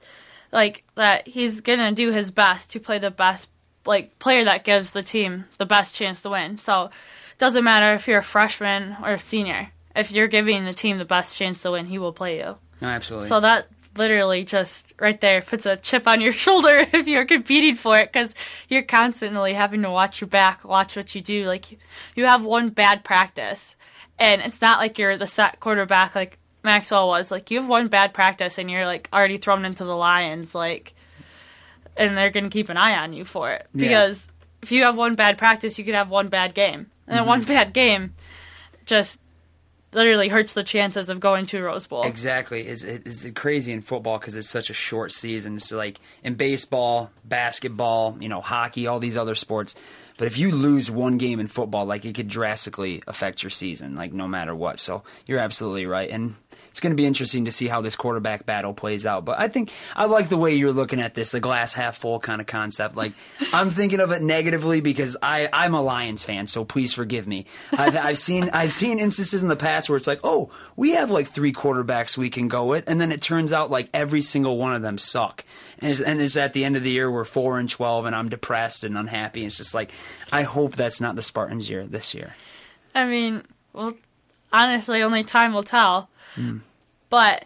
like 0.52 0.84
that 0.96 1.28
he's 1.28 1.60
gonna 1.60 1.92
do 1.92 2.12
his 2.12 2.32
best 2.32 2.72
to 2.72 2.80
play 2.80 2.98
the 2.98 3.12
best 3.12 3.50
like 3.86 4.18
player 4.18 4.46
that 4.46 4.64
gives 4.64 4.92
the 4.92 5.04
team 5.04 5.46
the 5.58 5.66
best 5.66 5.94
chance 5.94 6.22
to 6.22 6.30
win. 6.30 6.58
So 6.58 6.86
it 6.86 7.38
doesn't 7.38 7.64
matter 7.64 7.94
if 7.94 8.08
you're 8.08 8.20
a 8.20 8.24
freshman 8.24 8.96
or 9.04 9.14
a 9.14 9.20
senior. 9.20 9.72
If 9.96 10.12
you're 10.12 10.28
giving 10.28 10.64
the 10.64 10.74
team 10.74 10.98
the 10.98 11.06
best 11.06 11.38
chance 11.38 11.62
to 11.64 11.72
win, 11.72 11.88
he 11.88 12.00
will 12.00 12.14
play 12.14 12.38
you. 12.40 12.56
No, 12.82 12.88
absolutely. 12.88 13.28
So 13.28 13.42
that 13.42 13.68
literally 13.98 14.44
just 14.44 14.94
right 15.00 15.20
there 15.20 15.42
puts 15.42 15.66
a 15.66 15.76
chip 15.76 16.08
on 16.08 16.22
your 16.22 16.34
shoulder 16.46 16.86
if 16.94 17.08
you're 17.08 17.26
competing 17.26 17.76
for 17.76 17.98
it 17.98 18.14
because 18.14 18.34
you're 18.70 18.84
constantly 18.84 19.54
having 19.54 19.82
to 19.82 19.92
watch 19.92 20.22
your 20.22 20.30
back, 20.30 20.64
watch 20.64 20.96
what 20.96 21.14
you 21.16 21.22
do. 21.22 21.46
Like 21.46 21.78
you 22.16 22.26
have 22.26 22.44
one 22.44 22.70
bad 22.70 23.04
practice, 23.04 23.76
and 24.20 24.42
it's 24.42 24.62
not 24.62 24.80
like 24.80 24.98
you're 24.98 25.18
the 25.18 25.28
set 25.28 25.60
quarterback 25.60 26.16
like 26.16 26.40
Maxwell 26.64 27.08
was. 27.08 27.32
Like 27.32 27.52
you 27.52 27.60
have 27.60 27.70
one 27.70 27.88
bad 27.88 28.14
practice 28.14 28.58
and 28.58 28.70
you're 28.70 28.86
like 28.86 29.10
already 29.14 29.38
thrown 29.38 29.66
into 29.66 29.84
the 29.84 29.96
lions, 29.96 30.54
like, 30.56 30.94
and 31.96 32.18
they're 32.18 32.32
gonna 32.32 32.50
keep 32.50 32.70
an 32.70 32.78
eye 32.78 32.98
on 32.98 33.14
you 33.14 33.26
for 33.26 33.52
it 33.52 33.68
Yeah. 33.74 33.88
because 33.88 34.28
if 34.62 34.72
you 34.72 34.84
have 34.84 34.98
one 34.98 35.16
bad 35.16 35.38
practice, 35.38 35.78
you 35.78 35.86
could 35.86 35.96
have 35.96 36.10
one 36.10 36.28
bad 36.28 36.54
game, 36.54 36.92
and 37.08 37.18
then 37.18 37.26
one 37.26 37.42
mm-hmm. 37.42 37.54
bad 37.54 37.74
game 37.74 38.16
just 38.86 39.20
literally 39.94 40.28
hurts 40.28 40.54
the 40.54 40.64
chances 40.64 41.10
of 41.10 41.20
going 41.20 41.46
to 41.48 41.62
Rose 41.62 41.88
Bowl. 41.88 42.04
Exactly. 42.04 42.62
It's, 42.62 42.84
it's 42.84 43.30
crazy 43.32 43.72
in 43.72 43.82
football 43.82 44.20
because 44.20 44.36
it's 44.36 44.50
such 44.50 44.70
a 44.70 44.74
short 44.74 45.12
season. 45.12 45.56
It's 45.56 45.72
like 45.72 46.00
in 46.24 46.36
baseball, 46.36 47.12
basketball, 47.24 48.18
you 48.20 48.30
know, 48.30 48.42
hockey, 48.42 48.88
all 48.88 49.00
these 49.00 49.18
other 49.18 49.36
sports. 49.36 49.76
But 50.18 50.28
if 50.28 50.38
you 50.38 50.52
lose 50.52 50.90
one 50.90 51.18
game 51.18 51.40
in 51.40 51.48
football, 51.48 51.86
like 51.86 52.06
it 52.06 52.16
could 52.16 52.28
drastically 52.28 53.04
affect 53.08 53.44
your 53.44 53.50
season, 53.52 53.96
like 53.96 54.14
no 54.14 54.28
matter 54.28 54.56
what. 54.56 54.80
So 54.80 55.04
you're 55.26 55.40
absolutely 55.40 55.86
right. 55.86 56.10
And 56.10 56.36
it's 56.78 56.82
going 56.84 56.92
to 56.92 56.96
be 56.96 57.08
interesting 57.08 57.46
to 57.46 57.52
see 57.52 57.68
how 57.68 57.82
this 57.82 57.96
quarterback 57.96 58.46
battle 58.46 58.72
plays 58.72 59.04
out. 59.04 59.26
But 59.26 59.40
I 59.40 59.48
think 59.48 59.74
I 59.96 60.06
like 60.06 60.30
the 60.30 60.38
way 60.38 60.54
you're 60.54 60.72
looking 60.72 61.02
at 61.02 61.16
this, 61.16 61.32
the 61.32 61.40
glass 61.40 61.74
half 61.74 61.98
full 61.98 62.20
kind 62.20 62.40
of 62.40 62.46
concept. 62.46 62.96
Like 62.96 63.14
I'm 63.52 63.72
thinking 63.72 64.00
of 64.00 64.12
it 64.12 64.22
negatively 64.22 64.80
because 64.80 65.18
I, 65.20 65.50
I'm 65.52 65.74
a 65.74 65.82
Lions 65.82 66.24
fan, 66.24 66.46
so 66.46 66.64
please 66.64 66.94
forgive 66.94 67.26
me. 67.26 67.46
I've, 67.76 67.98
I've 67.98 68.20
seen 68.20 68.52
I've 68.54 68.72
seen 68.72 69.00
instances 69.00 69.42
in 69.42 69.50
the 69.50 69.56
past 69.56 69.90
where 69.90 69.98
it's 69.98 70.06
like, 70.06 70.20
oh, 70.24 70.52
we 70.76 70.92
have 70.92 71.10
like 71.10 71.26
three 71.26 71.52
quarterbacks 71.52 72.16
we 72.16 72.30
can 72.30 72.48
go 72.48 72.68
with, 72.68 72.84
and 72.88 73.02
then 73.02 73.12
it 73.12 73.24
turns 73.24 73.52
out 73.52 73.72
like 73.72 73.90
every 73.92 74.22
single 74.22 74.60
one 74.60 74.74
of 74.74 74.84
them 74.84 75.00
suck. 75.00 75.44
And 75.80 75.90
it's, 75.90 76.00
and 76.00 76.22
it's 76.22 76.38
at 76.38 76.54
the 76.54 76.64
end 76.64 76.78
of 76.78 76.84
the 76.84 76.92
year 76.92 77.10
we're 77.10 77.24
four 77.24 77.58
and 77.58 77.68
twelve, 77.68 78.06
and 78.06 78.16
I'm 78.16 78.30
depressed 78.30 78.84
and 78.84 78.96
unhappy. 78.96 79.40
And 79.40 79.48
it's 79.48 79.58
just 79.58 79.74
like 79.74 79.90
I 80.32 80.44
hope 80.44 80.76
that's 80.76 81.02
not 81.02 81.16
the 81.16 81.24
Spartans' 81.24 81.72
year 81.72 81.88
this 81.88 82.14
year. 82.14 82.36
I 82.94 83.06
mean, 83.06 83.42
well, 83.74 83.96
honestly, 84.54 85.02
only 85.02 85.24
time 85.24 85.54
will 85.56 85.64
tell. 85.64 86.08
Hmm. 86.36 86.60
But 87.10 87.46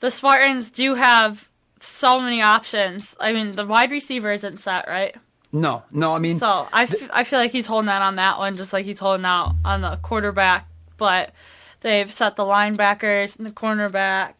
the 0.00 0.10
Spartans 0.10 0.70
do 0.70 0.94
have 0.94 1.48
so 1.80 2.20
many 2.20 2.40
options. 2.42 3.16
I 3.18 3.32
mean, 3.32 3.52
the 3.52 3.66
wide 3.66 3.90
receiver 3.90 4.32
isn't 4.32 4.58
set, 4.58 4.86
right? 4.88 5.14
No, 5.52 5.82
no, 5.90 6.14
I 6.14 6.18
mean, 6.18 6.38
So 6.38 6.66
i 6.72 6.86
feel 6.86 7.38
like 7.38 7.50
he's 7.50 7.66
holding 7.66 7.90
out 7.90 8.00
on 8.02 8.16
that 8.16 8.38
one, 8.38 8.56
just 8.56 8.72
like 8.72 8.86
he's 8.86 8.98
holding 8.98 9.26
out 9.26 9.54
on 9.64 9.82
the 9.82 9.96
quarterback. 9.96 10.66
But 10.96 11.32
they've 11.80 12.10
set 12.10 12.36
the 12.36 12.44
linebackers 12.44 13.36
and 13.36 13.44
the 13.44 13.50
cornerback. 13.50 14.32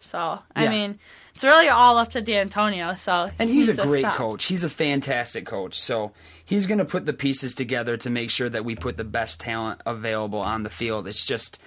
So 0.00 0.40
I 0.56 0.64
Yeah. 0.64 0.70
mean, 0.70 0.98
it's 1.34 1.44
really 1.44 1.68
all 1.68 1.98
up 1.98 2.10
to 2.12 2.22
D'Antonio. 2.22 2.94
So 2.94 3.30
And 3.38 3.50
he 3.50 3.56
he's 3.56 3.68
a 3.78 3.84
great 3.84 4.06
coach. 4.06 4.46
He's 4.46 4.64
a 4.64 4.70
fantastic 4.70 5.44
coach. 5.44 5.78
So 5.78 6.12
he's 6.42 6.66
going 6.66 6.78
to 6.78 6.84
put 6.86 7.04
the 7.04 7.12
pieces 7.12 7.54
together 7.54 7.96
to 7.98 8.08
make 8.08 8.30
sure 8.30 8.48
that 8.48 8.64
we 8.64 8.74
put 8.74 8.96
the 8.96 9.04
best 9.04 9.40
talent 9.40 9.82
available 9.84 10.40
on 10.40 10.62
the 10.62 10.70
field. 10.70 11.06
It's 11.06 11.26
just 11.26 11.58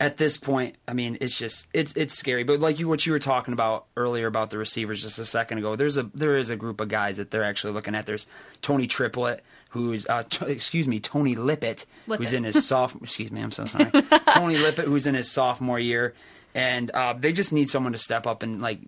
at 0.00 0.16
this 0.16 0.36
point, 0.36 0.76
I 0.88 0.94
mean, 0.94 1.16
it's 1.20 1.38
just 1.38 1.68
it's 1.72 1.92
it's 1.94 2.12
scary. 2.14 2.42
But 2.42 2.60
like 2.60 2.78
you 2.78 2.88
what 2.88 3.06
you 3.06 3.12
were 3.12 3.18
talking 3.18 3.54
about 3.54 3.86
earlier 3.96 4.26
about 4.26 4.50
the 4.50 4.58
receivers 4.58 5.02
just 5.02 5.18
a 5.18 5.24
second 5.24 5.58
ago, 5.58 5.76
there's 5.76 5.96
a 5.96 6.10
there 6.14 6.36
is 6.36 6.50
a 6.50 6.56
group 6.56 6.80
of 6.80 6.88
guys 6.88 7.18
that 7.18 7.30
they're 7.30 7.44
actually 7.44 7.72
looking 7.72 7.94
at. 7.94 8.06
There's 8.06 8.26
Tony 8.62 8.86
Triplett, 8.86 9.44
who's 9.70 10.06
uh, 10.06 10.24
t- 10.28 10.46
excuse 10.46 10.88
me, 10.88 10.98
Tony 10.98 11.34
Lippett, 11.34 11.86
who's 12.06 12.32
in 12.32 12.44
his 12.44 12.66
sophomore. 12.66 13.04
excuse 13.04 13.30
me, 13.30 13.40
I'm 13.40 13.52
so 13.52 13.66
sorry. 13.66 13.90
Tony 14.34 14.58
Lippett, 14.58 14.86
who's 14.86 15.06
in 15.06 15.14
his 15.14 15.30
sophomore 15.30 15.78
year. 15.78 16.14
And 16.54 16.90
uh, 16.90 17.14
they 17.14 17.32
just 17.32 17.52
need 17.52 17.70
someone 17.70 17.92
to 17.92 17.98
step 17.98 18.26
up 18.26 18.42
and 18.42 18.60
like 18.60 18.80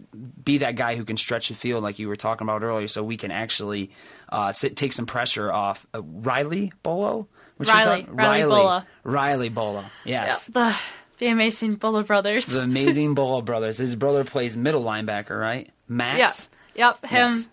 be 0.44 0.58
that 0.58 0.76
guy 0.76 0.96
who 0.96 1.04
can 1.04 1.16
stretch 1.16 1.48
the 1.48 1.54
field, 1.54 1.82
like 1.82 1.98
you 1.98 2.08
were 2.08 2.16
talking 2.16 2.44
about 2.44 2.62
earlier, 2.62 2.88
so 2.88 3.02
we 3.02 3.16
can 3.16 3.30
actually 3.30 3.90
uh, 4.28 4.52
sit, 4.52 4.76
take 4.76 4.92
some 4.92 5.06
pressure 5.06 5.50
off 5.50 5.86
uh, 5.94 6.02
Riley 6.02 6.72
Bullough. 6.82 7.26
What's 7.56 7.70
Riley. 7.70 8.02
ti- 8.02 8.08
Riley 8.10 8.50
Bullough. 8.52 8.84
Riley 9.04 9.50
Bullough. 9.50 9.84
Yeah, 10.04 10.24
Yes, 10.24 10.46
the 10.48 10.74
the 11.18 11.26
amazing 11.28 11.76
Bullough 11.76 12.06
brothers. 12.06 12.46
the 12.46 12.62
amazing 12.62 13.14
Bullough 13.14 13.44
brothers. 13.44 13.78
His 13.78 13.94
brother 13.96 14.24
plays 14.24 14.56
middle 14.56 14.82
linebacker, 14.84 15.38
right? 15.38 15.70
Max. 15.88 16.48
Yep. 16.74 16.98
Yep. 17.02 17.10
Him. 17.10 17.30
Yes. 17.30 17.48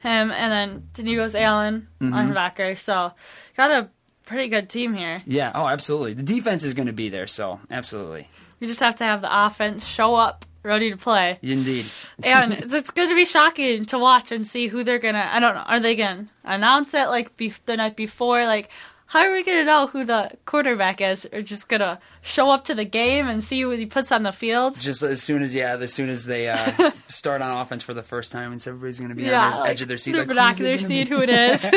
Him, 0.00 0.30
and 0.30 0.52
then 0.52 0.88
Denicos 0.94 1.34
Allen, 1.38 1.88
Mm-hmm. 2.00 2.14
linebacker. 2.14 2.78
So, 2.78 3.12
got 3.56 3.70
a 3.70 3.88
pretty 4.24 4.48
good 4.48 4.70
team 4.70 4.94
here. 4.94 5.22
Yeah. 5.26 5.52
Oh, 5.54 5.66
absolutely. 5.66 6.14
The 6.14 6.22
defense 6.22 6.62
is 6.62 6.72
going 6.72 6.86
to 6.86 6.92
be 6.94 7.08
there, 7.10 7.26
so 7.26 7.60
absolutely, 7.70 8.28
You 8.60 8.66
just 8.68 8.80
have 8.80 8.96
to 8.96 9.04
have 9.04 9.20
the 9.20 9.46
offense 9.46 9.84
show 9.86 10.14
up, 10.14 10.46
ready 10.62 10.90
to 10.90 10.96
play. 10.96 11.38
indeed. 11.42 11.84
and 12.22 12.52
it's, 12.60 12.72
it's 12.72 12.90
going 12.92 13.08
to 13.10 13.14
be 13.14 13.24
shocking 13.26 13.84
to 13.86 13.98
watch 13.98 14.30
and 14.32 14.46
see 14.48 14.68
who 14.68 14.84
they're 14.84 14.98
gonna. 15.00 15.28
I 15.30 15.40
don't 15.40 15.54
know. 15.54 15.62
Are 15.66 15.80
they 15.80 15.96
gonna 15.96 16.28
announce 16.44 16.94
it 16.94 17.08
like 17.08 17.36
bef- 17.36 17.60
the 17.66 17.76
night 17.76 17.96
before? 17.96 18.46
Like, 18.46 18.70
how 19.10 19.26
are 19.26 19.32
we 19.32 19.42
gonna 19.42 19.64
know 19.64 19.88
who 19.88 20.04
the 20.04 20.30
quarterback 20.46 21.00
is? 21.00 21.26
Or 21.32 21.42
just 21.42 21.68
gonna 21.68 21.98
show 22.22 22.48
up 22.50 22.64
to 22.66 22.76
the 22.76 22.84
game 22.84 23.28
and 23.28 23.42
see 23.42 23.64
what 23.64 23.78
he 23.78 23.86
puts 23.86 24.12
on 24.12 24.22
the 24.22 24.30
field? 24.30 24.78
Just 24.78 25.02
as 25.02 25.20
soon 25.20 25.42
as 25.42 25.52
yeah, 25.52 25.76
as 25.76 25.92
soon 25.92 26.08
as 26.08 26.26
they 26.26 26.48
uh, 26.48 26.92
start 27.08 27.42
on 27.42 27.60
offense 27.60 27.82
for 27.82 27.92
the 27.92 28.04
first 28.04 28.30
time, 28.30 28.52
and 28.52 28.62
so 28.62 28.70
everybody's 28.70 29.00
going 29.00 29.08
to 29.08 29.16
be 29.16 29.24
on 29.32 29.50
the 29.50 29.58
like, 29.58 29.70
edge 29.70 29.80
of 29.82 29.88
their 29.88 29.98
seat. 29.98 30.12
Like, 30.12 30.20
who's 30.22 30.24
it 30.26 30.28
binoculars, 30.28 30.82
gonna 30.82 30.94
be? 30.94 31.04
who 31.06 31.20
it 31.22 31.30
is. 31.30 31.68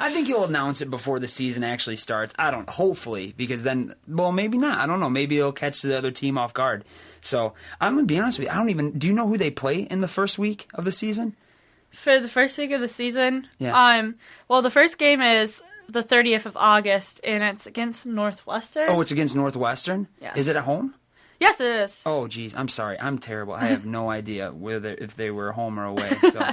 I 0.00 0.12
think 0.14 0.28
you'll 0.28 0.44
announce 0.44 0.80
it 0.80 0.88
before 0.90 1.18
the 1.18 1.26
season 1.26 1.64
actually 1.64 1.96
starts. 1.96 2.32
I 2.38 2.52
don't. 2.52 2.68
Hopefully, 2.70 3.34
because 3.36 3.64
then, 3.64 3.94
well, 4.06 4.30
maybe 4.30 4.56
not. 4.56 4.78
I 4.78 4.86
don't 4.86 5.00
know. 5.00 5.10
Maybe 5.10 5.36
it'll 5.38 5.50
catch 5.50 5.82
the 5.82 5.98
other 5.98 6.12
team 6.12 6.38
off 6.38 6.54
guard. 6.54 6.84
So 7.20 7.54
I'm 7.80 7.96
gonna 7.96 8.06
be 8.06 8.20
honest 8.20 8.38
with 8.38 8.46
you. 8.46 8.52
I 8.52 8.56
don't 8.56 8.70
even. 8.70 8.96
Do 8.96 9.08
you 9.08 9.14
know 9.14 9.26
who 9.26 9.36
they 9.36 9.50
play 9.50 9.80
in 9.80 10.00
the 10.00 10.06
first 10.06 10.38
week 10.38 10.68
of 10.74 10.84
the 10.84 10.92
season? 10.92 11.34
For 11.90 12.20
the 12.20 12.28
first 12.28 12.56
week 12.56 12.70
of 12.70 12.80
the 12.80 12.86
season, 12.86 13.48
Yeah. 13.58 13.72
um, 13.96 14.14
well, 14.46 14.62
the 14.62 14.70
first 14.70 14.98
game 14.98 15.20
is 15.20 15.60
the 15.88 16.02
30th 16.02 16.46
of 16.46 16.56
August, 16.56 17.20
and 17.24 17.42
it's 17.42 17.66
against 17.66 18.06
Northwestern. 18.06 18.88
Oh, 18.88 19.00
it's 19.00 19.10
against 19.10 19.34
Northwestern. 19.34 20.06
Yes. 20.20 20.36
Is 20.36 20.48
it 20.48 20.56
at 20.56 20.64
home? 20.64 20.94
yes, 21.40 21.60
it 21.60 21.70
is. 21.70 22.02
Oh, 22.04 22.26
geez. 22.28 22.54
I'm 22.54 22.68
sorry. 22.68 22.98
I'm 23.00 23.18
terrible. 23.18 23.54
I 23.54 23.66
have 23.66 23.86
no 23.86 24.10
idea 24.20 24.50
whether 24.52 24.94
if 24.98 25.16
they 25.16 25.30
were 25.30 25.52
home 25.52 25.78
or 25.78 25.84
away. 25.84 26.10
So 26.32 26.50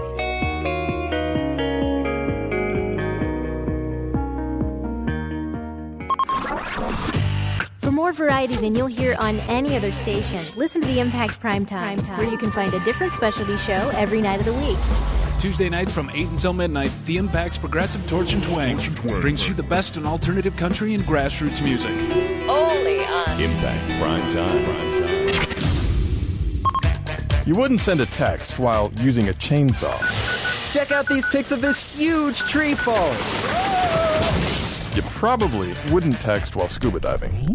More 7.97 8.13
variety 8.13 8.55
than 8.57 8.77
you'll 8.77 8.87
hear 8.87 9.17
on 9.19 9.41
any 9.49 9.75
other 9.75 9.91
station, 9.91 10.39
listen 10.59 10.83
to 10.83 10.87
the 10.87 11.01
Impact 11.01 11.41
Primetime, 11.41 12.07
where 12.19 12.29
you 12.29 12.37
can 12.37 12.53
find 12.53 12.75
a 12.75 12.85
different 12.85 13.15
specialty 13.15 13.57
show 13.57 13.91
every 13.95 14.21
night 14.21 14.39
of 14.39 14.45
the 14.45 14.53
week. 14.53 14.77
Tuesday 15.41 15.71
nights 15.71 15.93
from 15.93 16.11
8 16.11 16.29
until 16.29 16.53
midnight, 16.53 16.93
The 17.07 17.17
Impact's 17.17 17.57
Progressive 17.57 18.07
Torch 18.07 18.35
and 18.35 18.43
Twang 18.43 18.77
brings 19.23 19.49
you 19.49 19.55
the 19.55 19.63
best 19.63 19.97
in 19.97 20.05
alternative 20.05 20.55
country 20.59 20.93
and 20.93 21.05
grassroots 21.05 21.65
music. 21.65 21.91
Only 22.47 22.99
on 22.99 23.41
Impact 23.41 23.89
Prime 23.99 24.21
Time. 24.35 24.63
You 27.47 27.55
wouldn't 27.55 27.81
send 27.81 28.03
a 28.03 28.07
text 28.07 28.59
while 28.59 28.93
using 28.97 29.31
a 29.31 29.33
chainsaw. 29.33 29.97
Check 30.71 30.93
out 30.93 31.07
these 31.07 31.25
pics 31.33 31.51
of 31.51 31.63
this 31.63 31.83
huge 31.97 32.41
tree 32.41 32.75
fall. 32.75 33.15
You 34.95 35.03
probably 35.13 35.75
wouldn't 35.91 36.21
text 36.21 36.57
while 36.57 36.69
scuba 36.69 37.01
diving. 37.01 37.49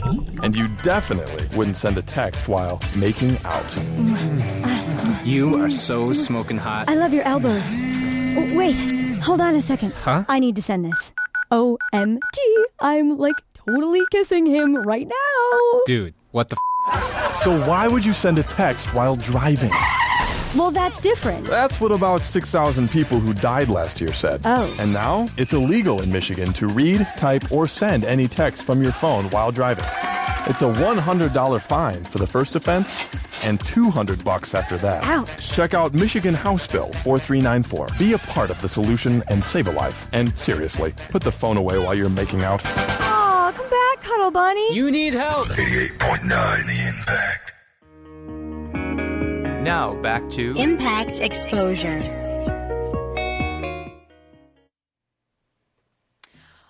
Mm-hmm. 0.00 0.44
And 0.44 0.56
you 0.56 0.68
definitely 0.82 1.56
wouldn't 1.56 1.76
send 1.76 1.98
a 1.98 2.02
text 2.02 2.48
while 2.48 2.80
making 2.94 3.38
out. 3.44 3.64
Mm. 3.64 5.24
You 5.26 5.60
are 5.62 5.70
so 5.70 6.12
smoking 6.12 6.58
hot. 6.58 6.88
I 6.88 6.94
love 6.94 7.12
your 7.12 7.24
elbows. 7.24 7.64
Oh, 7.66 8.56
wait, 8.56 8.74
hold 9.20 9.40
on 9.40 9.54
a 9.54 9.62
second. 9.62 9.92
Huh? 9.92 10.24
I 10.28 10.38
need 10.38 10.56
to 10.56 10.62
send 10.62 10.84
this. 10.84 11.12
OMG, 11.50 12.18
I'm 12.80 13.18
like 13.18 13.34
totally 13.54 14.02
kissing 14.10 14.46
him 14.46 14.76
right 14.76 15.06
now. 15.06 15.80
Dude, 15.86 16.14
what 16.32 16.50
the 16.50 16.56
f? 16.88 17.42
So 17.42 17.58
why 17.68 17.88
would 17.88 18.04
you 18.04 18.12
send 18.12 18.38
a 18.38 18.42
text 18.42 18.92
while 18.94 19.16
driving? 19.16 19.70
Well, 20.56 20.70
that's 20.70 21.00
different. 21.02 21.44
That's 21.46 21.80
what 21.80 21.92
about 21.92 22.22
6,000 22.22 22.90
people 22.90 23.20
who 23.20 23.34
died 23.34 23.68
last 23.68 24.00
year 24.00 24.12
said. 24.14 24.40
Oh. 24.44 24.74
And 24.80 24.92
now 24.92 25.28
it's 25.36 25.52
illegal 25.52 26.00
in 26.00 26.10
Michigan 26.10 26.52
to 26.54 26.66
read, 26.66 27.06
type, 27.18 27.52
or 27.52 27.66
send 27.66 28.04
any 28.04 28.26
text 28.26 28.62
from 28.62 28.82
your 28.82 28.92
phone 28.92 29.28
while 29.30 29.52
driving. 29.52 29.84
It's 30.48 30.62
a 30.62 30.72
$100 30.72 31.60
fine 31.60 32.04
for 32.04 32.18
the 32.18 32.26
first 32.26 32.54
offense 32.56 33.06
and 33.44 33.60
200 33.60 34.24
bucks 34.24 34.54
after 34.54 34.78
that. 34.78 35.02
Ouch. 35.04 35.50
Check 35.52 35.74
out 35.74 35.92
Michigan 35.92 36.34
House 36.34 36.66
Bill 36.66 36.90
4394. 37.04 37.88
Be 37.98 38.12
a 38.14 38.18
part 38.18 38.50
of 38.50 38.60
the 38.62 38.68
solution 38.68 39.22
and 39.28 39.44
save 39.44 39.66
a 39.66 39.72
life. 39.72 40.08
And 40.12 40.36
seriously, 40.38 40.94
put 41.10 41.22
the 41.22 41.32
phone 41.32 41.56
away 41.56 41.78
while 41.78 41.94
you're 41.94 42.08
making 42.08 42.44
out. 42.44 42.62
Aw, 42.64 43.52
come 43.56 43.68
back, 43.68 44.02
Cuddle 44.02 44.30
Bunny. 44.30 44.74
You 44.74 44.90
need 44.90 45.14
help. 45.14 45.48
88.9 45.48 46.66
The 46.66 46.88
Impact. 46.88 47.55
Now 49.66 50.00
back 50.00 50.30
to 50.30 50.54
Impact 50.56 51.18
Exposure. 51.18 51.98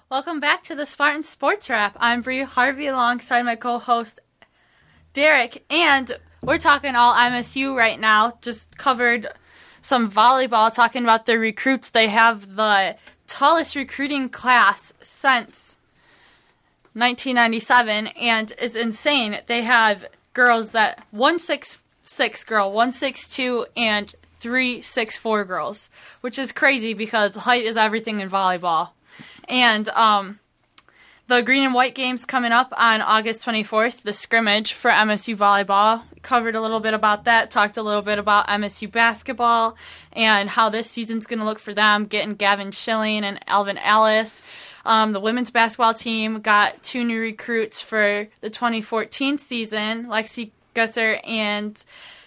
Welcome 0.09 0.41
back 0.41 0.63
to 0.63 0.75
the 0.75 0.87
Spartan 0.87 1.23
Sports 1.23 1.69
Wrap. 1.69 1.95
I'm 2.01 2.23
Bree 2.23 2.45
Harvey 2.45 2.87
alongside 2.87 3.43
my 3.43 3.55
co-host 3.55 4.21
Derek, 5.13 5.63
and 5.69 6.11
we're 6.41 6.57
talking 6.57 6.95
all 6.95 7.13
MSU 7.13 7.77
right 7.77 8.01
now. 8.01 8.39
Just 8.41 8.79
covered 8.79 9.27
some 9.83 10.11
volleyball, 10.11 10.75
talking 10.75 11.03
about 11.03 11.27
the 11.27 11.39
recruits. 11.39 11.91
They 11.91 12.09
have 12.09 12.57
the 12.57 12.97
tallest 13.27 13.77
recruiting 13.77 14.31
class 14.31 14.95
since 15.03 15.77
1997, 16.95 18.07
and 18.07 18.55
it's 18.59 18.75
insane. 18.75 19.41
They 19.49 19.65
have 19.65 20.07
girls 20.33 20.71
that 20.71 21.07
one 21.11 21.39
six 21.39 21.77
six 22.07 22.45
girl, 22.45 22.73
one 22.73 22.93
six 22.93 23.29
two, 23.29 23.67
and 23.77 24.15
three 24.39 24.81
six 24.81 25.17
four 25.17 25.45
girls, 25.45 25.91
which 26.21 26.39
is 26.39 26.53
crazy 26.53 26.95
because 26.95 27.37
height 27.37 27.65
is 27.65 27.77
everything 27.77 28.21
in 28.21 28.31
volleyball. 28.31 28.91
And 29.49 29.89
um, 29.91 30.41
the 31.29 31.43
green 31.43 31.65
and 31.65 31.75
white 31.75 31.95
games 31.95 32.25
coming 32.25 32.53
up 32.53 32.73
on 32.77 33.01
August 33.01 33.45
24th, 33.45 34.03
the 34.03 34.13
scrimmage 34.13 34.73
for 34.73 34.91
MSU 34.91 35.37
volleyball. 35.37 36.03
Covered 36.23 36.55
a 36.55 36.61
little 36.61 36.81
bit 36.81 36.95
about 36.95 37.25
that, 37.25 37.51
talked 37.51 37.77
a 37.77 37.83
little 37.83 38.03
bit 38.03 38.19
about 38.19 38.47
MSU 38.47 38.91
basketball 38.91 39.77
and 40.13 40.49
how 40.51 40.69
this 40.69 40.91
season's 40.91 41.27
going 41.27 41.39
to 41.41 41.45
look 41.45 41.59
for 41.59 41.75
them, 41.75 42.05
getting 42.07 42.35
Gavin 42.35 42.71
Schilling 42.71 43.25
and 43.25 43.41
Alvin 43.49 43.79
Ellis. 43.79 44.43
Um, 44.85 45.13
the 45.13 45.21
women's 45.21 45.51
basketball 45.51 45.95
team 45.95 46.41
got 46.41 46.81
two 46.85 47.03
new 47.03 47.21
recruits 47.21 47.81
for 47.81 48.29
the 48.41 48.51
2014 48.51 49.39
season, 49.39 50.07
Lexi 50.07 50.53
Gussert 50.77 51.27
and 51.27 51.83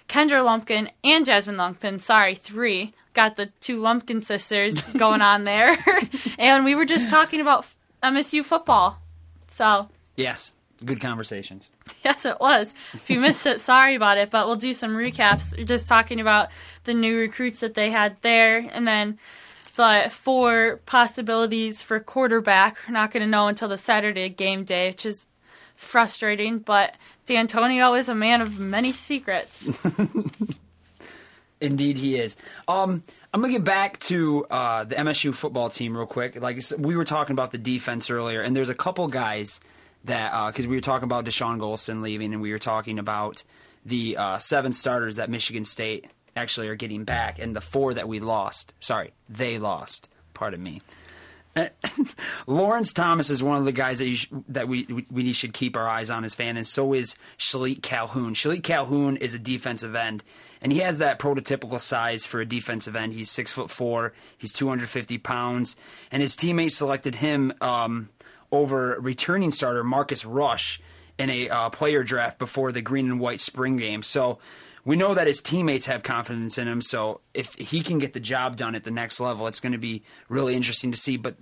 Kendra 0.09 0.43
Lumpkin 0.43 0.89
and 1.03 1.25
Jasmine 1.25 1.57
Lumpkin. 1.57 2.01
Sorry, 2.01 2.35
three. 2.35 2.93
Got 3.13 3.35
the 3.35 3.47
two 3.61 3.79
Lumpkin 3.79 4.23
sisters 4.23 4.81
going 4.97 5.21
on 5.21 5.43
there. 5.43 5.77
and 6.39 6.65
we 6.65 6.75
were 6.75 6.85
just 6.85 7.09
talking 7.09 7.39
about 7.39 7.65
MSU 8.03 8.43
football. 8.43 8.99
So, 9.47 9.89
Yes, 10.15 10.53
good 10.83 10.99
conversations. 10.99 11.69
yes, 12.03 12.25
it 12.25 12.39
was. 12.41 12.73
If 12.93 13.09
you 13.09 13.19
missed 13.19 13.45
it, 13.45 13.61
sorry 13.61 13.95
about 13.95 14.17
it, 14.17 14.29
but 14.29 14.47
we'll 14.47 14.57
do 14.57 14.73
some 14.73 14.91
recaps. 14.95 15.57
We're 15.57 15.63
just 15.63 15.87
talking 15.87 16.19
about 16.19 16.49
the 16.83 16.93
new 16.93 17.17
recruits 17.17 17.61
that 17.61 17.73
they 17.73 17.89
had 17.89 18.17
there 18.21 18.57
and 18.57 18.87
then 18.87 19.17
the 19.75 20.09
four 20.11 20.81
possibilities 20.85 21.81
for 21.81 22.01
quarterback. 22.01 22.77
We're 22.85 22.93
not 22.93 23.11
going 23.11 23.23
to 23.23 23.29
know 23.29 23.47
until 23.47 23.69
the 23.69 23.77
Saturday 23.77 24.27
game 24.27 24.65
day, 24.65 24.89
which 24.89 25.05
is 25.05 25.27
frustrating, 25.79 26.59
but 26.59 26.95
D'Antonio 27.25 27.93
is 27.93 28.09
a 28.09 28.15
man 28.15 28.41
of 28.41 28.59
many 28.59 28.91
secrets. 28.91 29.67
Indeed, 31.61 31.97
he 31.97 32.17
is. 32.17 32.35
Um, 32.67 33.03
I'm 33.33 33.41
gonna 33.41 33.53
get 33.53 33.63
back 33.63 33.97
to 33.99 34.45
uh, 34.45 34.83
the 34.83 34.95
MSU 34.95 35.33
football 35.33 35.69
team 35.69 35.95
real 35.95 36.05
quick. 36.05 36.39
Like 36.39 36.59
we 36.77 36.95
were 36.95 37.05
talking 37.05 37.33
about 37.33 37.51
the 37.51 37.57
defense 37.57 38.09
earlier, 38.09 38.41
and 38.41 38.55
there's 38.55 38.69
a 38.69 38.75
couple 38.75 39.07
guys 39.07 39.61
that 40.05 40.47
because 40.47 40.67
we 40.67 40.75
were 40.75 40.81
talking 40.81 41.05
about 41.05 41.25
Deshaun 41.25 41.59
Gholston 41.59 42.01
leaving, 42.01 42.33
and 42.33 42.41
we 42.41 42.51
were 42.51 42.59
talking 42.59 42.99
about 42.99 43.43
the 43.85 44.17
uh, 44.17 44.37
seven 44.37 44.73
starters 44.73 45.15
that 45.15 45.29
Michigan 45.29 45.63
State 45.63 46.07
actually 46.35 46.67
are 46.67 46.75
getting 46.75 47.05
back, 47.05 47.39
and 47.39 47.55
the 47.55 47.61
four 47.61 47.93
that 47.93 48.07
we 48.07 48.19
lost. 48.19 48.73
Sorry, 48.79 49.11
they 49.29 49.59
lost. 49.59 50.09
Pardon 50.33 50.61
me. 50.61 50.81
Lawrence 52.47 52.93
Thomas 52.93 53.29
is 53.29 53.41
one 53.41 53.57
of 53.57 53.65
the 53.65 53.71
guys 53.71 53.99
that 53.99 54.09
sh- 54.15 54.27
that 54.47 54.67
we, 54.67 55.05
we 55.11 55.33
should 55.33 55.53
keep 55.53 55.75
our 55.75 55.87
eyes 55.87 56.09
on 56.09 56.23
as 56.23 56.35
fan, 56.35 56.57
and 56.57 56.65
so 56.65 56.93
is 56.93 57.15
Shilique 57.37 57.81
Calhoun. 57.81 58.33
Shilique 58.33 58.63
Calhoun 58.63 59.17
is 59.17 59.33
a 59.33 59.39
defensive 59.39 59.95
end, 59.95 60.23
and 60.61 60.71
he 60.71 60.79
has 60.79 60.97
that 60.97 61.19
prototypical 61.19 61.79
size 61.79 62.25
for 62.25 62.41
a 62.41 62.45
defensive 62.45 62.95
end. 62.95 63.13
He's 63.13 63.31
six 63.31 63.51
foot 63.51 63.69
four, 63.69 64.13
he's 64.37 64.51
two 64.51 64.69
hundred 64.69 64.89
fifty 64.89 65.17
pounds, 65.17 65.75
and 66.11 66.21
his 66.21 66.35
teammates 66.35 66.77
selected 66.77 67.15
him 67.15 67.53
um, 67.61 68.09
over 68.51 68.97
returning 68.99 69.51
starter 69.51 69.83
Marcus 69.83 70.25
Rush 70.25 70.81
in 71.17 71.29
a 71.29 71.49
uh, 71.49 71.69
player 71.69 72.03
draft 72.03 72.39
before 72.39 72.71
the 72.71 72.81
green 72.81 73.11
and 73.11 73.19
white 73.19 73.41
spring 73.41 73.77
game. 73.77 74.01
So 74.03 74.39
we 74.89 74.95
know 74.95 75.13
that 75.13 75.27
his 75.27 75.39
teammates 75.39 75.85
have 75.85 76.01
confidence 76.01 76.57
in 76.57 76.67
him. 76.67 76.81
So 76.81 77.21
if 77.35 77.53
he 77.53 77.81
can 77.81 77.99
get 77.99 78.13
the 78.13 78.19
job 78.19 78.55
done 78.55 78.73
at 78.73 78.85
the 78.85 78.89
next 78.89 79.19
level, 79.19 79.45
it's 79.45 79.59
going 79.59 79.73
to 79.73 79.77
be 79.77 80.01
really 80.29 80.55
interesting 80.55 80.89
to 80.89 80.97
see. 80.97 81.15
But 81.15 81.35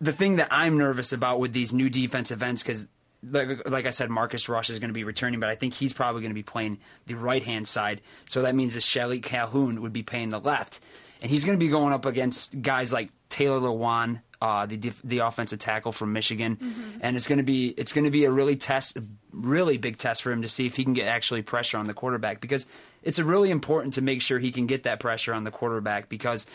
the 0.00 0.12
thing 0.12 0.36
that 0.36 0.46
I'm 0.48 0.78
nervous 0.78 1.12
about 1.12 1.40
with 1.40 1.52
these 1.52 1.74
new 1.74 1.90
defensive 1.90 2.40
ends, 2.40 2.62
because 2.62 2.86
like, 3.24 3.68
like 3.68 3.84
I 3.84 3.90
said, 3.90 4.10
Marcus 4.10 4.48
Rush 4.48 4.70
is 4.70 4.78
going 4.78 4.90
to 4.90 4.94
be 4.94 5.02
returning, 5.02 5.40
but 5.40 5.48
I 5.48 5.56
think 5.56 5.74
he's 5.74 5.92
probably 5.92 6.20
going 6.20 6.30
to 6.30 6.36
be 6.36 6.44
playing 6.44 6.78
the 7.06 7.14
right 7.14 7.42
hand 7.42 7.66
side. 7.66 8.00
So 8.28 8.42
that 8.42 8.54
means 8.54 8.74
that 8.74 8.84
Shilique 8.84 9.24
Calhoun 9.24 9.82
would 9.82 9.92
be 9.92 10.04
playing 10.04 10.28
the 10.28 10.38
left, 10.38 10.78
and 11.20 11.32
he's 11.32 11.44
going 11.44 11.58
to 11.58 11.66
be 11.66 11.68
going 11.68 11.92
up 11.92 12.06
against 12.06 12.62
guys 12.62 12.92
like 12.92 13.10
Taylor 13.28 13.58
Lewan, 13.58 14.22
uh, 14.40 14.66
the 14.66 14.76
def- 14.76 15.02
the 15.02 15.18
offensive 15.18 15.58
tackle 15.58 15.92
from 15.92 16.12
Michigan, 16.12 16.58
and 17.00 17.16
it's 17.16 17.26
going 17.26 17.38
to 17.38 17.44
be 17.44 17.68
it's 17.76 17.92
going 17.92 18.04
to 18.04 18.10
be 18.10 18.24
a 18.24 18.30
really 18.30 18.56
test, 18.56 18.96
really 19.32 19.76
big 19.76 19.98
test 19.98 20.22
for 20.22 20.32
him 20.32 20.42
to 20.42 20.48
see 20.48 20.66
if 20.66 20.76
he 20.76 20.84
can 20.84 20.94
get 20.94 21.06
actually 21.06 21.42
pressure 21.42 21.78
on 21.78 21.86
the 21.86 21.94
quarterback 21.94 22.40
because 22.40 22.66
it's 23.02 23.18
a 23.18 23.24
really 23.24 23.50
important 23.50 23.94
to 23.94 24.02
make 24.02 24.22
sure 24.22 24.38
he 24.38 24.50
can 24.50 24.66
get 24.66 24.84
that 24.84 25.00
pressure 25.00 25.34
on 25.34 25.44
the 25.44 25.50
quarterback 25.50 26.08
because 26.08 26.46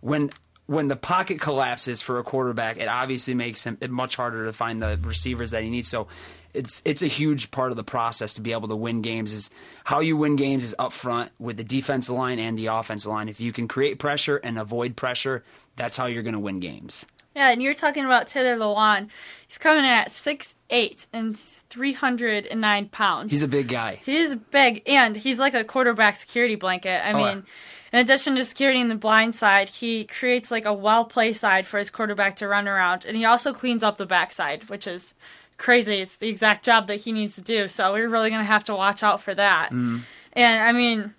when 0.00 0.30
when 0.66 0.88
the 0.88 0.96
pocket 0.96 1.40
collapses 1.40 2.02
for 2.02 2.18
a 2.18 2.22
quarterback, 2.22 2.78
it 2.78 2.88
obviously 2.88 3.34
makes 3.34 3.64
him 3.64 3.78
it 3.80 3.90
much 3.90 4.16
harder 4.16 4.44
to 4.44 4.52
find 4.52 4.80
the 4.80 4.98
receivers 5.02 5.50
that 5.50 5.62
he 5.62 5.70
needs. 5.70 5.88
So 5.88 6.08
it's 6.54 6.82
it's 6.84 7.02
a 7.02 7.06
huge 7.06 7.50
part 7.50 7.70
of 7.70 7.76
the 7.76 7.84
process 7.84 8.34
to 8.34 8.40
be 8.40 8.52
able 8.52 8.68
to 8.68 8.76
win 8.76 9.02
games. 9.02 9.32
Is 9.32 9.50
how 9.84 10.00
you 10.00 10.16
win 10.16 10.36
games 10.36 10.64
is 10.64 10.74
up 10.78 10.92
front 10.92 11.32
with 11.38 11.56
the 11.56 11.64
defensive 11.64 12.14
line 12.14 12.38
and 12.38 12.58
the 12.58 12.66
offensive 12.66 13.10
line. 13.10 13.28
If 13.28 13.40
you 13.40 13.52
can 13.52 13.68
create 13.68 13.98
pressure 13.98 14.36
and 14.36 14.58
avoid 14.58 14.96
pressure, 14.96 15.44
that's 15.76 15.96
how 15.96 16.06
you're 16.06 16.22
going 16.22 16.34
to 16.34 16.40
win 16.40 16.60
games. 16.60 17.06
Yeah, 17.34 17.50
and 17.50 17.62
you're 17.62 17.74
talking 17.74 18.04
about 18.04 18.26
Taylor 18.26 18.56
Lewan. 18.56 19.08
He's 19.48 19.58
coming 19.58 19.84
in 19.84 19.90
at 19.90 20.12
six 20.12 20.54
eight 20.70 21.06
and 21.12 21.36
309 21.36 22.88
pounds. 22.88 23.30
He's 23.32 23.42
a 23.42 23.48
big 23.48 23.68
guy. 23.68 24.00
He 24.04 24.16
is 24.16 24.36
big, 24.36 24.82
and 24.86 25.16
he's 25.16 25.38
like 25.38 25.54
a 25.54 25.64
quarterback 25.64 26.16
security 26.16 26.54
blanket. 26.56 27.04
I 27.06 27.12
Oh, 27.12 27.16
mean, 27.18 27.44
in 27.92 27.98
addition 27.98 28.34
to 28.36 28.44
security 28.44 28.80
in 28.80 28.88
the 28.88 28.94
blind 28.94 29.34
side, 29.34 29.68
he 29.68 30.04
creates 30.04 30.50
like 30.50 30.64
a 30.66 30.72
well 30.72 31.04
play 31.04 31.32
side 31.32 31.66
for 31.66 31.78
his 31.78 31.90
quarterback 31.90 32.36
to 32.36 32.48
run 32.48 32.68
around, 32.68 33.04
and 33.04 33.16
he 33.16 33.24
also 33.24 33.52
cleans 33.52 33.82
up 33.82 33.96
the 33.98 34.06
backside, 34.06 34.68
which 34.68 34.86
is 34.86 35.14
crazy. 35.58 36.00
It's 36.00 36.16
the 36.16 36.28
exact 36.28 36.64
job 36.64 36.86
that 36.88 36.96
he 36.96 37.12
needs 37.12 37.34
to 37.36 37.40
do. 37.42 37.68
So 37.68 37.92
we're 37.92 38.08
really 38.08 38.30
gonna 38.30 38.44
have 38.44 38.64
to 38.64 38.74
watch 38.74 39.02
out 39.02 39.20
for 39.22 39.34
that. 39.34 39.70
Mm. 39.70 40.00
And 40.34 40.62
I 40.64 40.72
mean, 40.72 41.14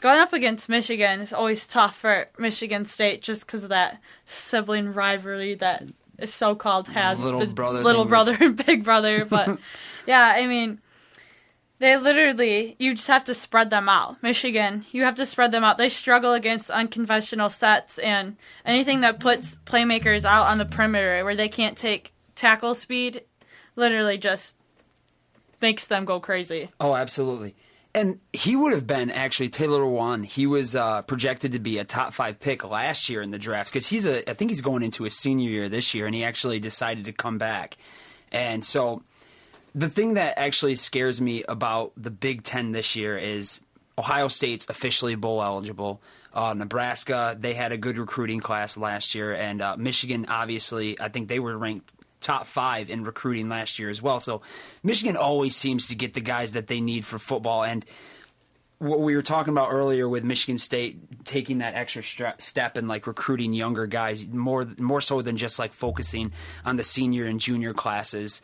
going 0.00 0.18
up 0.18 0.32
against 0.32 0.68
Michigan 0.68 1.20
is 1.20 1.32
always 1.32 1.66
tough 1.66 1.96
for 1.96 2.28
Michigan 2.38 2.84
State 2.84 3.22
just 3.22 3.46
because 3.46 3.62
of 3.62 3.68
that 3.68 4.00
sibling 4.26 4.92
rivalry 4.92 5.54
that 5.56 5.84
is 6.18 6.32
so 6.32 6.54
called 6.54 6.88
has 6.88 7.20
Little 7.20 7.46
brother 7.46 7.82
little 7.82 8.04
brother 8.04 8.36
and 8.40 8.56
big 8.64 8.84
brother. 8.84 9.24
But 9.24 9.58
yeah, 10.06 10.32
I 10.36 10.46
mean, 10.46 10.80
they 11.78 11.96
literally 11.96 12.76
you 12.78 12.94
just 12.94 13.08
have 13.08 13.24
to 13.24 13.34
spread 13.34 13.70
them 13.70 13.88
out. 13.88 14.22
Michigan, 14.22 14.84
you 14.90 15.04
have 15.04 15.16
to 15.16 15.26
spread 15.26 15.52
them 15.52 15.64
out. 15.64 15.78
They 15.78 15.88
struggle 15.88 16.32
against 16.32 16.70
unconventional 16.70 17.48
sets 17.48 17.98
and 17.98 18.36
anything 18.64 19.00
that 19.00 19.20
puts 19.20 19.56
playmakers 19.66 20.24
out 20.24 20.46
on 20.46 20.58
the 20.58 20.64
perimeter 20.64 21.24
where 21.24 21.36
they 21.36 21.48
can't 21.48 21.76
take 21.76 22.12
tackle 22.34 22.74
speed. 22.74 23.22
Literally, 23.76 24.18
just 24.18 24.56
makes 25.60 25.86
them 25.86 26.04
go 26.04 26.20
crazy. 26.20 26.70
Oh, 26.80 26.94
absolutely. 26.94 27.54
And 27.92 28.20
he 28.32 28.54
would 28.54 28.72
have 28.72 28.86
been 28.86 29.10
actually 29.10 29.48
Taylor 29.48 29.80
Lewan. 29.80 30.24
He 30.24 30.46
was 30.46 30.76
uh, 30.76 31.02
projected 31.02 31.52
to 31.52 31.58
be 31.58 31.78
a 31.78 31.84
top 31.84 32.14
five 32.14 32.38
pick 32.38 32.62
last 32.62 33.08
year 33.08 33.20
in 33.20 33.32
the 33.32 33.38
draft 33.38 33.72
because 33.72 33.88
he's 33.88 34.06
a. 34.06 34.28
I 34.30 34.34
think 34.34 34.50
he's 34.50 34.60
going 34.60 34.84
into 34.84 35.02
his 35.02 35.16
senior 35.16 35.50
year 35.50 35.68
this 35.68 35.92
year, 35.92 36.06
and 36.06 36.14
he 36.14 36.22
actually 36.22 36.60
decided 36.60 37.04
to 37.06 37.12
come 37.12 37.36
back. 37.36 37.76
And 38.30 38.64
so, 38.64 39.02
the 39.74 39.88
thing 39.88 40.14
that 40.14 40.38
actually 40.38 40.76
scares 40.76 41.20
me 41.20 41.42
about 41.48 41.92
the 41.96 42.12
Big 42.12 42.44
Ten 42.44 42.70
this 42.70 42.94
year 42.94 43.18
is 43.18 43.60
Ohio 43.98 44.28
State's 44.28 44.68
officially 44.68 45.16
bowl 45.16 45.42
eligible. 45.42 46.00
Uh, 46.32 46.54
Nebraska, 46.54 47.36
they 47.38 47.54
had 47.54 47.72
a 47.72 47.76
good 47.76 47.98
recruiting 47.98 48.38
class 48.38 48.76
last 48.76 49.16
year, 49.16 49.34
and 49.34 49.60
uh, 49.60 49.76
Michigan, 49.76 50.26
obviously, 50.28 50.98
I 51.00 51.08
think 51.08 51.26
they 51.26 51.40
were 51.40 51.58
ranked 51.58 51.92
top 52.20 52.46
five 52.46 52.90
in 52.90 53.04
recruiting 53.04 53.48
last 53.48 53.78
year 53.78 53.90
as 53.90 54.00
well. 54.00 54.20
So 54.20 54.42
Michigan 54.82 55.16
always 55.16 55.56
seems 55.56 55.88
to 55.88 55.94
get 55.94 56.14
the 56.14 56.20
guys 56.20 56.52
that 56.52 56.66
they 56.66 56.80
need 56.80 57.04
for 57.04 57.18
football, 57.18 57.64
and 57.64 57.84
what 58.78 59.00
we 59.00 59.14
were 59.14 59.22
talking 59.22 59.52
about 59.52 59.68
earlier 59.70 60.08
with 60.08 60.24
Michigan 60.24 60.56
State 60.56 61.24
taking 61.24 61.58
that 61.58 61.74
extra 61.74 62.02
step 62.38 62.76
and 62.78 62.88
like 62.88 63.06
recruiting 63.06 63.52
younger 63.52 63.86
guys 63.86 64.26
more 64.26 64.66
more 64.78 65.02
so 65.02 65.20
than 65.20 65.36
just 65.36 65.58
like 65.58 65.74
focusing 65.74 66.32
on 66.64 66.76
the 66.76 66.82
senior 66.82 67.26
and 67.26 67.40
junior 67.40 67.74
classes 67.74 68.40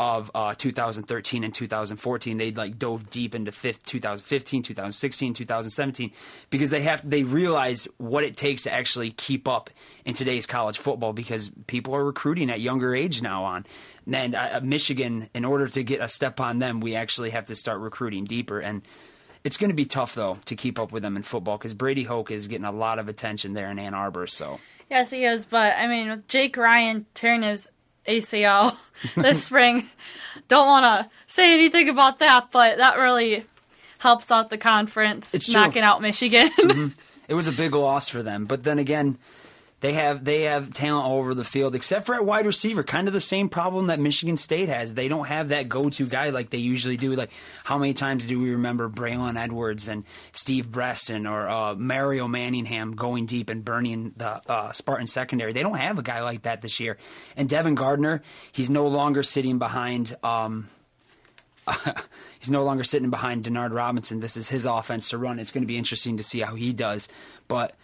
of 0.00 0.30
uh, 0.34 0.54
2013 0.56 1.44
and 1.44 1.52
2014 1.52 2.38
they 2.38 2.50
like 2.52 2.78
dove 2.78 3.10
deep 3.10 3.34
into 3.34 3.52
fifth, 3.52 3.84
2015 3.84 4.62
2016 4.62 5.34
2017 5.34 6.10
because 6.48 6.70
they 6.70 6.80
have 6.80 7.08
they 7.08 7.22
realize 7.22 7.86
what 7.98 8.24
it 8.24 8.34
takes 8.34 8.62
to 8.62 8.72
actually 8.72 9.10
keep 9.10 9.46
up 9.46 9.68
in 10.06 10.14
today's 10.14 10.46
college 10.46 10.78
football 10.78 11.12
because 11.12 11.50
people 11.66 11.94
are 11.94 12.02
recruiting 12.02 12.48
at 12.48 12.60
younger 12.60 12.94
age 12.94 13.20
now 13.20 13.44
on 13.44 13.66
and 14.10 14.34
uh, 14.34 14.58
Michigan 14.64 15.28
in 15.34 15.44
order 15.44 15.68
to 15.68 15.82
get 15.82 16.00
a 16.00 16.08
step 16.08 16.40
on 16.40 16.60
them 16.60 16.80
we 16.80 16.96
actually 16.96 17.28
have 17.28 17.44
to 17.44 17.54
start 17.54 17.78
recruiting 17.78 18.24
deeper 18.24 18.58
and 18.58 18.80
it's 19.44 19.58
going 19.58 19.70
to 19.70 19.76
be 19.76 19.84
tough 19.84 20.14
though 20.14 20.38
to 20.46 20.56
keep 20.56 20.78
up 20.78 20.92
with 20.92 21.02
them 21.02 21.14
in 21.14 21.22
football 21.22 21.58
because 21.58 21.74
Brady 21.74 22.04
Hoke 22.04 22.30
is 22.30 22.48
getting 22.48 22.64
a 22.64 22.72
lot 22.72 22.98
of 22.98 23.08
attention 23.08 23.52
there 23.52 23.70
in 23.70 23.78
Ann 23.78 23.92
Arbor. 23.92 24.26
So 24.26 24.60
Yes, 24.90 25.10
he 25.10 25.24
is. 25.24 25.46
But 25.46 25.76
I 25.76 25.86
mean, 25.86 26.10
with 26.10 26.26
Jake 26.26 26.56
Ryan 26.56 27.06
tearing 27.14 27.42
his 27.42 27.68
ACL 28.10 28.76
this 29.16 29.44
spring, 29.48 29.88
don't 30.48 30.66
want 30.66 30.84
to 30.84 31.10
say 31.26 31.54
anything 31.54 31.88
about 31.88 32.18
that. 32.18 32.48
But 32.50 32.78
that 32.78 32.98
really 32.98 33.44
helps 33.98 34.30
out 34.30 34.50
the 34.50 34.58
conference, 34.58 35.34
It's 35.34 35.46
true. 35.46 35.54
knocking 35.54 35.82
out 35.82 36.00
Michigan. 36.02 36.50
Mhm. 36.58 36.94
it 37.28 37.34
was 37.34 37.46
a 37.46 37.52
big 37.52 37.74
loss 37.74 38.08
for 38.08 38.22
them. 38.22 38.46
But 38.46 38.64
then 38.64 38.78
again, 38.78 39.18
they 39.80 39.94
have 39.94 40.24
they 40.24 40.42
have 40.42 40.72
talent 40.74 41.06
all 41.06 41.18
over 41.18 41.34
the 41.34 41.44
field, 41.44 41.74
except 41.74 42.04
for 42.04 42.14
at 42.14 42.24
wide 42.24 42.44
receiver. 42.44 42.82
Kind 42.82 43.08
of 43.08 43.14
the 43.14 43.20
same 43.20 43.48
problem 43.48 43.86
that 43.86 43.98
Michigan 43.98 44.36
State 44.36 44.68
has. 44.68 44.92
They 44.92 45.08
don't 45.08 45.26
have 45.26 45.48
that 45.48 45.68
go 45.68 45.88
to 45.88 46.06
guy 46.06 46.30
like 46.30 46.50
they 46.50 46.58
usually 46.58 46.98
do. 46.98 47.14
Like 47.14 47.30
how 47.64 47.78
many 47.78 47.94
times 47.94 48.26
do 48.26 48.38
we 48.38 48.50
remember 48.50 48.90
Braylon 48.90 49.40
Edwards 49.40 49.88
and 49.88 50.04
Steve 50.32 50.70
Breaston 50.70 51.26
or 51.26 51.48
uh, 51.48 51.74
Mario 51.74 52.28
Manningham 52.28 52.94
going 52.94 53.24
deep 53.24 53.48
and 53.48 53.64
burning 53.64 54.12
the 54.16 54.42
uh, 54.50 54.72
Spartan 54.72 55.06
secondary? 55.06 55.54
They 55.54 55.62
don't 55.62 55.78
have 55.78 55.98
a 55.98 56.02
guy 56.02 56.22
like 56.22 56.42
that 56.42 56.60
this 56.60 56.78
year. 56.78 56.98
And 57.34 57.48
Devin 57.48 57.74
Gardner, 57.74 58.22
he's 58.52 58.68
no 58.68 58.86
longer 58.86 59.22
sitting 59.22 59.58
behind. 59.58 60.14
Um, 60.22 60.68
he's 62.38 62.50
no 62.50 62.64
longer 62.64 62.84
sitting 62.84 63.08
behind 63.08 63.44
Denard 63.44 63.72
Robinson. 63.72 64.20
This 64.20 64.36
is 64.36 64.50
his 64.50 64.66
offense 64.66 65.08
to 65.10 65.18
run. 65.18 65.38
It's 65.38 65.52
going 65.52 65.62
to 65.62 65.68
be 65.68 65.78
interesting 65.78 66.18
to 66.18 66.22
see 66.22 66.40
how 66.40 66.54
he 66.54 66.72
does. 66.74 67.08
But 67.48 67.74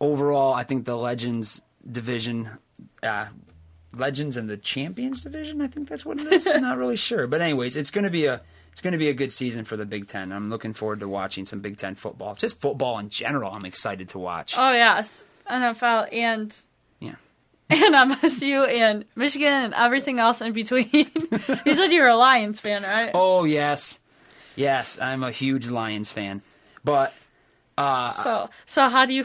overall, 0.00 0.54
I 0.54 0.62
think 0.62 0.84
the 0.84 0.96
Legends 0.96 1.62
division, 1.90 2.50
uh, 3.02 3.26
Legends 3.94 4.36
and 4.36 4.48
the 4.48 4.56
Champions 4.56 5.20
division, 5.22 5.60
I 5.60 5.66
think 5.68 5.88
that's 5.88 6.04
what 6.04 6.20
it 6.20 6.32
is. 6.32 6.46
I'm 6.46 6.62
not 6.62 6.78
really 6.78 6.96
sure, 6.96 7.26
but 7.26 7.40
anyways, 7.40 7.76
it's 7.76 7.90
going 7.90 8.04
to 8.04 8.10
be 8.10 8.26
a 8.26 8.40
it's 8.72 8.82
going 8.82 8.92
to 8.92 8.98
be 8.98 9.08
a 9.08 9.14
good 9.14 9.32
season 9.32 9.64
for 9.64 9.76
the 9.78 9.86
Big 9.86 10.06
Ten. 10.06 10.32
I'm 10.32 10.50
looking 10.50 10.74
forward 10.74 11.00
to 11.00 11.08
watching 11.08 11.46
some 11.46 11.60
Big 11.60 11.78
Ten 11.78 11.94
football. 11.94 12.34
Just 12.34 12.60
football 12.60 12.98
in 12.98 13.08
general, 13.08 13.52
I'm 13.52 13.64
excited 13.64 14.08
to 14.10 14.18
watch. 14.18 14.54
oh 14.58 14.72
yes, 14.72 15.24
NFL 15.50 16.12
and 16.12 16.54
Yeah. 17.00 17.14
and 17.70 17.94
MSU 17.94 18.68
and 18.68 19.04
Michigan 19.14 19.48
and 19.52 19.74
everything 19.74 20.18
else 20.18 20.40
in 20.42 20.52
between. 20.52 20.88
you 20.92 21.74
said 21.74 21.90
you 21.90 22.02
were 22.02 22.08
a 22.08 22.16
Lions 22.16 22.60
fan, 22.60 22.82
right? 22.82 23.10
Oh 23.14 23.44
yes, 23.44 23.98
yes, 24.56 25.00
I'm 25.00 25.22
a 25.22 25.30
huge 25.30 25.68
Lions 25.68 26.12
fan, 26.12 26.42
but 26.84 27.14
uh, 27.78 28.12
So 28.22 28.50
so 28.66 28.88
how 28.88 29.06
do 29.06 29.14
you 29.14 29.24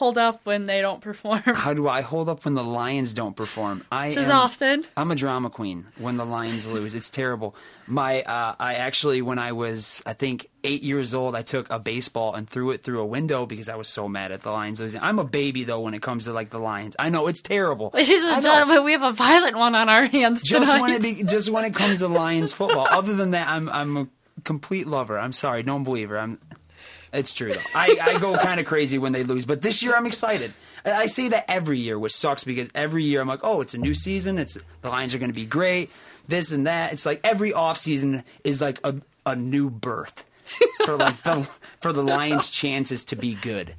hold 0.00 0.18
up 0.18 0.40
when 0.44 0.66
they 0.66 0.80
don't 0.80 1.00
perform? 1.00 1.42
how 1.44 1.72
do 1.74 1.86
I 1.88 2.00
hold 2.00 2.28
up 2.28 2.44
when 2.44 2.54
the 2.54 2.64
Lions 2.64 3.14
don't 3.14 3.36
perform? 3.36 3.84
I 3.92 4.08
Which 4.08 4.16
is 4.16 4.28
am- 4.28 4.36
often. 4.36 4.84
I'm 4.96 5.10
a 5.10 5.14
drama 5.14 5.50
queen 5.50 5.86
when 5.98 6.16
the 6.16 6.24
Lions 6.26 6.66
lose. 6.76 6.94
It's 6.96 7.10
terrible. 7.10 7.54
My 7.86 8.22
uh, 8.22 8.54
I 8.58 8.74
actually 8.74 9.22
when 9.22 9.38
I 9.38 9.52
was 9.52 10.02
I 10.06 10.14
think 10.14 10.48
eight 10.64 10.82
years 10.82 11.14
old, 11.14 11.34
I 11.36 11.42
took 11.42 11.70
a 11.70 11.78
baseball 11.78 12.34
and 12.34 12.48
threw 12.48 12.70
it 12.70 12.82
through 12.82 13.00
a 13.00 13.06
window 13.06 13.46
because 13.46 13.68
I 13.68 13.76
was 13.76 13.88
so 13.88 14.08
mad 14.08 14.32
at 14.32 14.42
the 14.42 14.50
Lions 14.50 14.80
losing. 14.80 15.00
I'm 15.02 15.18
a 15.18 15.24
baby 15.24 15.64
though 15.64 15.80
when 15.80 15.94
it 15.94 16.02
comes 16.02 16.24
to 16.24 16.32
like 16.32 16.50
the 16.50 16.58
Lions. 16.58 16.96
I 16.98 17.10
know 17.10 17.26
it's 17.28 17.42
terrible. 17.42 17.90
Ladies 17.94 18.24
and 18.24 18.42
gentlemen, 18.42 18.84
we 18.84 18.92
have 18.92 19.02
a 19.02 19.12
violent 19.12 19.56
one 19.56 19.74
on 19.74 19.88
our 19.88 20.06
hands 20.06 20.42
Just 20.42 20.70
tonight. 20.72 20.80
when 20.82 20.92
it 20.92 21.02
be, 21.02 21.22
just 21.24 21.50
when 21.50 21.64
it 21.64 21.74
comes 21.74 21.98
to 22.00 22.08
Lions 22.08 22.52
football. 22.52 22.86
Other 22.90 23.14
than 23.14 23.32
that, 23.32 23.48
I'm 23.48 23.68
I'm 23.68 23.96
a 23.96 24.08
complete 24.44 24.86
lover. 24.86 25.18
I'm 25.18 25.32
sorry, 25.32 25.62
don't 25.62 25.84
believe. 25.84 26.10
I'm. 26.12 26.38
It's 27.12 27.34
true 27.34 27.50
though. 27.50 27.60
I, 27.74 27.98
I 28.00 28.18
go 28.18 28.36
kind 28.36 28.60
of 28.60 28.66
crazy 28.66 28.98
when 28.98 29.12
they 29.12 29.24
lose, 29.24 29.44
but 29.44 29.62
this 29.62 29.82
year 29.82 29.96
I'm 29.96 30.06
excited. 30.06 30.52
I 30.84 31.06
say 31.06 31.28
that 31.28 31.44
every 31.48 31.78
year, 31.78 31.98
which 31.98 32.12
sucks 32.12 32.44
because 32.44 32.68
every 32.74 33.02
year 33.02 33.20
I'm 33.20 33.28
like, 33.28 33.40
oh, 33.42 33.60
it's 33.60 33.74
a 33.74 33.78
new 33.78 33.94
season. 33.94 34.38
It's 34.38 34.56
the 34.82 34.88
Lions 34.88 35.14
are 35.14 35.18
going 35.18 35.30
to 35.30 35.34
be 35.34 35.46
great. 35.46 35.90
This 36.28 36.52
and 36.52 36.66
that. 36.66 36.92
It's 36.92 37.04
like 37.04 37.20
every 37.24 37.52
off 37.52 37.76
season 37.76 38.22
is 38.44 38.60
like 38.60 38.78
a 38.84 38.96
a 39.26 39.36
new 39.36 39.70
birth 39.70 40.24
for 40.84 40.96
like 40.96 41.22
the 41.24 41.48
for 41.80 41.92
the 41.92 42.02
Lions' 42.02 42.48
chances 42.50 43.04
to 43.06 43.16
be 43.16 43.34
good. 43.34 43.74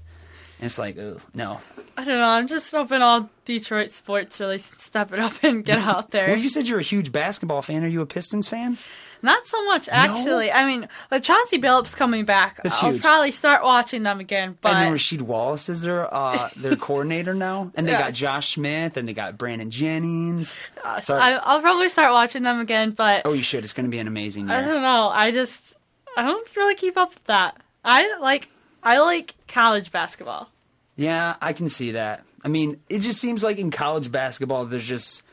And 0.60 0.66
it's 0.66 0.78
like, 0.78 0.98
oh 0.98 1.18
no. 1.34 1.60
I 1.98 2.04
don't 2.04 2.16
know. 2.16 2.24
I'm 2.24 2.48
just 2.48 2.72
hoping 2.72 3.02
all 3.02 3.30
Detroit 3.46 3.90
sports 3.90 4.40
really 4.40 4.58
step 4.58 5.12
it 5.14 5.20
up 5.20 5.44
and 5.44 5.64
get 5.66 5.80
out 5.80 6.12
there. 6.12 6.28
Well, 6.28 6.38
you 6.38 6.50
said 6.50 6.68
you're 6.68 6.80
a 6.80 6.84
huge 6.84 7.12
basketball 7.12 7.62
fan. 7.62 7.84
Are 7.84 7.88
you 7.88 8.02
a 8.02 8.06
Pistons 8.06 8.48
fan? 8.48 8.78
Not 9.24 9.46
so 9.46 9.64
much, 9.66 9.88
actually. 9.92 10.52
I 10.52 10.66
mean, 10.66 10.88
with 11.12 11.24
Chauncey 11.24 11.60
Billups 11.60 11.96
coming 11.96 12.26
back, 12.26 12.62
That's 12.64 12.82
I'll 12.82 12.92
huge. 12.92 13.02
probably 13.02 13.32
start 13.32 13.64
watching 13.64 14.04
them 14.04 14.20
again. 14.20 14.58
But 14.62 14.74
and 14.74 14.82
then 14.82 14.94
Rasheed 14.94 15.22
Wallace 15.22 15.70
is 15.70 15.84
their 15.84 16.12
uh, 16.14 16.50
their 16.56 16.76
coordinator 16.78 17.34
now, 17.34 17.72
and 17.76 17.88
they 17.88 17.92
got 17.92 18.14
Josh 18.14 18.56
Smith, 18.56 18.98
and 18.98 19.08
they 19.08 19.14
got 19.14 19.38
Brandon 19.38 19.70
Jennings. 19.70 20.60
Sorry. 21.04 21.22
I, 21.22 21.34
I'll 21.38 21.62
probably 21.62 21.90
start 21.90 22.14
watching 22.14 22.44
them 22.44 22.60
again. 22.60 22.92
But 22.92 23.22
oh, 23.26 23.34
you 23.34 23.44
should. 23.44 23.64
It's 23.64 23.74
going 23.74 23.86
to 23.86 23.92
be 23.92 24.00
an 24.00 24.08
amazing 24.08 24.48
Year. 24.48 24.58
I 24.58 24.62
don't 24.62 24.82
know. 24.82 25.10
I 25.10 25.32
just 25.32 25.76
I 26.18 26.24
don't 26.26 26.56
really 26.56 26.76
keep 26.76 26.98
up 26.98 27.14
with 27.14 27.24
that. 27.26 27.58
I 27.86 28.18
like 28.18 28.50
I 28.84 29.00
like 29.00 29.36
college 29.48 29.92
basketball. 29.92 30.50
Yeah, 30.96 31.36
I 31.42 31.54
can 31.54 31.68
see 31.68 31.92
that. 31.92 32.24
I 32.44 32.48
mean, 32.48 32.80
it 32.90 33.00
just 33.00 33.20
seems 33.20 33.44
like 33.44 33.60
in 33.60 33.70
college 33.72 34.12
basketball, 34.12 34.66
there's 34.66 34.88
just 34.88 35.24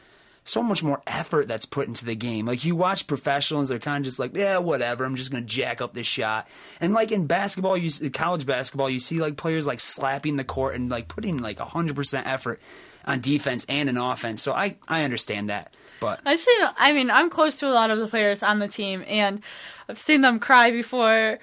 so 0.49 0.62
much 0.62 0.82
more 0.82 1.03
effort 1.07 1.46
that's 1.46 1.66
put 1.66 1.88
into 1.88 2.05
the 2.05 2.14
game. 2.14 2.46
Like 2.46 2.64
you 2.64 2.74
watch 2.74 3.07
professionals, 3.07 3.68
they're 3.68 3.78
kind 3.78 4.03
of 4.03 4.05
just 4.05 4.18
like, 4.18 4.34
yeah, 4.34 4.59
whatever. 4.59 5.05
I'm 5.05 5.14
just 5.14 5.30
gonna 5.30 5.44
jack 5.44 5.82
up 5.82 5.92
this 5.94 6.07
shot. 6.07 6.49
And 6.80 6.94
like 6.94 7.12
in 7.12 7.26
basketball, 7.26 7.76
you 7.76 8.11
college 8.11 8.46
basketball, 8.46 8.88
you 8.88 9.01
see 9.01 9.20
like 9.20 9.36
players 9.36 9.66
like 9.66 9.80
slapping 9.80 10.36
the 10.36 10.44
court 10.44 10.74
and 10.74 10.88
like 10.88 11.09
putting 11.09 11.38
like 11.38 11.59
100 11.59 11.94
percent 11.94 12.26
effort 12.26 12.61
on 13.05 13.20
defense 13.20 13.66
and 13.68 13.88
in 13.88 13.99
offense. 13.99 14.42
So 14.42 14.53
I 14.53 14.76
I 14.88 15.05
understand 15.05 15.51
that, 15.51 15.74
but 16.01 16.20
I've 16.24 16.40
seen. 16.40 16.59
I 16.76 16.92
mean, 16.92 17.11
I'm 17.11 17.28
close 17.28 17.59
to 17.59 17.68
a 17.68 17.74
lot 17.74 17.90
of 17.90 17.99
the 17.99 18.07
players 18.07 18.42
on 18.42 18.59
the 18.59 18.68
team, 18.68 19.05
and 19.07 19.42
I've 19.88 19.99
seen 19.99 20.22
them 20.22 20.38
cry 20.40 20.70
before, 20.70 21.38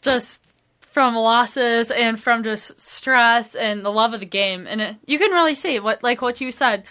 just 0.00 0.42
from 0.80 1.14
losses 1.14 1.90
and 1.90 2.18
from 2.18 2.42
just 2.42 2.80
stress 2.80 3.54
and 3.54 3.84
the 3.84 3.92
love 3.92 4.14
of 4.14 4.20
the 4.20 4.24
game. 4.24 4.66
And 4.66 4.80
it, 4.80 4.96
you 5.04 5.18
can 5.18 5.30
really 5.30 5.54
see 5.54 5.78
what, 5.78 6.02
like 6.02 6.22
what 6.22 6.40
you 6.40 6.50
said, 6.50 6.84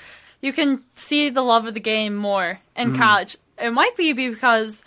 you 0.46 0.54
can 0.54 0.84
see 0.96 1.30
the 1.30 1.42
love 1.42 1.66
of 1.66 1.74
the 1.74 1.80
game 1.80 2.16
more 2.16 2.60
in 2.76 2.94
Mhm. 2.94 2.98
college. 2.98 3.38
It 3.58 3.72
might 3.72 3.98
be 3.98 4.14
because 4.14 4.84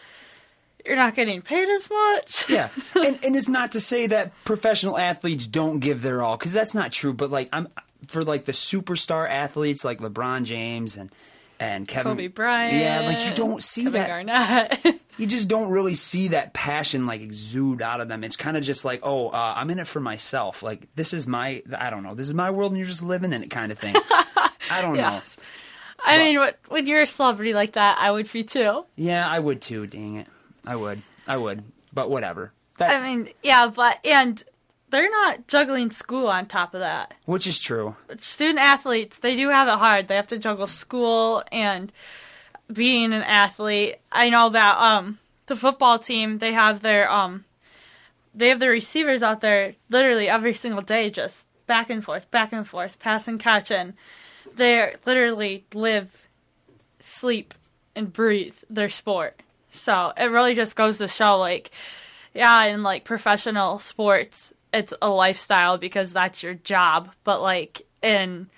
you're 0.87 0.97
not 0.97 1.15
getting 1.15 1.43
paid 1.43 1.69
as 1.69 1.91
much. 1.91 2.49
yeah, 2.49 2.69
and 2.95 3.19
and 3.25 3.37
it's 3.37 3.49
not 3.49 3.73
to 3.73 3.81
say 3.81 4.07
that 4.07 4.33
professional 4.45 4.97
athletes 4.97 5.47
don't 5.47 5.81
give 5.81 6.03
their 6.03 6.23
all 6.23 6.37
because 6.37 6.53
that's 6.53 6.75
not 6.75 6.93
true. 6.93 7.13
But 7.13 7.31
like 7.31 7.49
I'm 7.53 7.69
for 8.07 8.25
like 8.25 8.45
the 8.45 8.53
superstar 8.53 9.29
athletes 9.29 9.85
like 9.85 9.99
LeBron 9.99 10.45
James 10.45 10.97
and 10.97 11.11
and 11.61 11.89
Kevin 11.89 12.13
Kobe 12.13 12.29
Bryant. 12.29 12.75
Yeah, 12.75 13.01
like 13.01 13.29
you 13.29 13.35
don't 13.35 13.61
see 13.63 13.85
Kevin 13.85 14.27
that. 14.27 14.81
Garnett. 14.83 15.01
you 15.19 15.27
just 15.27 15.49
don't 15.49 15.71
really 15.71 15.95
see 15.95 16.29
that 16.29 16.55
passion 16.55 17.05
like 17.05 17.21
exude 17.21 17.83
out 17.83 18.01
of 18.01 18.09
them. 18.09 18.23
It's 18.23 18.37
kind 18.37 18.57
of 18.57 18.63
just 18.63 18.85
like, 18.85 19.01
oh, 19.03 19.31
uh, 19.31 19.55
I'm 19.57 19.69
in 19.71 19.81
it 19.81 19.89
for 19.89 19.99
myself. 19.99 20.63
Like 20.63 20.87
this 20.95 21.13
is 21.13 21.27
my, 21.27 21.63
I 21.77 21.91
don't 21.91 22.05
know, 22.05 22.15
this 22.15 22.29
is 22.29 22.35
my 22.35 22.53
world, 22.53 22.71
and 22.71 22.79
you're 22.79 22.87
just 22.87 23.03
living 23.03 23.33
in 23.33 23.43
it, 23.43 23.51
kind 23.51 23.73
of 23.73 23.79
thing. 23.79 23.97
I 24.71 24.83
don't 24.83 24.93
know. 24.97 25.03
Yes. 25.03 25.37
I 26.05 26.19
mean, 26.19 26.39
when 26.69 26.87
you're 26.87 27.03
a 27.03 27.07
celebrity 27.07 27.55
like 27.55 27.73
that, 27.73 27.99
I 27.99 28.11
would 28.11 28.31
be 28.33 28.45
too. 28.45 28.85
Yeah, 28.97 29.29
I 29.29 29.39
would 29.39 29.61
too. 29.61 29.87
Dang 29.87 30.17
it, 30.17 30.27
I 30.65 30.77
would, 30.77 31.03
I 31.27 31.37
would. 31.37 31.65
But 31.93 32.09
whatever. 32.09 32.53
That, 32.79 33.01
I 33.01 33.03
mean, 33.03 33.31
yeah, 33.43 33.67
but 33.67 33.99
and 34.05 34.43
they're 34.91 35.11
not 35.11 35.49
juggling 35.49 35.91
school 35.91 36.29
on 36.29 36.47
top 36.47 36.73
of 36.75 36.81
that. 36.81 37.15
which 37.25 37.47
is 37.49 37.59
true. 37.59 37.97
Student 38.21 38.61
athletes, 38.61 39.19
they 39.19 39.35
do 39.35 39.49
have 39.49 39.67
it 39.67 39.75
hard. 39.79 40.07
They 40.07 40.15
have 40.17 40.29
to 40.29 40.39
juggle 40.39 40.69
school 40.69 41.43
and 41.51 41.93
being 42.73 43.13
an 43.13 43.23
athlete. 43.23 43.97
I 44.13 44.31
know 44.31 44.51
that 44.51 44.79
um 44.79 45.19
the 45.47 45.57
football 45.57 45.99
team, 45.99 46.39
they 46.39 46.53
have 46.53 46.81
their 46.81 47.11
um 47.11 47.45
they 48.35 48.51
have 48.51 48.61
their 48.61 48.71
receivers 48.71 49.23
out 49.23 49.41
there 49.41 49.75
literally 49.91 50.29
every 50.29 50.55
single 50.55 50.83
day 50.83 51.11
just 51.11 51.47
back 51.67 51.91
and 51.91 52.05
forth, 52.05 52.31
back 52.31 52.53
and 52.53 52.67
forth, 52.67 52.99
pass 53.01 53.27
and 53.27 53.41
catch 53.41 53.73
and 53.73 53.95
they 54.59 54.95
literally 55.07 55.65
live, 55.73 56.29
sleep 57.01 57.55
and 57.97 58.13
breathe 58.13 58.55
their 58.69 58.89
sport. 58.89 59.41
So, 59.71 60.13
it 60.17 60.27
really 60.31 60.55
just 60.55 60.77
goes 60.77 60.99
to 60.99 61.09
show 61.09 61.39
like 61.39 61.71
yeah, 62.35 62.65
in 62.65 62.83
like 62.83 63.05
professional 63.05 63.79
sports, 63.79 64.53
it's 64.73 64.93
a 65.01 65.09
lifestyle 65.09 65.79
because 65.79 66.13
that's 66.13 66.43
your 66.43 66.55
job. 66.55 67.11
But 67.25 67.41
like 67.43 67.83
in 68.03 68.49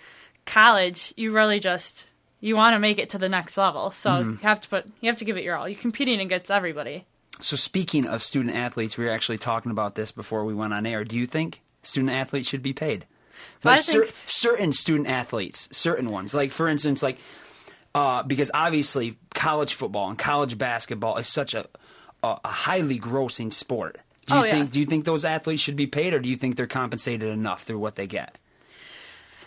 college, 0.44 1.14
you 1.16 1.32
really 1.32 1.60
just 1.60 2.06
you 2.40 2.56
want 2.56 2.74
to 2.74 2.78
make 2.78 2.98
it 2.98 3.10
to 3.10 3.18
the 3.18 3.28
next 3.28 3.56
level. 3.56 3.90
So 3.90 4.10
Mhm. 4.10 4.32
you 4.32 4.38
have 4.48 4.60
to 4.62 4.68
put 4.68 4.86
you 5.00 5.08
have 5.08 5.16
to 5.18 5.24
give 5.24 5.36
it 5.36 5.44
your 5.44 5.56
all. 5.56 5.68
You're 5.68 5.78
competing 5.80 6.20
against 6.20 6.50
everybody. 6.50 7.04
So 7.40 7.56
speaking 7.56 8.06
of 8.06 8.22
student 8.22 8.54
athletes, 8.54 8.98
we 8.98 9.04
were 9.04 9.10
actually 9.10 9.38
talking 9.38 9.70
about 9.70 9.94
this 9.94 10.12
before 10.12 10.44
we 10.44 10.52
went 10.54 10.74
on 10.74 10.84
air. 10.84 11.04
Do 11.04 11.16
you 11.16 11.26
think 11.26 11.62
student 11.82 12.12
athletes 12.12 12.48
should 12.48 12.62
be 12.62 12.72
paid? 12.74 13.06
Like 13.64 13.80
cer- 13.80 14.06
certain 14.26 14.72
student 14.72 15.08
athletes, 15.08 15.68
certain 15.72 16.08
ones. 16.08 16.32
Like 16.34 16.50
for 16.52 16.66
instance, 16.68 17.02
like 17.02 17.18
uh, 17.94 18.22
because 18.22 18.50
obviously 18.54 19.16
college 19.34 19.74
football 19.74 20.08
and 20.08 20.18
college 20.18 20.56
basketball 20.58 21.16
is 21.18 21.26
such 21.28 21.54
a 21.54 21.66
a, 22.22 22.38
a 22.44 22.48
highly 22.48 22.98
grossing 22.98 23.52
sport. 23.52 23.98
Do 24.26 24.34
you 24.34 24.40
Oh, 24.40 24.44
yeah. 24.44 24.50
think 24.52 24.70
do 24.70 24.78
you 24.80 24.86
think 24.86 25.04
those 25.04 25.24
athletes 25.24 25.62
should 25.62 25.76
be 25.76 25.86
paid, 25.86 26.14
or 26.14 26.20
do 26.20 26.28
you 26.28 26.36
think 26.36 26.56
they're 26.56 26.66
compensated 26.66 27.28
enough 27.28 27.62
through 27.64 27.78
what 27.78 27.96
they 27.96 28.06
get? 28.06 28.36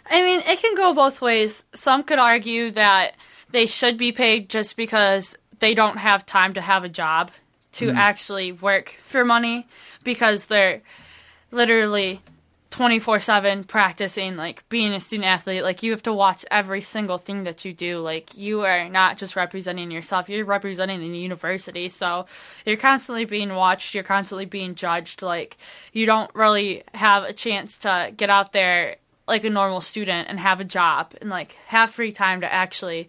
I 0.09 0.21
mean, 0.21 0.41
it 0.45 0.59
can 0.59 0.75
go 0.75 0.93
both 0.93 1.21
ways. 1.21 1.63
Some 1.73 2.03
could 2.03 2.19
argue 2.19 2.71
that 2.71 3.15
they 3.51 3.65
should 3.65 3.97
be 3.97 4.11
paid 4.11 4.49
just 4.49 4.75
because 4.75 5.37
they 5.59 5.73
don't 5.73 5.97
have 5.97 6.25
time 6.25 6.53
to 6.55 6.61
have 6.61 6.83
a 6.83 6.89
job 6.89 7.31
to 7.73 7.87
Mm. 7.91 7.95
actually 7.95 8.51
work 8.51 8.95
for 9.03 9.23
money 9.23 9.65
because 10.03 10.47
they're 10.47 10.81
literally 11.51 12.19
24 12.73 13.19
7 13.19 13.63
practicing, 13.65 14.35
like 14.35 14.67
being 14.67 14.93
a 14.93 14.99
student 14.99 15.27
athlete. 15.27 15.61
Like, 15.61 15.83
you 15.83 15.91
have 15.91 16.01
to 16.03 16.13
watch 16.13 16.43
every 16.49 16.81
single 16.81 17.19
thing 17.19 17.43
that 17.43 17.63
you 17.63 17.71
do. 17.71 17.99
Like, 17.99 18.35
you 18.35 18.61
are 18.61 18.89
not 18.89 19.19
just 19.19 19.35
representing 19.35 19.91
yourself, 19.91 20.27
you're 20.27 20.43
representing 20.43 20.99
the 20.99 21.07
university. 21.07 21.87
So, 21.87 22.25
you're 22.65 22.75
constantly 22.75 23.25
being 23.25 23.53
watched, 23.53 23.93
you're 23.93 24.03
constantly 24.03 24.45
being 24.45 24.73
judged. 24.73 25.21
Like, 25.21 25.57
you 25.91 26.07
don't 26.07 26.33
really 26.33 26.81
have 26.95 27.25
a 27.25 27.31
chance 27.31 27.77
to 27.79 28.11
get 28.17 28.31
out 28.31 28.53
there 28.53 28.95
like 29.27 29.43
a 29.43 29.51
normal 29.51 29.79
student 29.79 30.27
and 30.27 30.39
have 30.39 30.59
a 30.59 30.65
job 30.65 31.13
and 31.21 31.29
like 31.29 31.53
have 31.67 31.91
free 31.91 32.11
time 32.11 32.41
to 32.41 32.51
actually 32.51 33.07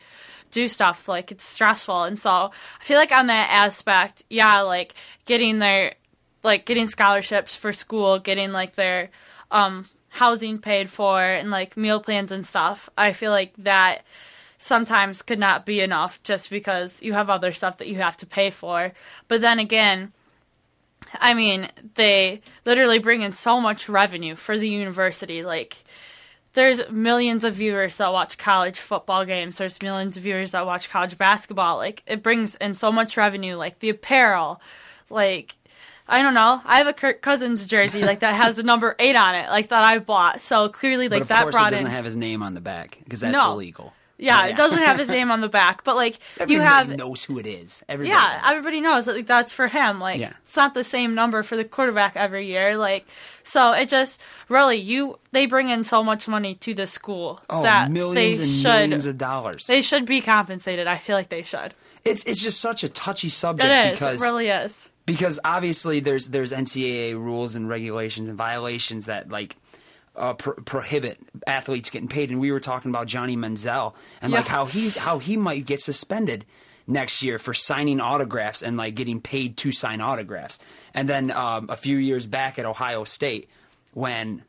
do 0.53 0.69
stuff 0.69 1.09
like 1.09 1.33
it's 1.33 1.43
stressful 1.43 2.05
and 2.05 2.21
so 2.21 2.31
i 2.31 2.85
feel 2.85 2.97
like 2.97 3.11
on 3.11 3.27
that 3.27 3.51
aspect 3.51 4.23
yeah 4.31 4.61
like 4.61 4.95
getting 5.25 5.59
their 5.59 5.95
like 6.45 6.65
getting 6.67 6.87
scholarships 6.87 7.57
for 7.57 7.73
school 7.73 8.21
getting 8.21 8.53
like 8.53 8.77
their 8.77 9.11
um 9.51 9.89
housing 10.11 10.59
paid 10.59 10.89
for 10.91 11.21
and 11.21 11.51
like 11.51 11.77
meal 11.77 12.01
plans 12.01 12.31
and 12.31 12.47
stuff 12.47 12.89
i 12.97 13.13
feel 13.13 13.31
like 13.31 13.53
that 13.59 14.03
sometimes 14.57 15.23
could 15.23 15.39
not 15.39 15.67
be 15.67 15.81
enough 15.81 16.23
just 16.23 16.49
because 16.49 17.03
you 17.03 17.13
have 17.13 17.29
other 17.29 17.53
stuff 17.53 17.79
that 17.79 17.89
you 17.89 17.97
have 17.97 18.17
to 18.17 18.27
pay 18.27 18.51
for 18.51 18.93
but 19.29 19.41
then 19.41 19.59
again 19.59 20.13
I 21.21 21.35
mean, 21.35 21.69
they 21.95 22.41
literally 22.65 22.99
bring 22.99 23.23
in 23.23 23.33
so 23.33 23.61
much 23.61 23.89
revenue 23.89 24.35
for 24.37 24.59
the 24.59 24.69
university. 24.69 25.45
Like, 25.45 25.85
there's 26.55 26.89
millions 26.91 27.45
of 27.45 27.55
viewers 27.55 27.97
that 27.97 28.13
watch 28.13 28.39
college 28.39 28.79
football 28.79 29.25
games. 29.25 29.59
There's 29.59 29.81
millions 29.83 30.17
of 30.17 30.23
viewers 30.23 30.53
that 30.53 30.67
watch 30.67 30.91
college 30.91 31.19
basketball. 31.19 31.77
Like, 31.77 32.03
it 32.07 32.23
brings 32.23 32.55
in 32.57 32.75
so 32.75 32.93
much 32.93 33.17
revenue. 33.17 33.57
Like 33.57 33.81
the 33.81 33.89
apparel, 33.89 34.61
like 35.11 35.57
I 36.07 36.23
don't 36.23 36.35
know. 36.35 36.61
I 36.65 36.79
have 36.79 36.87
a 36.87 36.93
Kirk 36.93 37.23
Cousins 37.23 37.67
jersey 37.67 38.03
like 38.05 38.21
that 38.21 38.35
has 38.35 38.57
the 38.57 38.63
number 38.63 38.95
eight 38.99 39.17
on 39.17 39.35
it, 39.35 39.49
like 39.49 39.69
that 39.69 39.85
I 39.85 39.99
bought. 39.99 40.41
So 40.41 40.69
clearly, 40.69 41.09
like 41.09 41.21
but 41.21 41.23
of 41.23 41.29
that 41.29 41.43
course, 41.45 41.57
it 41.57 41.71
doesn't 41.71 41.87
in. 41.87 41.93
have 41.93 42.05
his 42.05 42.17
name 42.17 42.43
on 42.43 42.55
the 42.55 42.61
back 42.61 42.99
because 43.05 43.21
that's 43.21 43.35
No. 43.37 43.53
illegal. 43.53 43.93
yeah, 44.19 44.45
it 44.47 44.57
doesn't 44.57 44.79
have 44.79 44.99
his 44.99 45.09
name 45.09 45.31
on 45.31 45.41
the 45.41 45.49
back, 45.49 45.83
but 45.83 45.97
like 45.97 46.19
you 46.47 46.61
have 46.61 46.89
knows 46.95 47.25
who 47.25 47.39
it 47.39 47.47
is. 47.47 47.83
Everybody 47.89 48.15
yeah, 48.15 48.43
everybody 48.47 48.81
knows 48.83 49.07
that 49.07 49.17
like, 49.17 49.27
that's 49.27 49.53
for 49.55 49.67
him. 49.67 49.99
Like 49.99 50.21
Yeah. 50.21 50.35
it's 50.45 50.55
not 50.57 50.75
the 50.75 50.85
same 50.85 51.15
number 51.15 51.43
for 51.43 51.57
the 51.57 51.65
quarterback 51.65 52.17
every 52.17 52.47
year. 52.49 52.77
Like 52.77 53.07
so, 53.43 53.73
it 53.73 53.89
just 53.89 54.21
really 54.51 54.77
you 54.77 55.19
they 55.33 55.47
bring 55.47 55.71
in 55.71 55.85
so 55.85 56.05
much 56.05 56.29
money 56.29 56.55
to 56.57 56.75
the 56.75 56.87
school 56.87 57.41
Oh, 57.49 57.63
that 57.63 57.91
millions 57.91 58.37
they 58.39 58.45
and 58.45 58.53
should 58.53 58.69
millions 58.69 59.07
of 59.07 59.17
dollars. 59.17 59.67
they 59.67 59.81
should 59.81 60.05
be 60.05 60.21
compensated. 60.21 60.87
I 60.87 60.99
feel 60.99 61.17
like 61.17 61.31
they 61.31 61.43
should. 61.43 61.73
It's 62.05 62.25
it's 62.25 62.43
just 62.43 62.61
such 62.61 62.85
a 62.85 62.91
touchy 62.91 63.31
subject 63.31 63.71
It 63.71 63.87
is. 63.95 63.99
because 63.99 64.23
it 64.23 64.25
really 64.27 64.49
is. 64.49 64.91
Because 65.07 65.39
obviously 65.45 66.01
there's 66.01 66.29
there's 66.29 66.53
NCAA 66.53 67.15
rules 67.15 67.55
and 67.55 67.69
regulations 67.69 68.29
and 68.29 68.39
violations 68.39 69.07
that 69.07 69.31
like 69.31 69.57
uh, 70.17 70.35
pro- 70.35 70.55
prohibit 70.55 71.19
athletes 71.47 71.91
getting 71.91 72.09
paid. 72.09 72.31
And 72.31 72.41
we 72.41 72.53
were 72.53 72.61
talking 72.61 72.91
about 72.91 73.07
Johnny 73.07 73.37
Manziel 73.37 73.95
and 74.23 74.33
like 74.33 74.47
how 74.47 74.65
he 74.65 74.91
how 74.91 75.19
he 75.19 75.37
might 75.37 75.67
get 75.67 75.81
suspended 75.81 76.45
next 76.87 77.23
year 77.23 77.39
for 77.39 77.55
signing 77.55 78.01
autographs 78.01 78.63
and 78.63 78.77
like 78.77 78.95
getting 78.95 79.21
paid 79.21 79.57
to 79.59 79.73
sign 79.73 80.01
autographs. 80.01 80.59
And 80.93 81.09
then 81.09 81.31
um, 81.31 81.67
a 81.71 81.77
few 81.77 81.97
years 81.97 82.27
back 82.27 82.59
at 82.59 82.67
Ohio 82.67 83.05
State 83.05 83.49
when 83.93 84.43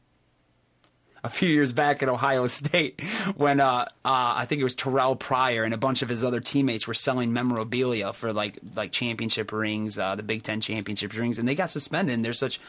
a 1.25 1.29
few 1.29 1.49
years 1.49 1.71
back 1.71 2.03
at 2.03 2.09
Ohio 2.09 2.47
State 2.55 3.01
when 3.35 3.59
uh, 3.59 3.85
uh, 3.85 3.85
I 4.03 4.45
think 4.45 4.61
it 4.61 4.63
was 4.63 4.75
Terrell 4.75 5.15
Pryor 5.15 5.63
and 5.63 5.73
a 5.73 5.77
bunch 5.77 6.01
of 6.01 6.09
his 6.09 6.23
other 6.23 6.39
teammates 6.39 6.87
were 6.87 6.93
selling 6.93 7.33
memorabilia 7.33 8.13
for 8.13 8.31
like 8.31 8.59
like 8.75 8.91
championship 8.91 9.51
rings, 9.51 9.97
uh, 9.97 10.15
the 10.15 10.23
Big 10.23 10.43
Ten 10.43 10.61
championship 10.61 11.17
rings, 11.17 11.39
and 11.39 11.47
they 11.47 11.55
got 11.55 11.69
suspended. 11.69 12.13
And 12.13 12.23
there's 12.23 12.39
such 12.39 12.59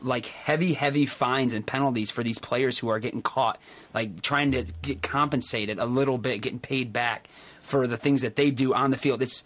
like 0.00 0.26
heavy, 0.26 0.74
heavy 0.74 1.06
fines 1.06 1.54
and 1.54 1.66
penalties 1.66 2.10
for 2.10 2.22
these 2.22 2.38
players 2.38 2.78
who 2.78 2.88
are 2.88 2.98
getting 2.98 3.22
caught, 3.22 3.60
like 3.94 4.20
trying 4.20 4.52
to 4.52 4.64
get 4.82 5.02
compensated 5.02 5.78
a 5.78 5.86
little 5.86 6.18
bit, 6.18 6.42
getting 6.42 6.58
paid 6.58 6.92
back 6.92 7.28
for 7.62 7.86
the 7.86 7.96
things 7.96 8.20
that 8.20 8.36
they 8.36 8.50
do 8.50 8.74
on 8.74 8.90
the 8.90 8.98
field. 8.98 9.22
It's 9.22 9.42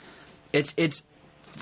it's 0.52 0.74
it's 0.76 1.04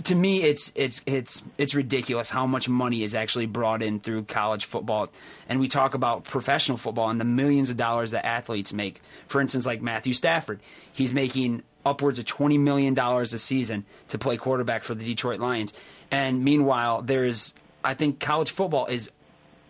to 0.05 0.15
me 0.15 0.43
it's 0.43 0.73
it's 0.75 1.03
it's 1.07 1.43
it's 1.59 1.75
ridiculous 1.75 2.31
how 2.31 2.47
much 2.47 2.69
money 2.69 3.03
is 3.03 3.15
actually 3.15 3.47
brought 3.47 3.83
in 3.83 4.01
through 4.01 4.25
college 4.25 4.65
football. 4.65 5.09
And 5.49 5.61
we 5.61 5.69
talk 5.69 5.95
about 5.95 6.25
professional 6.25 6.77
football 6.77 7.11
and 7.11 7.21
the 7.21 7.25
millions 7.25 7.71
of 7.71 7.77
dollars 7.77 8.11
that 8.11 8.27
athletes 8.27 8.73
make. 8.73 9.01
For 9.27 9.41
instance 9.41 9.67
like 9.67 9.83
Matthew 9.83 10.13
Stafford 10.13 10.61
he's 10.93 11.13
making 11.13 11.63
upwards 11.85 12.19
of 12.19 12.25
20 12.25 12.59
million 12.59 12.95
dollars 12.95 13.33
a 13.33 13.39
season 13.39 13.85
to 14.09 14.19
play 14.19 14.37
quarterback 14.37 14.83
for 14.83 14.95
the 14.95 15.05
Detroit 15.05 15.41
Lions. 15.41 15.73
And 16.11 16.45
meanwhile 16.45 17.03
there's 17.03 17.55
I 17.85 17.95
think 17.95 18.21
college 18.21 18.51
football 18.51 18.87
is 18.87 19.11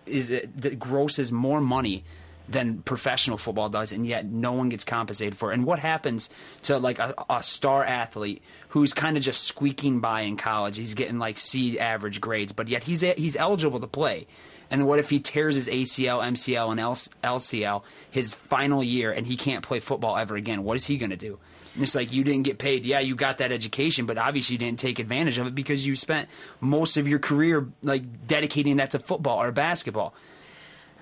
is 0.06 0.28
that 0.28 0.78
grosses 0.78 1.32
more 1.32 1.60
money 1.60 2.04
than 2.48 2.82
professional 2.82 3.38
football 3.38 3.68
does, 3.68 3.92
and 3.92 4.06
yet 4.06 4.26
no 4.26 4.52
one 4.52 4.68
gets 4.68 4.84
compensated 4.84 5.36
for 5.36 5.50
it. 5.50 5.54
And 5.54 5.64
what 5.64 5.78
happens 5.78 6.30
to 6.62 6.78
like 6.78 6.98
a, 6.98 7.14
a 7.28 7.42
star 7.42 7.84
athlete 7.84 8.42
who's 8.68 8.92
kind 8.92 9.16
of 9.16 9.22
just 9.22 9.44
squeaking 9.44 10.00
by 10.00 10.22
in 10.22 10.36
college? 10.36 10.76
He's 10.76 10.94
getting 10.94 11.18
like 11.18 11.38
C 11.38 11.78
average 11.78 12.20
grades, 12.20 12.52
but 12.52 12.68
yet 12.68 12.84
he's 12.84 13.00
he's 13.00 13.36
eligible 13.36 13.80
to 13.80 13.86
play. 13.86 14.26
And 14.70 14.86
what 14.86 14.98
if 14.98 15.10
he 15.10 15.20
tears 15.20 15.54
his 15.54 15.68
ACL, 15.68 16.20
MCL, 16.22 16.72
and 16.72 16.80
LCL 17.22 17.82
his 18.10 18.34
final 18.34 18.82
year, 18.82 19.12
and 19.12 19.26
he 19.26 19.36
can't 19.36 19.64
play 19.64 19.80
football 19.80 20.16
ever 20.16 20.34
again? 20.36 20.64
What 20.64 20.76
is 20.76 20.86
he 20.86 20.96
going 20.96 21.10
to 21.10 21.16
do? 21.16 21.38
And 21.74 21.82
it's 21.82 21.94
like 21.94 22.12
you 22.12 22.24
didn't 22.24 22.44
get 22.44 22.58
paid. 22.58 22.84
Yeah, 22.84 23.00
you 23.00 23.14
got 23.14 23.38
that 23.38 23.52
education, 23.52 24.06
but 24.06 24.18
obviously 24.18 24.54
you 24.54 24.58
didn't 24.58 24.78
take 24.78 24.98
advantage 24.98 25.38
of 25.38 25.46
it 25.46 25.54
because 25.54 25.86
you 25.86 25.94
spent 25.94 26.28
most 26.60 26.96
of 26.96 27.06
your 27.06 27.18
career 27.18 27.68
like 27.82 28.26
dedicating 28.26 28.78
that 28.78 28.92
to 28.92 28.98
football 28.98 29.42
or 29.42 29.52
basketball. 29.52 30.14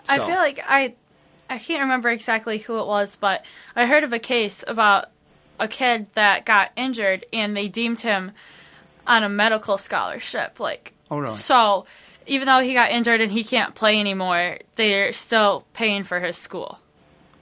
I 0.08 0.18
feel 0.18 0.36
like 0.36 0.60
I 0.66 0.94
I 1.48 1.58
can't 1.58 1.80
remember 1.82 2.08
exactly 2.10 2.58
who 2.58 2.78
it 2.80 2.86
was, 2.86 3.16
but 3.16 3.44
I 3.76 3.86
heard 3.86 4.04
of 4.04 4.12
a 4.12 4.18
case 4.18 4.64
about 4.66 5.06
a 5.60 5.68
kid 5.68 6.06
that 6.14 6.44
got 6.44 6.72
injured 6.76 7.26
and 7.32 7.56
they 7.56 7.68
deemed 7.68 8.00
him 8.00 8.32
on 9.06 9.22
a 9.22 9.28
medical 9.28 9.78
scholarship. 9.78 10.58
Like 10.58 10.92
Oh, 11.10 11.18
really? 11.18 11.36
so 11.36 11.86
even 12.26 12.46
though 12.46 12.60
he 12.60 12.72
got 12.72 12.90
injured 12.90 13.20
and 13.20 13.30
he 13.30 13.44
can't 13.44 13.74
play 13.74 14.00
anymore, 14.00 14.58
they're 14.76 15.12
still 15.12 15.64
paying 15.74 16.02
for 16.04 16.20
his 16.20 16.36
school. 16.36 16.78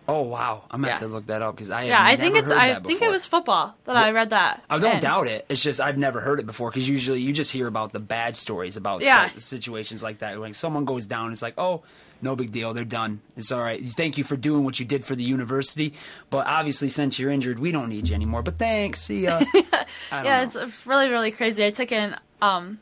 Oh 0.08 0.22
wow, 0.22 0.64
I'm 0.68 0.80
gonna 0.82 0.90
have 0.94 1.00
to 1.00 1.06
look 1.06 1.26
that 1.26 1.42
up 1.42 1.54
because 1.54 1.70
I 1.70 1.84
yeah, 1.84 2.04
I 2.04 2.16
think 2.16 2.34
it's 2.34 2.50
I 2.50 2.80
think 2.80 3.00
it 3.02 3.08
was 3.10 3.24
football 3.24 3.76
that 3.84 3.96
I 3.96 4.10
read 4.10 4.30
that. 4.30 4.62
I 4.68 4.78
don't 4.78 5.00
doubt 5.00 5.28
it. 5.28 5.46
It's 5.48 5.62
just 5.62 5.80
I've 5.80 5.96
never 5.96 6.20
heard 6.20 6.40
it 6.40 6.44
before 6.44 6.70
because 6.70 6.88
usually 6.88 7.20
you 7.20 7.32
just 7.32 7.52
hear 7.52 7.68
about 7.68 7.92
the 7.92 8.00
bad 8.00 8.34
stories 8.34 8.76
about 8.76 9.02
Yeah. 9.02 9.28
situations 9.36 10.02
like 10.02 10.18
that. 10.18 10.40
when 10.40 10.52
someone 10.54 10.84
goes 10.84 11.06
down, 11.06 11.30
it's 11.30 11.40
like, 11.40 11.54
oh, 11.56 11.82
no 12.22 12.36
big 12.36 12.52
deal, 12.52 12.72
they're 12.72 12.84
done. 12.84 13.20
It's 13.36 13.50
all 13.52 13.60
right. 13.60 13.84
Thank 13.84 14.16
you 14.16 14.24
for 14.24 14.36
doing 14.36 14.64
what 14.64 14.78
you 14.80 14.86
did 14.86 15.04
for 15.04 15.14
the 15.14 15.24
university, 15.24 15.92
but 16.30 16.46
obviously 16.46 16.88
since 16.88 17.18
you're 17.18 17.30
injured, 17.30 17.58
we 17.58 17.72
don't 17.72 17.88
need 17.88 18.08
you 18.08 18.14
anymore. 18.14 18.42
But 18.42 18.58
thanks, 18.58 19.00
see 19.02 19.24
ya. 19.24 19.42
I 20.12 20.24
yeah, 20.24 20.44
know. 20.44 20.62
it's 20.62 20.86
really 20.86 21.08
really 21.08 21.30
crazy. 21.32 21.64
I 21.64 21.70
took 21.70 21.92
an 21.92 22.16
um, 22.40 22.78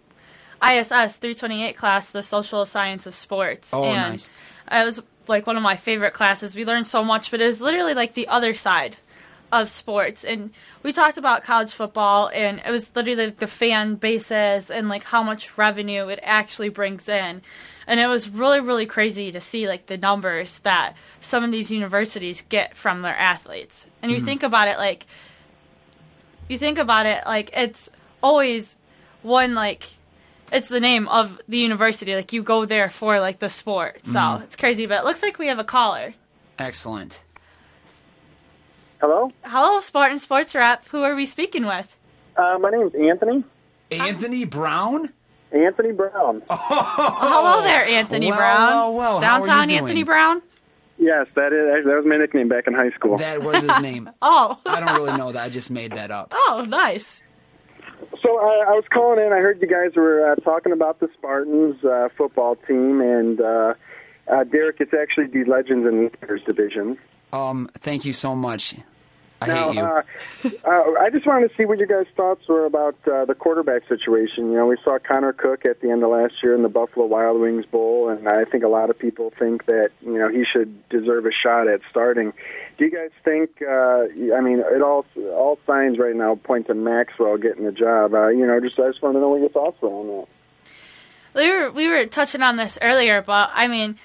ISS 0.62 1.16
328 1.16 1.76
class, 1.76 2.10
the 2.10 2.22
social 2.22 2.66
science 2.66 3.06
of 3.06 3.14
sports, 3.14 3.72
Oh, 3.72 3.84
and 3.84 4.12
nice. 4.12 4.30
it 4.70 4.84
was 4.84 5.02
like 5.26 5.46
one 5.46 5.56
of 5.56 5.62
my 5.62 5.76
favorite 5.76 6.12
classes. 6.12 6.54
We 6.54 6.64
learned 6.64 6.86
so 6.86 7.02
much, 7.04 7.30
but 7.30 7.40
it 7.40 7.46
was 7.46 7.60
literally 7.60 7.94
like 7.94 8.14
the 8.14 8.28
other 8.28 8.52
side 8.54 8.96
of 9.52 9.68
sports, 9.68 10.24
and 10.24 10.52
we 10.82 10.92
talked 10.92 11.18
about 11.18 11.42
college 11.44 11.72
football, 11.72 12.28
and 12.32 12.62
it 12.64 12.70
was 12.70 12.94
literally 12.94 13.26
like 13.26 13.38
the 13.38 13.46
fan 13.46 13.96
bases 13.96 14.70
and 14.70 14.88
like 14.88 15.04
how 15.04 15.22
much 15.22 15.56
revenue 15.58 16.08
it 16.08 16.20
actually 16.22 16.68
brings 16.68 17.08
in. 17.08 17.42
And 17.86 17.98
it 17.98 18.06
was 18.06 18.28
really, 18.28 18.60
really 18.60 18.86
crazy 18.86 19.32
to 19.32 19.40
see 19.40 19.66
like 19.66 19.86
the 19.86 19.96
numbers 19.98 20.60
that 20.60 20.94
some 21.20 21.42
of 21.42 21.50
these 21.50 21.70
universities 21.72 22.44
get 22.48 22.76
from 22.76 23.02
their 23.02 23.16
athletes. 23.16 23.86
And 24.02 24.12
you 24.12 24.20
Mhm. 24.20 24.24
think 24.24 24.42
about 24.44 24.68
it 24.68 24.78
like 24.78 25.06
you 26.48 26.58
think 26.58 26.78
about 26.78 27.06
it 27.06 27.22
like 27.26 27.50
it's 27.52 27.90
always 28.22 28.76
one 29.22 29.54
like 29.54 29.84
it's 30.52 30.68
the 30.68 30.80
name 30.80 31.06
of 31.08 31.40
the 31.48 31.58
university. 31.58 32.14
Like 32.14 32.32
you 32.32 32.42
go 32.42 32.64
there 32.64 32.90
for 32.90 33.20
like 33.20 33.38
the 33.38 33.50
sport. 33.50 34.04
So 34.04 34.18
Mhm. 34.18 34.42
it's 34.44 34.56
crazy. 34.56 34.86
But 34.86 35.00
it 35.00 35.04
looks 35.04 35.22
like 35.22 35.38
we 35.38 35.46
have 35.46 35.58
a 35.60 35.64
caller. 35.64 36.14
Excellent. 36.58 37.22
Hello? 39.00 39.30
Hello, 39.44 39.80
Spartan 39.80 40.18
Sports 40.18 40.54
Wrap. 40.54 40.86
Who 40.88 41.02
are 41.02 41.14
we 41.14 41.24
speaking 41.26 41.66
with? 41.66 41.96
Uh, 42.36 42.58
my 42.60 42.70
name 42.70 42.82
is 42.86 42.94
Anthony. 42.94 43.44
Anthony 43.90 44.44
Brown? 44.44 45.08
Anthony 45.52 45.92
Brown. 45.92 46.42
Oh, 46.48 46.56
hello 46.60 47.62
there, 47.62 47.84
Anthony 47.84 48.28
Well, 48.28 48.36
Brown. 48.38 48.68
well, 48.68 48.94
well, 48.94 49.20
how 49.20 49.34
are 49.36 49.40
you 49.40 49.46
Downtown 49.46 49.68
doing? 49.68 49.78
Anthony 49.80 50.02
Brown. 50.04 50.42
Yes, 50.98 51.26
that 51.34 51.52
is 51.52 51.86
that 51.86 51.96
was 51.96 52.04
my 52.06 52.18
nickname 52.18 52.48
back 52.48 52.66
in 52.66 52.74
high 52.74 52.90
school. 52.90 53.16
That 53.16 53.42
was 53.42 53.62
his 53.62 53.80
name. 53.80 54.10
Oh. 54.22 54.58
I 54.66 54.80
don't 54.80 54.94
really 55.02 55.16
know 55.16 55.32
that. 55.32 55.42
I 55.42 55.48
just 55.48 55.70
made 55.70 55.92
that 55.92 56.10
up. 56.10 56.32
Oh, 56.36 56.64
nice. 56.68 57.22
So 58.22 58.36
uh, 58.38 58.42
I 58.42 58.74
was 58.74 58.84
calling 58.92 59.18
in. 59.24 59.32
I 59.32 59.38
heard 59.38 59.60
you 59.62 59.66
guys 59.66 59.96
were 59.96 60.30
uh, 60.30 60.34
talking 60.36 60.72
about 60.72 61.00
the 61.00 61.08
Spartans 61.16 61.82
uh, 61.84 62.10
football 62.16 62.54
team, 62.56 63.00
and 63.00 63.40
uh, 63.40 63.74
uh, 64.30 64.44
Derek, 64.44 64.76
it's 64.80 64.92
actually 64.92 65.26
the 65.28 65.50
Legends 65.50 65.86
and 65.86 66.00
Leaders 66.02 66.42
division. 66.44 66.98
Um, 67.32 67.70
thank 67.78 68.04
you 68.04 68.12
so 68.12 68.34
much. 68.36 68.74
I 69.40 69.46
now, 69.46 69.68
hate 69.68 69.76
you. 69.76 69.82
Uh, 69.82 70.02
uh, 70.68 71.00
I 71.00 71.10
just 71.10 71.26
wanted 71.26 71.48
to 71.48 71.56
see 71.56 71.64
what 71.64 71.78
your 71.78 71.86
guys' 71.86 72.12
thoughts 72.14 72.46
were 72.46 72.66
about 72.66 72.96
uh, 73.10 73.24
the 73.24 73.34
quarterback 73.34 73.88
situation. 73.88 74.50
You 74.50 74.56
know, 74.56 74.66
we 74.66 74.76
saw 74.82 74.98
Connor 74.98 75.32
Cook 75.32 75.64
at 75.64 75.80
the 75.80 75.90
end 75.90 76.04
of 76.04 76.10
last 76.10 76.34
year 76.42 76.54
in 76.54 76.62
the 76.62 76.68
Buffalo 76.68 77.06
Wild 77.06 77.40
Wings 77.40 77.64
Bowl, 77.64 78.10
and 78.10 78.28
I 78.28 78.44
think 78.44 78.64
a 78.64 78.68
lot 78.68 78.90
of 78.90 78.98
people 78.98 79.32
think 79.38 79.66
that 79.66 79.90
you 80.02 80.18
know 80.18 80.28
he 80.28 80.44
should 80.44 80.86
deserve 80.90 81.24
a 81.24 81.32
shot 81.32 81.68
at 81.68 81.80
starting. 81.90 82.32
Do 82.76 82.84
you 82.84 82.90
guys 82.90 83.10
think? 83.24 83.62
Uh, 83.62 84.34
I 84.34 84.40
mean, 84.40 84.60
it 84.60 84.82
all 84.82 85.06
all 85.16 85.58
signs 85.66 85.98
right 85.98 86.14
now 86.14 86.34
point 86.34 86.66
to 86.66 86.74
Maxwell 86.74 87.38
getting 87.38 87.64
the 87.64 87.72
job. 87.72 88.12
Uh, 88.12 88.28
you 88.28 88.46
know, 88.46 88.60
just 88.60 88.78
I 88.78 88.88
just 88.88 89.02
want 89.02 89.16
to 89.16 89.20
know 89.20 89.30
what 89.30 89.40
your 89.40 89.48
thoughts 89.48 89.80
were 89.80 89.88
on 89.88 90.06
that. 90.06 90.28
We 91.34 91.50
were 91.50 91.70
we 91.70 91.88
were 91.88 92.06
touching 92.06 92.42
on 92.42 92.56
this 92.56 92.78
earlier, 92.82 93.22
but 93.22 93.50
I 93.54 93.68
mean, 93.68 93.96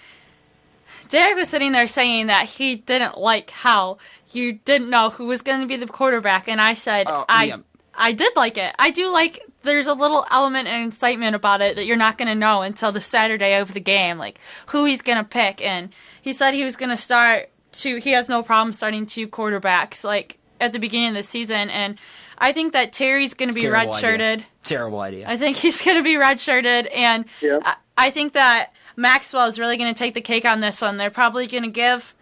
Derek 1.09 1.35
was 1.35 1.49
sitting 1.49 1.71
there 1.71 1.87
saying 1.87 2.27
that 2.27 2.45
he 2.45 2.75
didn't 2.75 3.17
like 3.17 3.49
how 3.49 3.97
you 4.31 4.53
didn't 4.53 4.89
know 4.89 5.09
who 5.09 5.25
was 5.27 5.41
going 5.41 5.61
to 5.61 5.67
be 5.67 5.77
the 5.77 5.87
quarterback, 5.87 6.47
and 6.47 6.59
I 6.59 6.73
said 6.73 7.07
oh, 7.07 7.25
I 7.27 7.45
yeah. 7.45 7.57
I 7.97 8.11
did 8.11 8.35
like 8.35 8.57
it. 8.57 8.73
I 8.77 8.91
do 8.91 9.09
like. 9.09 9.39
There's 9.61 9.87
a 9.87 9.93
little 9.93 10.25
element 10.29 10.67
and 10.67 10.87
excitement 10.87 11.35
about 11.35 11.61
it 11.61 11.75
that 11.75 11.85
you're 11.85 11.95
not 11.95 12.17
going 12.17 12.27
to 12.27 12.35
know 12.35 12.61
until 12.61 12.91
the 12.91 13.01
Saturday 13.01 13.55
of 13.55 13.73
the 13.73 13.79
game, 13.79 14.17
like 14.17 14.39
who 14.67 14.85
he's 14.85 15.01
going 15.01 15.17
to 15.17 15.23
pick. 15.23 15.61
And 15.61 15.89
he 16.21 16.33
said 16.33 16.53
he 16.53 16.63
was 16.63 16.75
going 16.75 16.89
to 16.89 16.97
start 16.97 17.49
two. 17.71 17.97
He 17.97 18.11
has 18.11 18.29
no 18.29 18.43
problem 18.43 18.73
starting 18.73 19.05
two 19.05 19.27
quarterbacks, 19.27 20.03
like 20.03 20.37
at 20.59 20.71
the 20.71 20.79
beginning 20.79 21.09
of 21.09 21.15
the 21.15 21.23
season. 21.23 21.69
And 21.69 21.97
I 22.37 22.51
think 22.51 22.73
that 22.73 22.93
Terry's 22.93 23.33
going 23.33 23.49
to 23.49 23.55
be 23.55 23.61
Terrible 23.61 23.93
idea. 23.93 24.09
redshirted. 24.09 24.43
Terrible 24.63 24.99
idea. 24.99 25.25
I 25.27 25.37
think 25.37 25.57
he's 25.65 25.81
going 25.81 25.97
to 25.97 26.03
be 26.03 26.15
redshirted, 26.15 26.89
and 26.93 27.25
I, 27.43 27.75
I 27.97 28.09
think 28.11 28.33
that 28.33 28.73
Maxwell 28.95 29.47
is 29.47 29.59
really 29.59 29.77
going 29.77 29.93
to 29.93 29.97
take 29.97 30.13
the 30.13 30.21
cake 30.21 30.45
on 30.45 30.59
this 30.59 30.81
one. 30.81 30.97
They're 30.97 31.09
probably 31.09 31.47
going 31.47 31.63
to 31.63 31.69
give, 31.69 32.13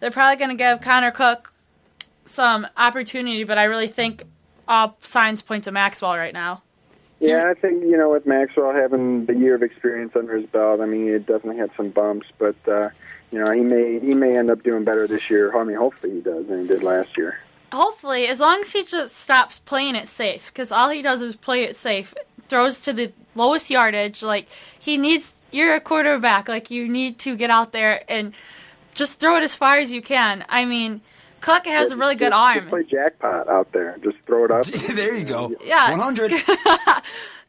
they're 0.00 0.10
probably 0.10 0.36
going 0.36 0.56
to 0.56 0.62
give 0.62 0.80
Connor 0.80 1.10
Cook 1.10 1.52
some 2.24 2.66
opportunity, 2.76 3.44
but 3.44 3.58
I 3.58 3.64
really 3.64 3.88
think 3.88 4.24
all 4.68 4.96
signs 5.02 5.42
point 5.42 5.64
to 5.64 5.72
Maxwell 5.72 6.16
right 6.16 6.34
now. 6.34 6.62
Yeah, 7.18 7.50
I 7.50 7.54
think 7.54 7.82
you 7.82 7.96
know 7.96 8.10
with 8.10 8.26
Maxwell 8.26 8.74
having 8.74 9.24
the 9.24 9.34
year 9.34 9.54
of 9.54 9.62
experience 9.62 10.14
under 10.14 10.36
his 10.36 10.46
belt, 10.46 10.80
I 10.80 10.86
mean 10.86 11.10
he 11.10 11.18
definitely 11.18 11.56
had 11.56 11.70
some 11.76 11.88
bumps, 11.90 12.26
but 12.38 12.56
uh, 12.68 12.90
you 13.30 13.42
know 13.42 13.50
he 13.52 13.60
may 13.60 13.98
he 14.00 14.14
may 14.14 14.36
end 14.36 14.50
up 14.50 14.62
doing 14.62 14.84
better 14.84 15.06
this 15.06 15.30
year. 15.30 15.56
I 15.56 15.64
mean, 15.64 15.76
hopefully 15.76 16.14
he 16.14 16.20
does 16.20 16.46
than 16.46 16.62
he 16.62 16.68
did 16.68 16.82
last 16.82 17.16
year. 17.16 17.38
Hopefully, 17.72 18.26
as 18.26 18.40
long 18.40 18.60
as 18.60 18.72
he 18.72 18.84
just 18.84 19.16
stops 19.16 19.58
playing 19.60 19.96
it 19.96 20.08
safe, 20.08 20.48
because 20.48 20.70
all 20.70 20.90
he 20.90 21.00
does 21.00 21.22
is 21.22 21.36
play 21.36 21.62
it 21.62 21.74
safe, 21.74 22.14
throws 22.48 22.80
to 22.80 22.92
the 22.92 23.12
lowest 23.34 23.70
yardage. 23.70 24.22
Like 24.22 24.48
he 24.78 24.98
needs, 24.98 25.35
you're 25.50 25.74
a 25.74 25.80
quarterback. 25.80 26.48
Like 26.48 26.70
you 26.70 26.88
need 26.88 27.18
to 27.20 27.36
get 27.36 27.50
out 27.50 27.72
there 27.72 28.02
and 28.08 28.32
just 28.94 29.20
throw 29.20 29.36
it 29.36 29.42
as 29.42 29.54
far 29.54 29.76
as 29.78 29.92
you 29.92 30.00
can. 30.02 30.44
I 30.48 30.64
mean, 30.64 31.00
Cook 31.40 31.66
has 31.66 31.92
a 31.92 31.96
really 31.96 32.14
good 32.14 32.30
Just- 32.32 32.40
arm. 32.40 32.58
Just 32.60 32.70
play 32.70 32.82
jackpot 32.84 33.48
out 33.48 33.72
there. 33.72 33.96
Just 34.02 34.16
throw 34.26 34.44
it 34.46 34.50
up. 34.50 34.64
there 34.94 35.16
you 35.16 35.24
go. 35.24 35.54
Yeah. 35.62 35.90
100. 35.90 36.32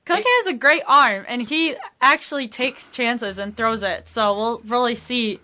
Cook 0.06 0.24
has 0.26 0.48
a 0.48 0.54
great 0.54 0.84
arm, 0.88 1.26
and 1.28 1.42
he 1.42 1.76
actually 2.00 2.48
takes 2.48 2.92
chances 2.92 3.38
and 3.38 3.58
throws 3.58 3.84
it. 3.84 4.08
So 4.08 4.34
we'll 4.38 4.60
really 4.60 4.96
see, 4.96 5.42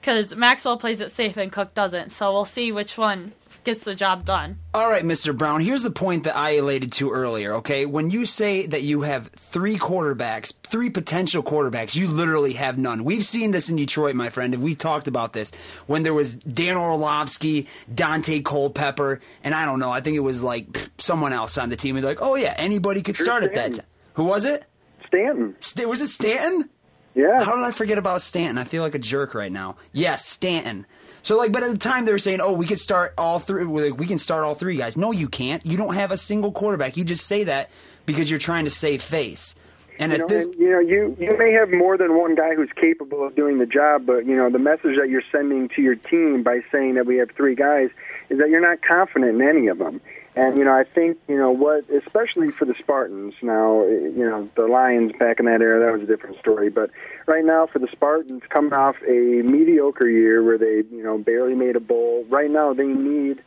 because 0.00 0.34
Maxwell 0.34 0.78
plays 0.78 1.02
it 1.02 1.10
safe 1.10 1.36
and 1.36 1.52
Cook 1.52 1.74
doesn't. 1.74 2.12
So 2.12 2.32
we'll 2.32 2.46
see 2.46 2.72
which 2.72 2.96
one 2.96 3.32
gets 3.66 3.84
the 3.84 3.94
job 3.94 4.24
done. 4.24 4.58
All 4.72 4.88
right, 4.88 5.04
Mr. 5.04 5.36
Brown, 5.36 5.60
here's 5.60 5.82
the 5.82 5.90
point 5.90 6.24
that 6.24 6.36
I 6.36 6.52
elated 6.52 6.92
to 6.92 7.10
earlier, 7.10 7.54
okay? 7.56 7.84
When 7.84 8.08
you 8.08 8.24
say 8.24 8.64
that 8.66 8.82
you 8.82 9.02
have 9.02 9.26
three 9.36 9.76
quarterbacks, 9.76 10.54
three 10.62 10.88
potential 10.88 11.42
quarterbacks, 11.42 11.94
you 11.94 12.08
literally 12.08 12.54
have 12.54 12.78
none. 12.78 13.04
We've 13.04 13.24
seen 13.24 13.50
this 13.50 13.68
in 13.68 13.76
Detroit, 13.76 14.14
my 14.14 14.30
friend, 14.30 14.54
and 14.54 14.62
we've 14.62 14.78
talked 14.78 15.08
about 15.08 15.34
this. 15.34 15.50
When 15.86 16.04
there 16.04 16.14
was 16.14 16.36
Dan 16.36 16.76
Orlovsky, 16.78 17.68
Daunte 17.92 18.42
Culpepper, 18.42 19.20
and 19.44 19.54
I 19.54 19.66
don't 19.66 19.80
know, 19.80 19.90
I 19.90 20.00
think 20.00 20.16
it 20.16 20.20
was 20.20 20.42
like 20.42 20.88
someone 20.96 21.34
else 21.34 21.58
on 21.58 21.68
the 21.68 21.76
team. 21.76 21.96
They're 21.96 22.04
like, 22.04 22.22
oh, 22.22 22.36
yeah, 22.36 22.54
anybody 22.56 23.02
could 23.02 23.16
Drew 23.16 23.24
start 23.26 23.42
at 23.42 23.54
that 23.54 23.74
Stanton. 23.74 23.84
Who 24.14 24.24
was 24.24 24.46
it? 24.46 24.64
Stanton. 25.08 25.56
Sta- 25.60 25.86
was 25.86 26.00
it 26.00 26.08
Stanton? 26.08 26.70
Yeah. 27.16 27.42
How 27.42 27.56
did 27.56 27.64
I 27.64 27.72
forget 27.72 27.98
about 27.98 28.20
Stanton? 28.20 28.58
I 28.58 28.64
feel 28.64 28.82
like 28.82 28.94
a 28.94 28.98
jerk 28.98 29.34
right 29.34 29.50
now. 29.50 29.76
Yes, 29.92 30.26
Stanton. 30.26 30.86
So 31.26 31.36
like, 31.36 31.50
but 31.50 31.64
at 31.64 31.72
the 31.72 31.76
time 31.76 32.04
they 32.04 32.12
were 32.12 32.20
saying, 32.20 32.40
"Oh, 32.40 32.52
we 32.52 32.66
could 32.66 32.78
start 32.78 33.12
all 33.18 33.40
three. 33.40 33.64
like, 33.64 33.98
We 33.98 34.06
can 34.06 34.16
start 34.16 34.44
all 34.44 34.54
three 34.54 34.76
guys." 34.76 34.96
No, 34.96 35.10
you 35.10 35.28
can't. 35.28 35.66
You 35.66 35.76
don't 35.76 35.96
have 35.96 36.12
a 36.12 36.16
single 36.16 36.52
quarterback. 36.52 36.96
You 36.96 37.02
just 37.02 37.26
say 37.26 37.42
that 37.42 37.68
because 38.06 38.30
you're 38.30 38.38
trying 38.38 38.62
to 38.62 38.70
save 38.70 39.02
face. 39.02 39.56
And 39.98 40.12
you 40.12 40.14
at 40.14 40.20
know, 40.20 40.26
this, 40.28 40.44
and, 40.44 40.54
you 40.54 40.70
know, 40.70 40.78
you 40.78 41.16
you 41.18 41.36
may 41.36 41.50
have 41.50 41.72
more 41.72 41.98
than 41.98 42.16
one 42.16 42.36
guy 42.36 42.54
who's 42.54 42.70
capable 42.80 43.26
of 43.26 43.34
doing 43.34 43.58
the 43.58 43.66
job, 43.66 44.06
but 44.06 44.24
you 44.24 44.36
know, 44.36 44.48
the 44.50 44.60
message 44.60 44.98
that 45.00 45.08
you're 45.08 45.24
sending 45.32 45.68
to 45.70 45.82
your 45.82 45.96
team 45.96 46.44
by 46.44 46.60
saying 46.70 46.94
that 46.94 47.06
we 47.06 47.16
have 47.16 47.32
three 47.32 47.56
guys 47.56 47.90
is 48.30 48.38
that 48.38 48.48
you're 48.48 48.60
not 48.60 48.82
confident 48.82 49.42
in 49.42 49.48
any 49.48 49.66
of 49.66 49.78
them. 49.78 50.00
And 50.36 50.58
you 50.58 50.64
know, 50.64 50.74
I 50.74 50.84
think 50.84 51.18
you 51.28 51.38
know 51.38 51.50
what, 51.50 51.88
especially 51.88 52.50
for 52.50 52.66
the 52.66 52.74
Spartans. 52.78 53.32
Now, 53.40 53.84
you 53.84 54.28
know, 54.28 54.48
the 54.54 54.66
Lions 54.66 55.12
back 55.18 55.40
in 55.40 55.46
that 55.46 55.62
era, 55.62 55.80
that 55.80 55.92
was 55.92 56.02
a 56.02 56.06
different 56.06 56.38
story. 56.38 56.68
But 56.68 56.90
right 57.26 57.44
now, 57.44 57.66
for 57.66 57.78
the 57.78 57.88
Spartans, 57.90 58.42
coming 58.50 58.74
off 58.74 58.96
a 59.08 59.42
mediocre 59.42 60.08
year 60.08 60.44
where 60.44 60.58
they 60.58 60.84
you 60.94 61.02
know 61.02 61.16
barely 61.16 61.54
made 61.54 61.74
a 61.74 61.80
bowl, 61.80 62.26
right 62.28 62.50
now 62.50 62.74
they 62.74 62.86
need 62.86 63.42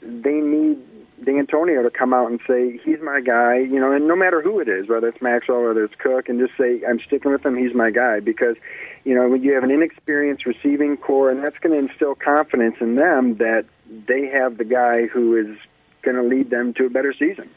they 0.00 0.34
need 0.34 0.78
D'Antonio 1.24 1.82
to 1.82 1.90
come 1.90 2.14
out 2.14 2.30
and 2.30 2.40
say 2.46 2.78
he's 2.84 3.00
my 3.02 3.20
guy, 3.20 3.58
you 3.58 3.78
know, 3.80 3.92
and 3.92 4.06
no 4.06 4.16
matter 4.16 4.40
who 4.40 4.60
it 4.60 4.68
is, 4.68 4.88
whether 4.88 5.08
it's 5.08 5.20
Maxwell, 5.20 5.64
whether 5.64 5.84
it's 5.84 5.94
Cook, 5.98 6.28
and 6.28 6.38
just 6.38 6.56
say 6.56 6.80
I'm 6.88 7.00
sticking 7.00 7.30
with 7.30 7.44
him. 7.44 7.56
He's 7.56 7.74
my 7.74 7.90
guy 7.90 8.20
because, 8.20 8.56
you 9.04 9.14
know, 9.14 9.28
when 9.28 9.42
you 9.42 9.52
have 9.54 9.64
an 9.64 9.70
inexperienced 9.70 10.46
receiving 10.46 10.96
core, 10.96 11.30
and 11.30 11.42
that's 11.42 11.58
going 11.58 11.72
to 11.72 11.90
instill 11.90 12.14
confidence 12.14 12.76
in 12.80 12.94
them 12.94 13.36
that 13.36 13.66
they 13.90 14.26
have 14.26 14.58
the 14.58 14.64
guy 14.64 15.06
who 15.06 15.36
is 15.36 15.58
going 16.02 16.16
to 16.16 16.22
lead 16.22 16.50
them 16.50 16.74
to 16.74 16.86
a 16.86 16.90
better 16.90 17.12
season. 17.18 17.50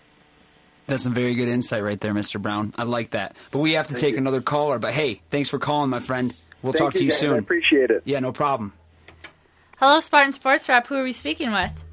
that's 0.87 1.03
some 1.03 1.13
very 1.13 1.35
good 1.35 1.47
insight 1.47 1.83
right 1.83 1.99
there, 1.99 2.13
Mr. 2.13 2.41
Brown. 2.41 2.71
I 2.77 2.83
like 2.83 3.11
that. 3.11 3.35
But 3.51 3.59
we 3.59 3.73
have 3.73 3.87
to 3.87 3.93
take 3.93 4.17
another 4.17 4.41
caller. 4.41 4.79
But 4.79 4.93
hey, 4.93 5.21
thanks 5.29 5.49
for 5.49 5.59
calling, 5.59 5.89
my 5.89 5.99
friend. 5.99 6.33
We'll 6.61 6.73
Thank 6.73 6.83
talk 6.83 6.93
to 6.93 6.99
you, 6.99 7.05
you 7.05 7.11
guys. 7.11 7.19
soon. 7.19 7.33
I 7.33 7.37
appreciate 7.39 7.89
it. 7.91 8.03
Yeah, 8.05 8.19
no 8.19 8.31
problem. 8.31 8.73
Hello, 9.77 9.99
Spartan 9.99 10.31
Sports 10.33 10.69
Wrap. 10.69 10.87
Who 10.87 10.95
are 10.95 11.03
we 11.03 11.11
speaking 11.13 11.51
with? 11.51 11.83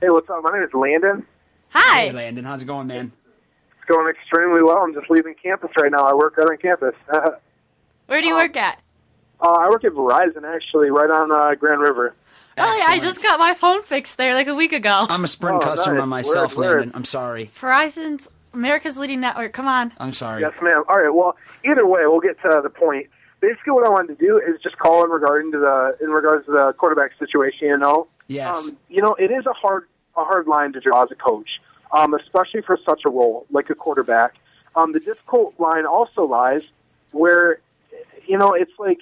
Hey, 0.00 0.10
what's 0.10 0.28
up? 0.30 0.42
My 0.44 0.52
name 0.52 0.62
is 0.62 0.72
Landon. 0.74 1.26
Hi. 1.70 2.02
Hey, 2.02 2.12
Landon. 2.12 2.44
How's 2.44 2.62
it 2.62 2.66
going, 2.66 2.86
man? 2.86 3.10
It's 3.78 3.84
going 3.88 4.08
extremely 4.14 4.62
well. 4.62 4.78
I'm 4.78 4.94
just 4.94 5.10
leaving 5.10 5.34
campus 5.42 5.70
right 5.80 5.90
now. 5.90 6.04
I 6.04 6.14
work 6.14 6.34
out 6.40 6.48
on 6.50 6.56
campus. 6.58 6.94
uh, 7.12 7.30
Where 8.06 8.20
do 8.20 8.28
you 8.28 8.34
work 8.36 8.56
at? 8.56 8.80
I 9.40 9.68
work 9.68 9.84
at 9.84 9.92
Verizon, 9.92 10.44
actually, 10.44 10.90
right 10.90 11.10
on 11.10 11.32
uh, 11.32 11.54
Grand 11.56 11.80
River. 11.80 12.14
Oh, 12.58 12.76
yeah, 12.78 12.86
I 12.88 12.98
just 12.98 13.22
got 13.22 13.38
my 13.38 13.52
phone 13.54 13.82
fixed 13.82 14.16
there 14.16 14.34
like 14.34 14.46
a 14.46 14.54
week 14.54 14.72
ago. 14.72 15.06
I'm 15.10 15.24
a 15.24 15.28
Sprint 15.28 15.58
Oh, 15.58 15.60
customer 15.60 15.98
nice. 15.98 16.06
myself, 16.06 16.56
Word, 16.56 16.64
word. 16.64 16.76
Landon. 16.78 16.92
I'm 16.96 17.04
sorry. 17.04 17.50
Verizon's 17.60 18.28
America's 18.54 18.96
leading 18.96 19.20
network. 19.20 19.52
Come 19.52 19.68
on. 19.68 19.92
I'm 19.98 20.12
sorry. 20.12 20.40
Yes, 20.40 20.54
ma'am. 20.62 20.82
All 20.88 20.96
right. 20.96 21.10
Well, 21.14 21.36
either 21.64 21.86
way, 21.86 22.00
we'll 22.06 22.20
get 22.20 22.40
to 22.42 22.60
the 22.62 22.70
point. 22.70 23.08
Basically, 23.40 23.72
what 23.72 23.86
I 23.86 23.90
wanted 23.90 24.18
to 24.18 24.24
do 24.26 24.38
is 24.38 24.60
just 24.62 24.78
call 24.78 25.04
in 25.04 25.10
regarding 25.10 25.52
to 25.52 25.58
the 25.58 25.98
in 26.02 26.10
regards 26.10 26.46
to 26.46 26.52
the 26.52 26.72
quarterback 26.78 27.10
situation. 27.18 27.68
You 27.68 27.76
know, 27.78 28.06
Yes. 28.28 28.70
um, 28.70 28.76
you 28.88 29.02
know, 29.02 29.14
it 29.14 29.30
is 29.30 29.44
a 29.44 29.52
hard 29.52 29.86
a 30.16 30.24
hard 30.24 30.46
line 30.46 30.72
to 30.72 30.80
draw 30.80 31.02
as 31.02 31.10
a 31.10 31.14
coach, 31.14 31.60
um, 31.92 32.14
especially 32.14 32.62
for 32.62 32.78
such 32.86 33.02
a 33.04 33.10
role 33.10 33.44
like 33.50 33.68
a 33.68 33.74
quarterback. 33.74 34.32
Um, 34.74 34.92
the 34.92 35.00
difficult 35.00 35.52
line 35.60 35.84
also 35.84 36.24
lies 36.24 36.72
where, 37.12 37.58
you 38.26 38.38
know, 38.38 38.54
it's 38.54 38.72
like 38.78 39.00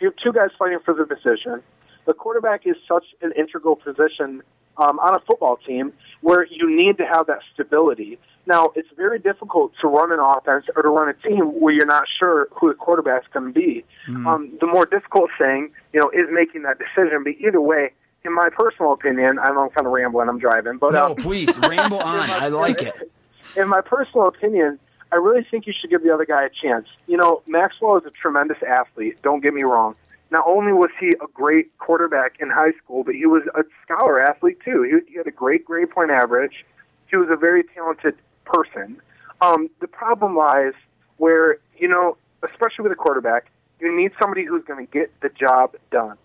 you 0.00 0.08
have 0.08 0.16
two 0.16 0.32
guys 0.32 0.50
fighting 0.58 0.80
for 0.84 0.92
the 0.94 1.04
position. 1.06 1.62
The 2.10 2.14
quarterback 2.14 2.66
is 2.66 2.74
such 2.88 3.04
an 3.22 3.30
integral 3.38 3.76
position 3.76 4.42
um, 4.76 4.98
on 4.98 5.14
a 5.14 5.20
football 5.20 5.58
team 5.58 5.92
where 6.22 6.44
you 6.44 6.68
need 6.68 6.98
to 6.98 7.06
have 7.06 7.28
that 7.28 7.38
stability. 7.54 8.18
Now, 8.46 8.72
it's 8.74 8.88
very 8.96 9.20
difficult 9.20 9.74
to 9.80 9.86
run 9.86 10.10
an 10.10 10.18
offense 10.18 10.64
or 10.74 10.82
to 10.82 10.88
run 10.88 11.08
a 11.08 11.12
team 11.12 11.60
where 11.60 11.72
you're 11.72 11.86
not 11.86 12.06
sure 12.18 12.48
who 12.50 12.66
the 12.66 12.74
quarterback's 12.74 13.28
going 13.32 13.54
to 13.54 13.60
be. 13.60 13.84
Um, 14.26 14.50
the 14.60 14.66
more 14.66 14.86
difficult 14.86 15.30
thing, 15.38 15.70
you 15.92 16.00
know, 16.00 16.10
is 16.10 16.26
making 16.32 16.62
that 16.62 16.78
decision. 16.80 17.22
But 17.22 17.34
either 17.38 17.60
way, 17.60 17.92
in 18.24 18.34
my 18.34 18.48
personal 18.48 18.92
opinion, 18.92 19.38
I 19.38 19.52
know 19.52 19.66
I'm 19.66 19.70
kind 19.70 19.86
of 19.86 19.92
rambling. 19.92 20.28
I'm 20.28 20.40
driving, 20.40 20.78
but 20.78 20.92
no, 20.94 21.12
uh, 21.12 21.14
please 21.14 21.56
ramble 21.60 22.00
on. 22.00 22.28
I 22.28 22.48
like 22.48 22.82
it. 22.82 23.08
in 23.56 23.68
my 23.68 23.82
personal 23.82 24.26
opinion, 24.26 24.80
I 25.12 25.14
really 25.14 25.46
think 25.48 25.68
you 25.68 25.72
should 25.80 25.90
give 25.90 26.02
the 26.02 26.12
other 26.12 26.26
guy 26.26 26.42
a 26.44 26.50
chance. 26.50 26.88
You 27.06 27.18
know, 27.18 27.42
Maxwell 27.46 27.98
is 27.98 28.04
a 28.04 28.10
tremendous 28.10 28.58
athlete. 28.68 29.22
Don't 29.22 29.44
get 29.44 29.54
me 29.54 29.62
wrong. 29.62 29.94
Not 30.30 30.44
only 30.46 30.72
was 30.72 30.90
he 30.98 31.08
a 31.08 31.26
great 31.34 31.76
quarterback 31.78 32.36
in 32.40 32.50
high 32.50 32.72
school, 32.82 33.02
but 33.02 33.14
he 33.14 33.26
was 33.26 33.42
a 33.54 33.64
scholar 33.84 34.20
athlete 34.20 34.58
too. 34.64 34.82
He, 34.82 35.12
he 35.12 35.18
had 35.18 35.26
a 35.26 35.32
great 35.32 35.64
grade 35.64 35.90
point 35.90 36.10
average. 36.10 36.64
He 37.08 37.16
was 37.16 37.28
a 37.30 37.36
very 37.36 37.64
talented 37.64 38.16
person. 38.44 39.00
Um, 39.40 39.68
the 39.80 39.88
problem 39.88 40.36
lies 40.36 40.74
where 41.16 41.58
you 41.78 41.88
know, 41.88 42.16
especially 42.42 42.84
with 42.84 42.92
a 42.92 42.96
quarterback, 42.96 43.50
you 43.80 43.94
need 43.94 44.12
somebody 44.20 44.44
who's 44.44 44.64
going 44.64 44.86
to 44.86 44.92
get 44.92 45.12
the 45.20 45.30
job 45.30 45.74
done. 45.90 46.16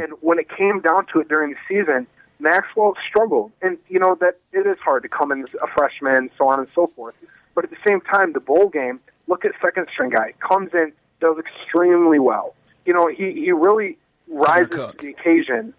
And 0.00 0.12
when 0.20 0.38
it 0.38 0.48
came 0.48 0.80
down 0.80 1.06
to 1.12 1.20
it 1.20 1.28
during 1.28 1.50
the 1.50 1.56
season, 1.68 2.06
Maxwell 2.38 2.94
struggled, 3.08 3.52
and 3.62 3.78
you 3.88 3.98
know 3.98 4.16
that 4.20 4.38
it 4.52 4.66
is 4.66 4.78
hard 4.78 5.02
to 5.02 5.08
come 5.08 5.30
in 5.32 5.42
as 5.42 5.54
a 5.54 5.66
freshman, 5.66 6.30
so 6.38 6.48
on 6.48 6.58
and 6.58 6.68
so 6.74 6.90
forth. 6.96 7.14
But 7.54 7.64
at 7.64 7.70
the 7.70 7.76
same 7.86 8.00
time, 8.00 8.32
the 8.32 8.40
bowl 8.40 8.68
game, 8.68 9.00
look 9.26 9.44
at 9.44 9.52
second 9.62 9.88
string 9.92 10.10
guy 10.10 10.32
comes 10.40 10.70
in, 10.72 10.92
does 11.20 11.36
extremely 11.38 12.18
well. 12.18 12.54
You 12.90 12.96
know, 12.96 13.06
he 13.06 13.30
he 13.34 13.52
really 13.52 13.96
rises 14.26 14.70
to 14.70 14.94
the 14.98 15.10
occasion. 15.10 15.72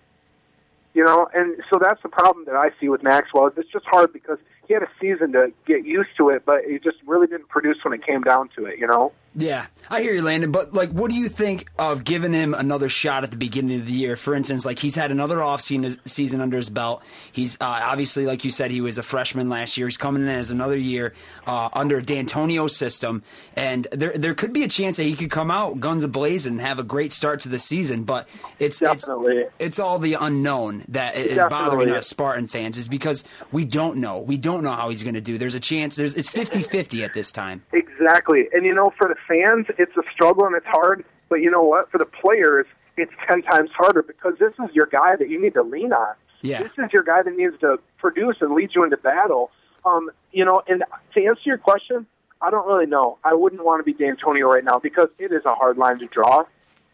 You 0.94 1.04
know, 1.04 1.28
and 1.34 1.62
so 1.70 1.78
that's 1.78 2.02
the 2.02 2.08
problem 2.08 2.46
that 2.46 2.56
I 2.56 2.70
see 2.80 2.88
with 2.88 3.04
Maxwell. 3.04 3.48
is 3.48 3.54
It's 3.58 3.70
just 3.70 3.86
hard 3.86 4.14
because 4.14 4.38
he 4.66 4.74
had 4.74 4.82
a 4.82 4.88
season 5.02 5.34
to 5.34 5.52
get 5.66 5.86
used 5.86 6.12
to 6.20 6.30
it, 6.30 6.44
but 6.46 6.64
he 6.66 6.80
just 6.80 7.00
really 7.06 7.28
didn't 7.28 7.50
produce 7.50 7.84
when 7.84 7.94
it 7.94 8.06
came 8.06 8.22
down 8.22 8.48
to 8.56 8.64
it. 8.64 8.80
You 8.80 8.88
know. 8.88 9.12
Yeah, 9.34 9.68
I 9.90 10.02
hear 10.02 10.14
you, 10.14 10.22
Landon. 10.22 10.52
But 10.52 10.74
like, 10.74 10.90
what 10.92 11.10
do 11.10 11.18
you 11.18 11.30
think 11.30 11.70
of 11.80 12.04
giving 12.04 12.34
him 12.34 12.54
another 12.54 12.90
shot 12.90 13.24
at 13.24 13.32
the 13.32 13.38
beginning 13.38 13.80
of 13.80 13.86
the 13.86 13.94
year? 13.94 14.18
For 14.18 14.36
instance, 14.36 14.66
like 14.66 14.80
he's 14.80 14.96
had 14.96 15.10
another 15.10 15.42
off 15.42 15.62
season 15.62 15.98
season 16.06 16.42
under 16.42 16.58
his 16.58 16.70
belt. 16.70 17.02
He's 17.32 17.56
uh, 17.62 17.80
obviously, 17.84 18.26
like 18.26 18.44
you 18.44 18.52
said, 18.52 18.72
he 18.72 18.82
was 18.82 18.98
a 18.98 19.04
freshman 19.04 19.48
last 19.48 19.78
year. 19.78 19.88
He's 19.88 19.96
coming 19.96 20.24
in 20.24 20.28
as 20.28 20.52
another 20.52 20.78
year 20.78 21.14
uh, 21.48 21.70
under 21.72 22.02
D'Antonio's 22.02 22.76
system, 22.76 23.24
and 23.56 23.88
there 23.94 24.12
there 24.18 24.34
could 24.34 24.52
be 24.52 24.64
a 24.64 24.68
chance 24.68 24.98
that 24.98 25.04
he 25.04 25.16
could 25.16 25.32
come 25.32 25.50
out 25.50 25.80
guns 25.80 26.06
ablazing 26.06 26.52
and 26.52 26.62
have 26.62 26.80
a 26.80 26.84
great 26.84 27.14
start 27.14 27.40
to 27.42 27.50
the 27.50 27.60
season. 27.60 28.04
But 28.04 28.28
it's 28.60 28.80
Definitely. 28.80 29.38
it's 29.38 29.54
it's 29.60 29.80
all 29.80 29.98
the 29.98 30.16
unknown 30.16 30.84
that 30.90 31.16
is 31.16 31.42
bothering 31.50 31.90
us 31.90 32.06
Spartan 32.06 32.48
fans 32.48 32.78
is 32.78 32.90
because 32.90 33.24
we 33.54 33.64
don't 33.64 33.98
know. 33.98 34.20
We 34.20 34.36
don't 34.36 34.62
know 34.62 34.74
how 34.74 34.90
he's 34.90 35.04
going 35.04 35.16
to 35.16 35.22
do. 35.22 35.38
There's 35.38 35.56
a 35.56 35.62
chance. 35.62 35.96
There's 35.96 36.16
it's 36.16 36.30
50-50 36.30 37.06
at 37.06 37.14
this 37.14 37.32
time. 37.32 37.64
Exactly. 37.72 38.50
And 38.52 38.66
you 38.66 38.74
know, 38.74 38.92
for 38.98 39.08
the 39.08 39.16
fans, 39.28 39.68
it's 39.78 39.96
a 39.98 40.04
struggle 40.12 40.46
and 40.46 40.56
it's 40.56 40.66
hard. 40.68 41.04
But 41.30 41.36
you 41.38 41.50
know 41.50 41.64
what? 41.64 41.90
For 41.92 41.98
the 41.98 42.06
players, 42.06 42.66
it's 42.98 43.12
ten 43.28 43.42
times 43.42 43.70
harder 43.74 44.04
because 44.04 44.34
this 44.40 44.54
is 44.64 44.74
your 44.74 44.86
guy 44.86 45.16
that 45.16 45.30
you 45.30 45.42
need 45.42 45.54
to 45.54 45.64
lean 45.64 45.94
on. 45.94 46.16
Yeah. 46.42 46.64
This 46.64 46.72
is 46.78 46.92
your 46.92 47.04
guy 47.04 47.22
that 47.22 47.36
needs 47.36 47.58
to 47.62 47.80
produce 47.98 48.38
and 48.42 48.54
lead 48.54 48.72
you 48.76 48.84
into 48.84 48.98
battle. 48.98 49.52
Um, 49.86 50.10
you 50.32 50.44
know, 50.46 50.62
and 50.68 50.84
to 51.14 51.26
answer 51.26 51.42
your 51.46 51.58
question, 51.58 52.06
I 52.42 52.50
don't 52.50 52.68
really 52.68 52.88
know. 52.88 53.18
I 53.24 53.34
wouldn't 53.34 53.64
want 53.64 53.80
to 53.80 53.84
be 53.84 53.94
D'Antonio 53.94 54.48
right 54.48 54.64
now 54.64 54.80
because 54.80 55.10
it 55.20 55.32
is 55.32 55.46
a 55.46 55.54
hard 55.54 55.78
line 55.78 56.00
to 56.00 56.08
draw. 56.08 56.44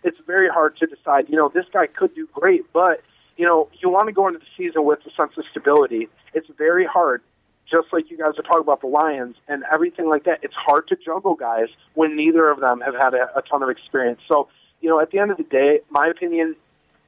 It's 0.03 0.17
very 0.27 0.49
hard 0.49 0.77
to 0.77 0.85
decide. 0.85 1.29
You 1.29 1.37
know, 1.37 1.49
this 1.53 1.65
guy 1.71 1.87
could 1.87 2.13
do 2.13 2.27
great, 2.33 2.71
but 2.73 3.01
you 3.37 3.45
know, 3.45 3.69
you 3.79 3.89
want 3.89 4.07
to 4.07 4.13
go 4.13 4.27
into 4.27 4.39
the 4.39 4.45
season 4.57 4.83
with 4.83 4.99
a 5.05 5.11
sense 5.11 5.37
of 5.37 5.45
stability. 5.51 6.09
It's 6.33 6.47
very 6.57 6.85
hard 6.85 7.21
just 7.69 7.87
like 7.91 8.09
you 8.09 8.17
guys 8.17 8.33
are 8.37 8.43
talking 8.43 8.61
about 8.61 8.81
the 8.81 8.87
Lions 8.87 9.35
and 9.47 9.63
everything 9.71 10.07
like 10.07 10.23
that, 10.23 10.39
it's 10.41 10.53
hard 10.55 10.87
to 10.87 10.95
juggle 10.95 11.35
guys 11.35 11.67
when 11.93 12.15
neither 12.15 12.49
of 12.49 12.59
them 12.59 12.81
have 12.81 12.95
had 12.95 13.13
a, 13.13 13.27
a 13.37 13.41
ton 13.41 13.61
of 13.63 13.69
experience. 13.69 14.19
So, 14.27 14.47
you 14.81 14.89
know, 14.89 14.99
at 14.99 15.11
the 15.11 15.19
end 15.19 15.31
of 15.31 15.37
the 15.37 15.43
day, 15.43 15.81
my 15.89 16.07
opinion, 16.07 16.55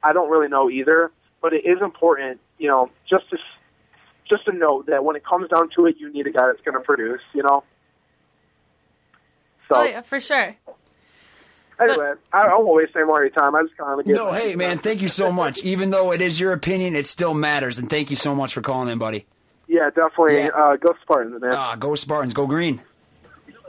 I 0.02 0.12
don't 0.12 0.30
really 0.30 0.48
know 0.48 0.70
either, 0.70 1.10
but 1.40 1.52
it 1.52 1.64
is 1.64 1.78
important, 1.82 2.40
you 2.58 2.68
know, 2.68 2.90
just 3.08 3.28
to 3.30 3.38
just 4.30 4.44
to 4.44 4.52
note 4.52 4.86
that 4.86 5.04
when 5.04 5.16
it 5.16 5.24
comes 5.24 5.48
down 5.48 5.70
to 5.76 5.86
it, 5.86 5.96
you 5.98 6.12
need 6.12 6.26
a 6.26 6.30
guy 6.30 6.46
that's 6.46 6.60
going 6.60 6.74
to 6.74 6.80
produce, 6.80 7.20
you 7.34 7.42
know. 7.42 7.64
So 9.68 9.76
Oh 9.76 9.84
yeah, 9.84 10.02
for 10.02 10.20
sure. 10.20 10.56
anyway, 11.80 12.12
I, 12.32 12.42
I 12.42 12.54
won't 12.58 12.76
waste 12.76 12.92
any 12.94 13.06
more 13.06 13.24
of 13.24 13.32
your 13.32 13.40
time. 13.42 13.54
I 13.54 13.62
just 13.62 13.76
kind 13.76 13.98
of 13.98 14.06
get 14.06 14.14
No, 14.14 14.32
hey 14.32 14.56
man, 14.56 14.78
thank 14.78 15.00
you 15.00 15.08
so 15.08 15.32
much. 15.42 15.64
Even 15.64 15.90
though 15.90 16.12
it 16.12 16.20
is 16.20 16.38
your 16.38 16.52
opinion, 16.52 16.94
it 16.94 17.06
still 17.06 17.34
matters, 17.34 17.78
and 17.78 17.88
thank 17.88 18.10
you 18.10 18.16
so 18.16 18.34
much 18.34 18.52
for 18.52 18.60
calling 18.60 18.88
in, 18.88 18.98
buddy. 18.98 19.26
Yeah, 19.70 19.88
definitely. 19.88 20.50
Uh, 20.50 20.74
go 20.74 20.96
Spartans, 21.00 21.40
man. 21.40 21.54
Ah, 21.54 21.76
go 21.76 21.94
Spartans, 21.94 22.34
go 22.34 22.48
green. 22.48 22.82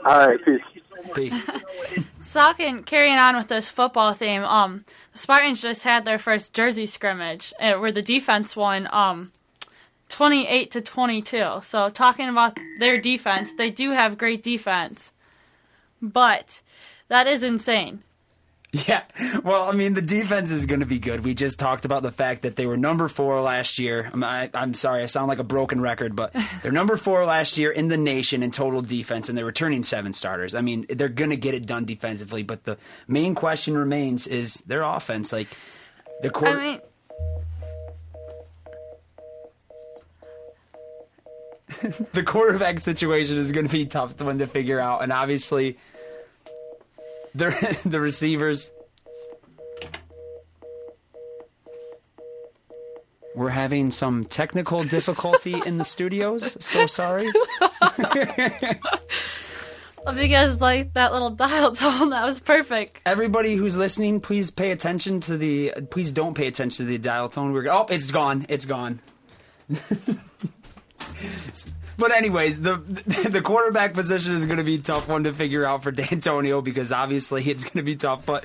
All 0.04 0.26
right, 0.26 0.44
peace. 0.44 0.60
Peace. 1.14 1.38
Talking, 2.32 2.82
carrying 2.82 3.18
on 3.18 3.36
with 3.36 3.46
this 3.46 3.68
football 3.68 4.12
theme, 4.12 4.42
um, 4.42 4.84
the 5.12 5.18
Spartans 5.18 5.62
just 5.62 5.84
had 5.84 6.04
their 6.04 6.18
first 6.18 6.54
jersey 6.54 6.86
scrimmage 6.86 7.54
uh, 7.60 7.74
where 7.74 7.92
the 7.92 8.02
defense 8.02 8.56
won, 8.56 8.88
um, 8.90 9.30
28 10.08 10.72
to 10.72 10.80
22. 10.80 11.60
So 11.62 11.88
talking 11.88 12.28
about 12.28 12.58
their 12.80 12.98
defense, 12.98 13.52
they 13.56 13.70
do 13.70 13.92
have 13.92 14.18
great 14.18 14.42
defense, 14.42 15.12
but 16.00 16.62
that 17.06 17.28
is 17.28 17.44
insane. 17.44 18.02
Yeah. 18.88 19.02
Well, 19.44 19.68
I 19.68 19.72
mean, 19.72 19.92
the 19.92 20.00
defense 20.00 20.50
is 20.50 20.64
going 20.64 20.80
to 20.80 20.86
be 20.86 20.98
good. 20.98 21.24
We 21.24 21.34
just 21.34 21.58
talked 21.58 21.84
about 21.84 22.02
the 22.02 22.10
fact 22.10 22.40
that 22.40 22.56
they 22.56 22.64
were 22.64 22.78
number 22.78 23.06
four 23.06 23.42
last 23.42 23.78
year. 23.78 24.08
I'm, 24.10 24.24
I, 24.24 24.48
I'm 24.54 24.72
sorry, 24.72 25.02
I 25.02 25.06
sound 25.06 25.28
like 25.28 25.38
a 25.38 25.44
broken 25.44 25.82
record, 25.82 26.16
but 26.16 26.34
they're 26.62 26.72
number 26.72 26.96
four 26.96 27.26
last 27.26 27.58
year 27.58 27.70
in 27.70 27.88
the 27.88 27.98
nation 27.98 28.42
in 28.42 28.50
total 28.50 28.80
defense, 28.80 29.28
and 29.28 29.36
they're 29.36 29.44
returning 29.44 29.82
seven 29.82 30.14
starters. 30.14 30.54
I 30.54 30.62
mean, 30.62 30.86
they're 30.88 31.10
going 31.10 31.28
to 31.28 31.36
get 31.36 31.52
it 31.52 31.66
done 31.66 31.84
defensively, 31.84 32.42
but 32.42 32.64
the 32.64 32.78
main 33.06 33.34
question 33.34 33.76
remains 33.76 34.26
is 34.26 34.62
their 34.62 34.82
offense. 34.82 35.32
Like, 35.34 35.48
the 36.22 36.28
I 36.28 36.30
quarter- 36.30 36.58
mean, 36.58 36.80
the 42.12 42.22
quarterback 42.22 42.80
situation 42.80 43.36
is 43.36 43.52
going 43.52 43.66
to 43.66 43.72
be 43.72 43.86
tough 43.86 44.18
one 44.20 44.38
to 44.38 44.46
figure 44.46 44.80
out, 44.80 45.02
and 45.02 45.12
obviously, 45.12 45.76
the 47.34 47.80
the 47.84 48.00
receivers. 48.00 48.70
We're 53.34 53.48
having 53.48 53.90
some 53.90 54.24
technical 54.24 54.84
difficulty 54.84 55.54
in 55.64 55.78
the 55.78 55.84
studios. 55.84 56.62
So 56.62 56.86
sorry. 56.86 57.32
guys 60.04 60.60
like 60.60 60.92
that 60.94 61.12
little 61.14 61.30
dial 61.30 61.72
tone, 61.72 62.10
that 62.10 62.26
was 62.26 62.40
perfect. 62.40 63.00
Everybody 63.06 63.54
who's 63.54 63.76
listening, 63.76 64.20
please 64.20 64.50
pay 64.50 64.70
attention 64.70 65.20
to 65.20 65.38
the. 65.38 65.72
Please 65.90 66.12
don't 66.12 66.34
pay 66.34 66.46
attention 66.46 66.84
to 66.84 66.90
the 66.90 66.98
dial 66.98 67.30
tone. 67.30 67.52
We're 67.52 67.68
oh, 67.68 67.86
it's 67.88 68.10
gone. 68.10 68.44
It's 68.48 68.66
gone. 68.66 69.00
but 72.02 72.10
anyways, 72.10 72.60
the 72.60 72.76
the 73.30 73.40
quarterback 73.40 73.94
position 73.94 74.32
is 74.32 74.44
going 74.44 74.58
to 74.58 74.64
be 74.64 74.74
a 74.74 74.78
tough 74.78 75.08
one 75.08 75.22
to 75.22 75.32
figure 75.32 75.64
out 75.64 75.84
for 75.84 75.92
D'Antonio 75.92 76.60
because 76.60 76.90
obviously 76.90 77.48
it's 77.48 77.62
going 77.62 77.76
to 77.76 77.82
be 77.84 77.94
tough. 77.94 78.26
But 78.26 78.44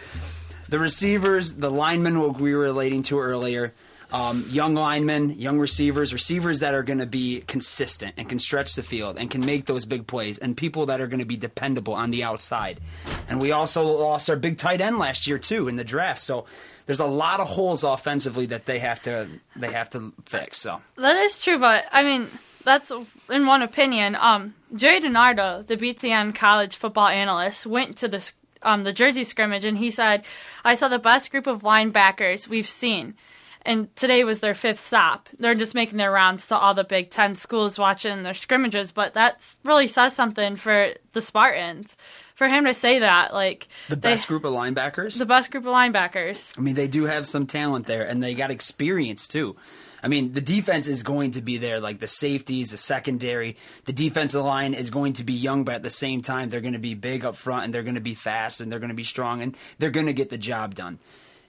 the 0.69 0.77
receivers, 0.77 1.55
the 1.55 1.71
linemen, 1.71 2.19
what 2.19 2.39
we 2.39 2.53
were 2.53 2.61
relating 2.61 3.01
to 3.03 3.19
earlier, 3.19 3.73
um, 4.11 4.45
young 4.47 4.75
linemen, 4.75 5.31
young 5.31 5.57
receivers, 5.57 6.13
receivers 6.13 6.59
that 6.59 6.75
are 6.75 6.83
going 6.83 6.99
to 6.99 7.07
be 7.07 7.41
consistent 7.47 8.13
and 8.15 8.29
can 8.29 8.37
stretch 8.37 8.75
the 8.75 8.83
field 8.83 9.17
and 9.17 9.31
can 9.31 9.43
make 9.43 9.65
those 9.65 9.85
big 9.85 10.05
plays, 10.05 10.37
and 10.37 10.55
people 10.55 10.85
that 10.85 11.01
are 11.01 11.07
going 11.07 11.19
to 11.19 11.25
be 11.25 11.35
dependable 11.35 11.95
on 11.95 12.11
the 12.11 12.23
outside. 12.23 12.79
And 13.27 13.41
we 13.41 13.51
also 13.51 13.83
lost 13.83 14.29
our 14.29 14.35
big 14.35 14.59
tight 14.59 14.81
end 14.81 14.99
last 14.99 15.25
year 15.25 15.39
too 15.39 15.67
in 15.67 15.75
the 15.75 15.83
draft, 15.83 16.21
so. 16.21 16.45
There's 16.85 17.01
a 17.01 17.05
lot 17.05 17.41
of 17.41 17.49
holes 17.49 17.83
offensively 17.83 18.45
that 18.45 18.65
they 18.65 18.79
have 18.79 19.01
to 19.01 19.27
they 19.57 19.73
have 19.73 19.89
to 19.89 20.13
fix. 20.23 20.57
So 20.57 20.79
That 20.95 21.17
is 21.17 21.43
true, 21.43 21.59
but 21.59 21.83
I 21.91 22.01
mean, 22.01 22.29
that's 22.68 22.91
in 23.30 23.45
one 23.47 23.63
opinion. 23.63 24.15
Um, 24.20 24.53
Jerry 24.76 24.99
DiNardo, 24.99 25.65
the 25.65 25.78
BTN 25.78 26.36
college 26.36 26.76
football 26.76 27.07
analyst, 27.07 27.65
went 27.65 27.97
to 27.97 28.07
this 28.07 28.34
um, 28.61 28.84
the 28.84 28.91
Jersey 28.93 29.24
scrimmage 29.24 29.63
and 29.65 29.78
he 29.78 29.89
said, 29.89 30.24
"I 30.65 30.76
saw 30.76 30.88
the 30.89 30.99
best 30.99 31.32
group 31.32 31.47
of 31.47 31.63
linebackers 31.63 32.47
we've 32.47 32.68
seen." 32.68 33.15
And 33.63 33.93
today 33.97 34.24
was 34.24 34.39
their 34.39 34.53
fifth 34.55 34.80
stop. 34.80 35.28
They're 35.39 35.53
just 35.55 35.76
making 35.76 35.97
their 35.97 36.11
rounds 36.11 36.47
to 36.47 36.55
all 36.55 36.74
the 36.74 36.86
Big 36.86 37.09
Ten 37.09 37.36
schools 37.36 37.78
watching 37.78 38.24
their 38.24 38.34
scrimmages, 38.34 38.91
but 38.93 39.13
that 39.15 39.45
really 39.63 39.88
says 39.89 40.13
something 40.15 40.55
for 40.55 40.93
the 41.13 41.22
Spartans. 41.22 41.97
For 42.36 42.47
him 42.47 42.65
to 42.65 42.74
say 42.74 42.99
that, 42.99 43.34
like 43.34 43.68
the 43.89 43.95
they- 43.95 44.11
best 44.11 44.28
group 44.28 44.45
of 44.45 44.53
linebackers. 44.53 45.18
the 45.18 45.26
best 45.26 45.51
group 45.51 45.65
of 45.65 45.74
linebackers. 45.74 46.57
I 46.57 46.61
mean, 46.61 46.76
they 46.76 46.88
do 46.88 47.05
have 47.05 47.26
some 47.28 47.45
talent 47.45 47.88
there, 47.88 48.03
and 48.05 48.22
they 48.24 48.36
got 48.36 48.51
experience 48.51 49.28
too. 49.28 49.55
I 50.03 50.07
mean, 50.07 50.33
the 50.33 50.41
defense 50.41 50.87
is 50.87 51.01
going 51.03 51.31
to 51.31 51.41
be 51.41 51.57
there, 51.57 51.79
like 51.79 51.99
the 51.99 52.07
safeties, 52.07 52.71
the 52.71 52.77
secondary. 52.77 53.57
The 53.85 53.93
defensive 53.93 54.43
line 54.43 54.73
is 54.73 54.89
going 54.89 55.13
to 55.13 55.23
be 55.23 55.33
young, 55.33 55.63
but 55.63 55.75
at 55.75 55.83
the 55.83 55.89
same 55.89 56.21
time, 56.21 56.49
they're 56.49 56.61
going 56.61 56.73
to 56.73 56.79
be 56.79 56.93
big 56.93 57.25
up 57.25 57.35
front, 57.35 57.65
and 57.65 57.73
they're 57.73 57.83
going 57.83 57.95
to 57.95 58.01
be 58.01 58.13
fast, 58.15 58.61
and 58.61 58.71
they're 58.71 58.79
going 58.79 58.89
to 58.89 58.95
be 58.95 59.03
strong, 59.03 59.41
and 59.41 59.57
they're 59.79 59.89
going 59.89 60.05
to 60.05 60.13
get 60.13 60.29
the 60.29 60.37
job 60.37 60.75
done. 60.75 60.99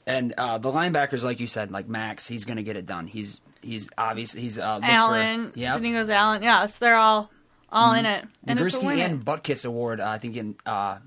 And 0.06 0.32
uh, 0.38 0.56
the 0.56 0.70
linebackers, 0.72 1.22
like 1.22 1.38
you 1.40 1.46
said, 1.46 1.70
like 1.70 1.86
Max, 1.88 2.26
he's 2.26 2.46
going 2.46 2.56
to 2.56 2.62
get 2.62 2.76
it 2.76 2.86
done. 2.86 3.06
He's 3.06 3.40
he's 3.60 3.90
obviously 3.98 4.40
he's 4.40 4.58
uh, 4.58 4.78
for- 4.78 4.84
Allen, 4.86 5.52
Yep. 5.54 5.76
Denicos 5.76 6.08
Allen, 6.08 6.42
yes, 6.42 6.78
they're 6.78 6.96
all 6.96 7.30
all 7.70 7.92
in 7.92 8.06
Mhm. 8.06 8.18
it, 8.22 8.28
and 8.46 8.58
it's 8.58 8.76
a 8.76 8.80
Nagurski 8.80 8.86
win. 8.86 9.00
and 9.00 9.22
Butkus 9.24 9.66
Award, 9.66 10.00
uh, 10.00 10.08
I 10.08 10.16
think, 10.16 10.36
in 10.38 10.56
uh, 10.64 10.98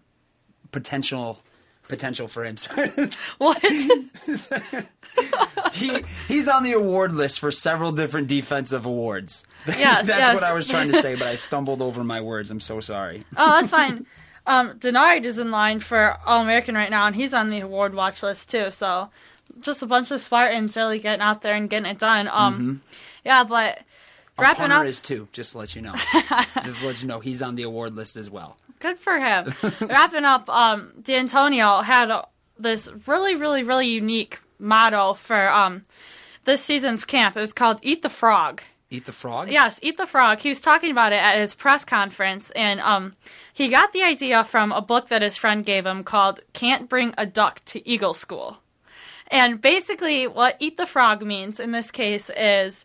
potential 0.71 1.41
potential 1.87 2.27
for 2.27 2.43
him. 2.45 2.55
what? 3.39 3.59
he 5.73 6.03
he's 6.27 6.47
on 6.47 6.63
the 6.63 6.73
award 6.73 7.13
list 7.13 7.39
for 7.39 7.51
several 7.51 7.91
different 7.91 8.27
defensive 8.27 8.85
awards. 8.85 9.45
Yes, 9.67 10.07
that's 10.07 10.27
yes. 10.27 10.33
what 10.33 10.43
I 10.43 10.53
was 10.53 10.67
trying 10.67 10.91
to 10.91 10.99
say, 10.99 11.13
but 11.15 11.27
I 11.27 11.35
stumbled 11.35 11.83
over 11.83 12.03
my 12.03 12.19
words. 12.19 12.49
I'm 12.49 12.59
so 12.59 12.79
sorry. 12.79 13.25
Oh, 13.37 13.61
that's 13.61 13.69
fine. 13.69 14.07
Um, 14.47 14.79
Dennard 14.79 15.23
is 15.23 15.37
in 15.37 15.51
line 15.51 15.79
for 15.79 16.17
All 16.25 16.41
American 16.41 16.73
right 16.73 16.89
now, 16.89 17.05
and 17.05 17.15
he's 17.15 17.33
on 17.33 17.51
the 17.51 17.59
award 17.59 17.93
watch 17.93 18.23
list 18.23 18.49
too. 18.49 18.71
So, 18.71 19.11
just 19.61 19.83
a 19.83 19.85
bunch 19.85 20.09
of 20.09 20.19
Spartans 20.19 20.75
really 20.75 20.97
getting 20.97 21.21
out 21.21 21.43
there 21.43 21.55
and 21.55 21.69
getting 21.69 21.89
it 21.91 21.99
done. 21.99 22.27
Um, 22.27 22.81
yeah, 23.23 23.43
but 23.43 23.81
Our 24.39 24.45
wrapping 24.45 24.71
up. 24.71 24.85
is 24.87 24.99
too. 24.99 25.27
Just 25.31 25.51
to 25.51 25.59
let 25.59 25.75
you 25.75 25.83
know. 25.83 25.93
just 26.63 26.81
to 26.81 26.87
let 26.87 27.01
you 27.03 27.07
know, 27.07 27.19
he's 27.19 27.43
on 27.43 27.55
the 27.55 27.63
award 27.63 27.95
list 27.95 28.17
as 28.17 28.29
well. 28.31 28.57
Good 28.79 28.97
for 28.97 29.19
him. 29.19 29.53
Wrapping 29.79 30.25
up, 30.25 30.49
um, 30.49 30.91
D'Antonio 31.03 31.81
had 31.81 32.11
this 32.57 32.91
really, 33.05 33.35
really, 33.35 33.61
really 33.61 33.87
unique 33.87 34.39
motto 34.61 35.13
for 35.13 35.49
um, 35.49 35.83
this 36.45 36.63
season's 36.63 37.03
camp. 37.03 37.35
It 37.35 37.41
was 37.41 37.53
called 37.53 37.79
"Eat 37.81 38.01
the 38.01 38.09
Frog." 38.09 38.61
Eat 38.93 39.05
the 39.05 39.13
frog. 39.13 39.49
Yes, 39.49 39.79
eat 39.81 39.95
the 39.95 40.05
frog. 40.05 40.39
He 40.39 40.49
was 40.49 40.59
talking 40.59 40.91
about 40.91 41.13
it 41.13 41.23
at 41.23 41.39
his 41.39 41.55
press 41.55 41.85
conference, 41.85 42.51
and 42.51 42.81
um, 42.81 43.13
he 43.53 43.69
got 43.69 43.93
the 43.93 44.03
idea 44.03 44.43
from 44.43 44.73
a 44.73 44.81
book 44.81 45.07
that 45.07 45.21
his 45.21 45.37
friend 45.37 45.65
gave 45.65 45.85
him 45.85 46.03
called 46.03 46.41
"Can't 46.51 46.89
Bring 46.89 47.13
a 47.17 47.25
Duck 47.25 47.63
to 47.65 47.87
Eagle 47.87 48.13
School." 48.13 48.61
And 49.27 49.61
basically, 49.61 50.27
what 50.27 50.57
"eat 50.59 50.75
the 50.75 50.85
frog" 50.85 51.23
means 51.23 51.57
in 51.57 51.71
this 51.71 51.89
case 51.89 52.29
is 52.35 52.83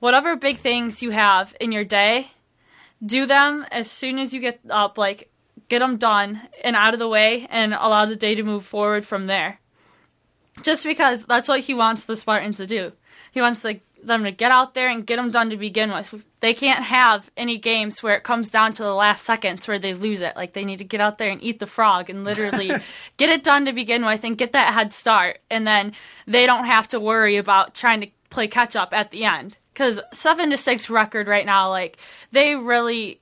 whatever 0.00 0.36
big 0.36 0.58
things 0.58 1.02
you 1.02 1.12
have 1.12 1.56
in 1.58 1.72
your 1.72 1.84
day, 1.84 2.32
do 3.04 3.24
them 3.24 3.64
as 3.70 3.90
soon 3.90 4.18
as 4.18 4.34
you 4.34 4.40
get 4.40 4.60
up. 4.68 4.98
Like, 4.98 5.30
get 5.70 5.78
them 5.78 5.96
done 5.96 6.42
and 6.62 6.76
out 6.76 6.92
of 6.92 6.98
the 6.98 7.08
way, 7.08 7.46
and 7.48 7.72
allow 7.72 8.04
the 8.04 8.16
day 8.16 8.34
to 8.34 8.42
move 8.42 8.66
forward 8.66 9.06
from 9.06 9.28
there. 9.28 9.60
Just 10.60 10.84
because 10.84 11.24
that's 11.24 11.48
what 11.48 11.60
he 11.60 11.72
wants 11.72 12.04
the 12.04 12.16
Spartans 12.16 12.58
to 12.58 12.66
do. 12.66 12.92
He 13.32 13.40
wants 13.40 13.64
like 13.64 13.80
them 14.04 14.24
to 14.24 14.32
get 14.32 14.50
out 14.50 14.74
there 14.74 14.88
and 14.88 15.06
get 15.06 15.16
them 15.16 15.30
done 15.30 15.50
to 15.50 15.56
begin 15.56 15.92
with. 15.92 16.24
They 16.40 16.54
can't 16.54 16.84
have 16.84 17.30
any 17.36 17.56
games 17.56 18.02
where 18.02 18.16
it 18.16 18.24
comes 18.24 18.50
down 18.50 18.72
to 18.74 18.82
the 18.82 18.94
last 18.94 19.24
seconds 19.24 19.66
where 19.66 19.78
they 19.78 19.94
lose 19.94 20.20
it. 20.20 20.36
Like 20.36 20.52
they 20.52 20.64
need 20.64 20.78
to 20.78 20.84
get 20.84 21.00
out 21.00 21.18
there 21.18 21.30
and 21.30 21.42
eat 21.42 21.58
the 21.58 21.66
frog 21.66 22.10
and 22.10 22.24
literally 22.24 22.68
get 23.16 23.30
it 23.30 23.42
done 23.42 23.64
to 23.64 23.72
begin 23.72 24.04
with 24.04 24.24
and 24.24 24.36
get 24.36 24.52
that 24.52 24.74
head 24.74 24.92
start. 24.92 25.40
And 25.50 25.66
then 25.66 25.92
they 26.26 26.46
don't 26.46 26.66
have 26.66 26.88
to 26.88 27.00
worry 27.00 27.36
about 27.36 27.74
trying 27.74 28.00
to 28.02 28.08
play 28.30 28.48
catch 28.48 28.76
up 28.76 28.92
at 28.92 29.10
the 29.10 29.24
end. 29.24 29.56
Because 29.72 30.00
seven 30.12 30.50
to 30.50 30.56
six 30.56 30.90
record 30.90 31.28
right 31.28 31.46
now, 31.46 31.70
like 31.70 31.96
they 32.30 32.54
really 32.54 33.20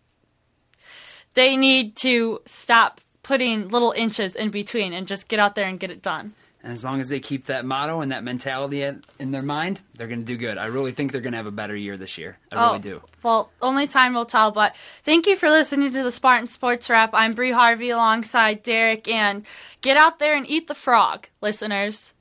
they 1.35 1.57
need 1.57 1.95
to 1.97 2.41
stop 2.47 3.01
putting 3.23 3.69
little 3.69 3.93
inches 3.93 4.35
in 4.35 4.51
between 4.51 4.93
and 4.93 5.07
just 5.07 5.29
get 5.29 5.39
out 5.39 5.55
there 5.55 5.67
and 5.67 5.79
get 5.79 5.91
it 5.91 6.03
done. 6.03 6.35
And 6.63 6.73
as 6.73 6.85
long 6.85 7.01
as 7.01 7.09
they 7.09 7.21
keep 7.21 7.47
that 7.47 7.65
motto 7.65 8.01
and 8.01 8.13
that 8.13 8.23
mentality 8.23 8.83
in, 8.83 9.03
in 9.19 9.31
their 9.31 9.43
mind, 9.43 9.81
they're 9.95 10.09
going 10.09 10.21
to 10.21 10.27
do 10.27 10.37
good. 10.37 10.59
I 10.59 10.67
really 10.67 10.93
think 10.93 11.11
they're 11.11 11.23
going 11.23 11.33
to 11.33 11.39
have 11.39 11.47
a 11.47 11.51
better 11.51 11.75
year 11.75 11.97
this 11.97 12.19
year. 12.19 12.39
I 12.53 12.67
really 12.67 12.79
oh, 12.79 12.83
do. 12.83 13.03
Well, 13.23 13.51
only 13.63 13.87
time 13.87 14.13
will 14.13 14.27
tell. 14.27 14.51
But 14.51 14.77
thank 15.03 15.27
you 15.27 15.37
for 15.37 15.49
listening 15.49 15.93
to 15.93 16.03
the 16.03 16.11
Spartan 16.11 16.49
Sports 16.49 16.91
Wrap. 16.91 17.11
I'm 17.15 17.33
Bree 17.33 17.53
Harvey 17.53 17.91
alongside 17.91 18.63
Derek, 18.63 19.09
and 19.09 19.47
get 19.81 19.97
out 19.97 20.19
there 20.19 20.37
and 20.37 20.49
eat 20.49 20.69
the 20.69 20.75
frog, 20.75 21.29
listeners. 21.41 22.13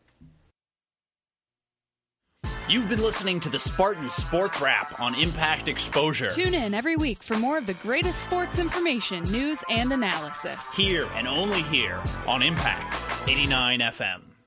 You've 2.69 2.87
been 2.87 3.01
listening 3.01 3.39
to 3.41 3.49
the 3.49 3.57
Spartan 3.57 4.11
Sports 4.11 4.61
Wrap 4.61 5.01
on 5.01 5.15
Impact 5.15 5.67
Exposure. 5.67 6.29
Tune 6.29 6.53
in 6.53 6.75
every 6.75 6.95
week 6.95 7.23
for 7.23 7.35
more 7.35 7.57
of 7.57 7.65
the 7.65 7.73
greatest 7.73 8.21
sports 8.21 8.59
information, 8.59 9.23
news, 9.31 9.57
and 9.69 9.91
analysis. 9.91 10.71
Here 10.75 11.07
and 11.15 11.27
only 11.27 11.63
here 11.63 11.99
on 12.27 12.43
Impact 12.43 13.27
89 13.27 13.79
FM. 13.79 14.28